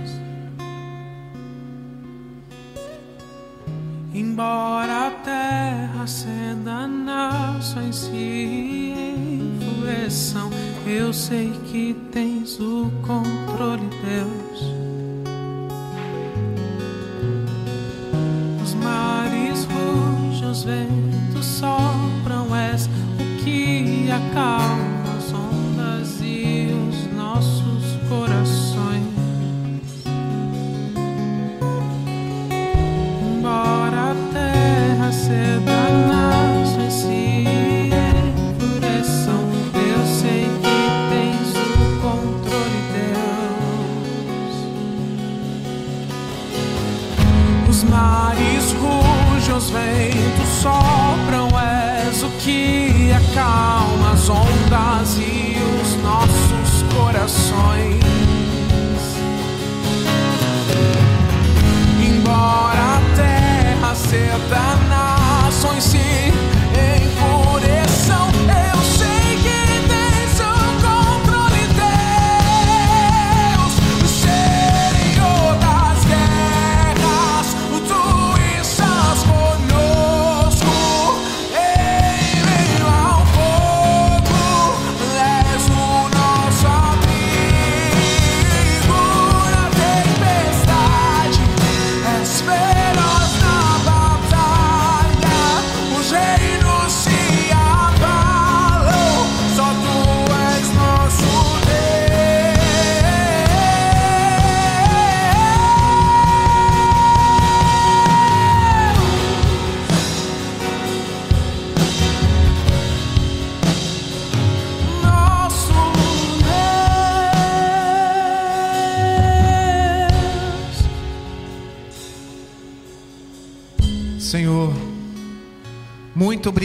Embora 4.16 5.08
a 5.08 5.12
terra 5.24 6.06
ceda, 6.06 6.88
nações 6.88 7.96
se 7.96 8.94
enfureçam, 9.42 10.52
eu 10.86 11.12
sei 11.12 11.52
que 11.66 11.96
tens 12.12 12.60
o 12.60 12.92
controle, 13.02 13.90
Deus. 14.04 14.53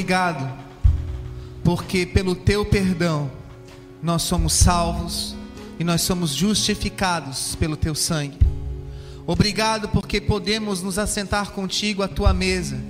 Obrigado, 0.08 0.50
porque 1.62 2.06
pelo 2.06 2.34
teu 2.34 2.64
perdão 2.64 3.30
nós 4.02 4.22
somos 4.22 4.54
salvos 4.54 5.36
e 5.78 5.84
nós 5.84 6.00
somos 6.00 6.30
justificados 6.30 7.54
pelo 7.56 7.76
teu 7.76 7.94
sangue. 7.94 8.38
Obrigado 9.26 9.86
porque 9.90 10.18
podemos 10.18 10.82
nos 10.82 10.98
assentar 10.98 11.50
contigo 11.50 12.02
à 12.02 12.08
tua 12.08 12.32
mesa. 12.32 12.80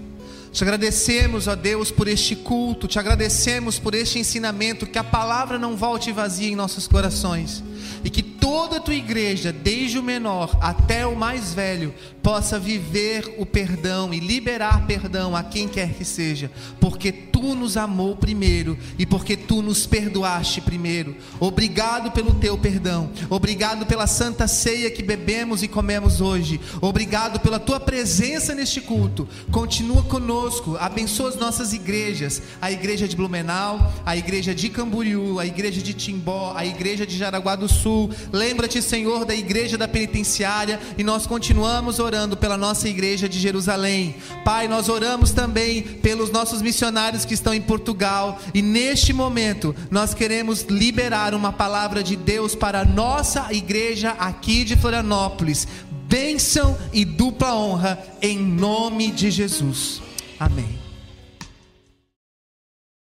Te 0.52 0.62
agradecemos, 0.62 1.48
ó 1.48 1.56
Deus, 1.56 1.90
por 1.90 2.06
este 2.06 2.36
culto, 2.36 2.86
te 2.86 3.00
agradecemos 3.00 3.80
por 3.80 3.96
este 3.96 4.20
ensinamento, 4.20 4.86
que 4.86 4.96
a 4.96 5.02
palavra 5.02 5.58
não 5.58 5.76
volte 5.76 6.12
vazia 6.12 6.48
em 6.48 6.54
nossos 6.54 6.86
corações 6.86 7.64
e 8.04 8.10
que 8.10 8.22
toda 8.48 8.78
a 8.78 8.80
tua 8.80 8.94
igreja, 8.94 9.52
desde 9.52 9.98
o 9.98 10.02
menor 10.02 10.56
até 10.62 11.06
o 11.06 11.14
mais 11.14 11.52
velho, 11.52 11.92
possa 12.22 12.58
viver 12.58 13.36
o 13.38 13.44
perdão 13.44 14.12
e 14.12 14.20
liberar 14.20 14.86
perdão 14.86 15.36
a 15.36 15.42
quem 15.42 15.68
quer 15.68 15.92
que 15.92 16.04
seja, 16.04 16.50
porque 16.80 17.12
tu 17.12 17.54
nos 17.54 17.76
amou 17.76 18.16
primeiro 18.16 18.78
e 18.98 19.04
porque 19.04 19.36
tu 19.36 19.60
nos 19.60 19.86
perdoaste 19.86 20.62
primeiro. 20.62 21.14
Obrigado 21.38 22.10
pelo 22.10 22.34
teu 22.34 22.56
perdão, 22.56 23.10
obrigado 23.28 23.84
pela 23.84 24.06
santa 24.06 24.48
ceia 24.48 24.90
que 24.90 25.02
bebemos 25.02 25.62
e 25.62 25.68
comemos 25.68 26.22
hoje, 26.22 26.58
obrigado 26.80 27.40
pela 27.40 27.58
tua 27.58 27.78
presença 27.78 28.54
neste 28.54 28.80
culto. 28.80 29.28
Continua 29.52 30.02
conosco, 30.04 30.74
abençoa 30.80 31.28
as 31.28 31.36
nossas 31.36 31.74
igrejas, 31.74 32.42
a 32.62 32.72
igreja 32.72 33.06
de 33.06 33.14
Blumenau, 33.14 33.92
a 34.06 34.16
igreja 34.16 34.54
de 34.54 34.70
Camboriú, 34.70 35.38
a 35.38 35.44
igreja 35.44 35.82
de 35.82 35.92
Timbó, 35.92 36.54
a 36.56 36.64
igreja 36.64 37.06
de 37.06 37.14
Jaraguá 37.14 37.54
do 37.54 37.68
Sul. 37.68 38.10
Lembra-te, 38.38 38.80
Senhor, 38.80 39.24
da 39.24 39.34
igreja 39.34 39.76
da 39.76 39.88
penitenciária 39.88 40.78
e 40.96 41.02
nós 41.02 41.26
continuamos 41.26 41.98
orando 41.98 42.36
pela 42.36 42.56
nossa 42.56 42.88
igreja 42.88 43.28
de 43.28 43.36
Jerusalém. 43.36 44.14
Pai, 44.44 44.68
nós 44.68 44.88
oramos 44.88 45.32
também 45.32 45.82
pelos 45.82 46.30
nossos 46.30 46.62
missionários 46.62 47.24
que 47.24 47.34
estão 47.34 47.52
em 47.52 47.60
Portugal 47.60 48.38
e 48.54 48.62
neste 48.62 49.12
momento 49.12 49.74
nós 49.90 50.14
queremos 50.14 50.62
liberar 50.62 51.34
uma 51.34 51.52
palavra 51.52 52.00
de 52.00 52.14
Deus 52.14 52.54
para 52.54 52.82
a 52.82 52.84
nossa 52.84 53.52
igreja 53.52 54.10
aqui 54.10 54.62
de 54.62 54.76
Florianópolis. 54.76 55.66
Bênção 56.06 56.78
e 56.92 57.04
dupla 57.04 57.56
honra 57.56 57.98
em 58.22 58.38
nome 58.38 59.10
de 59.10 59.32
Jesus. 59.32 60.00
Amém. 60.38 60.77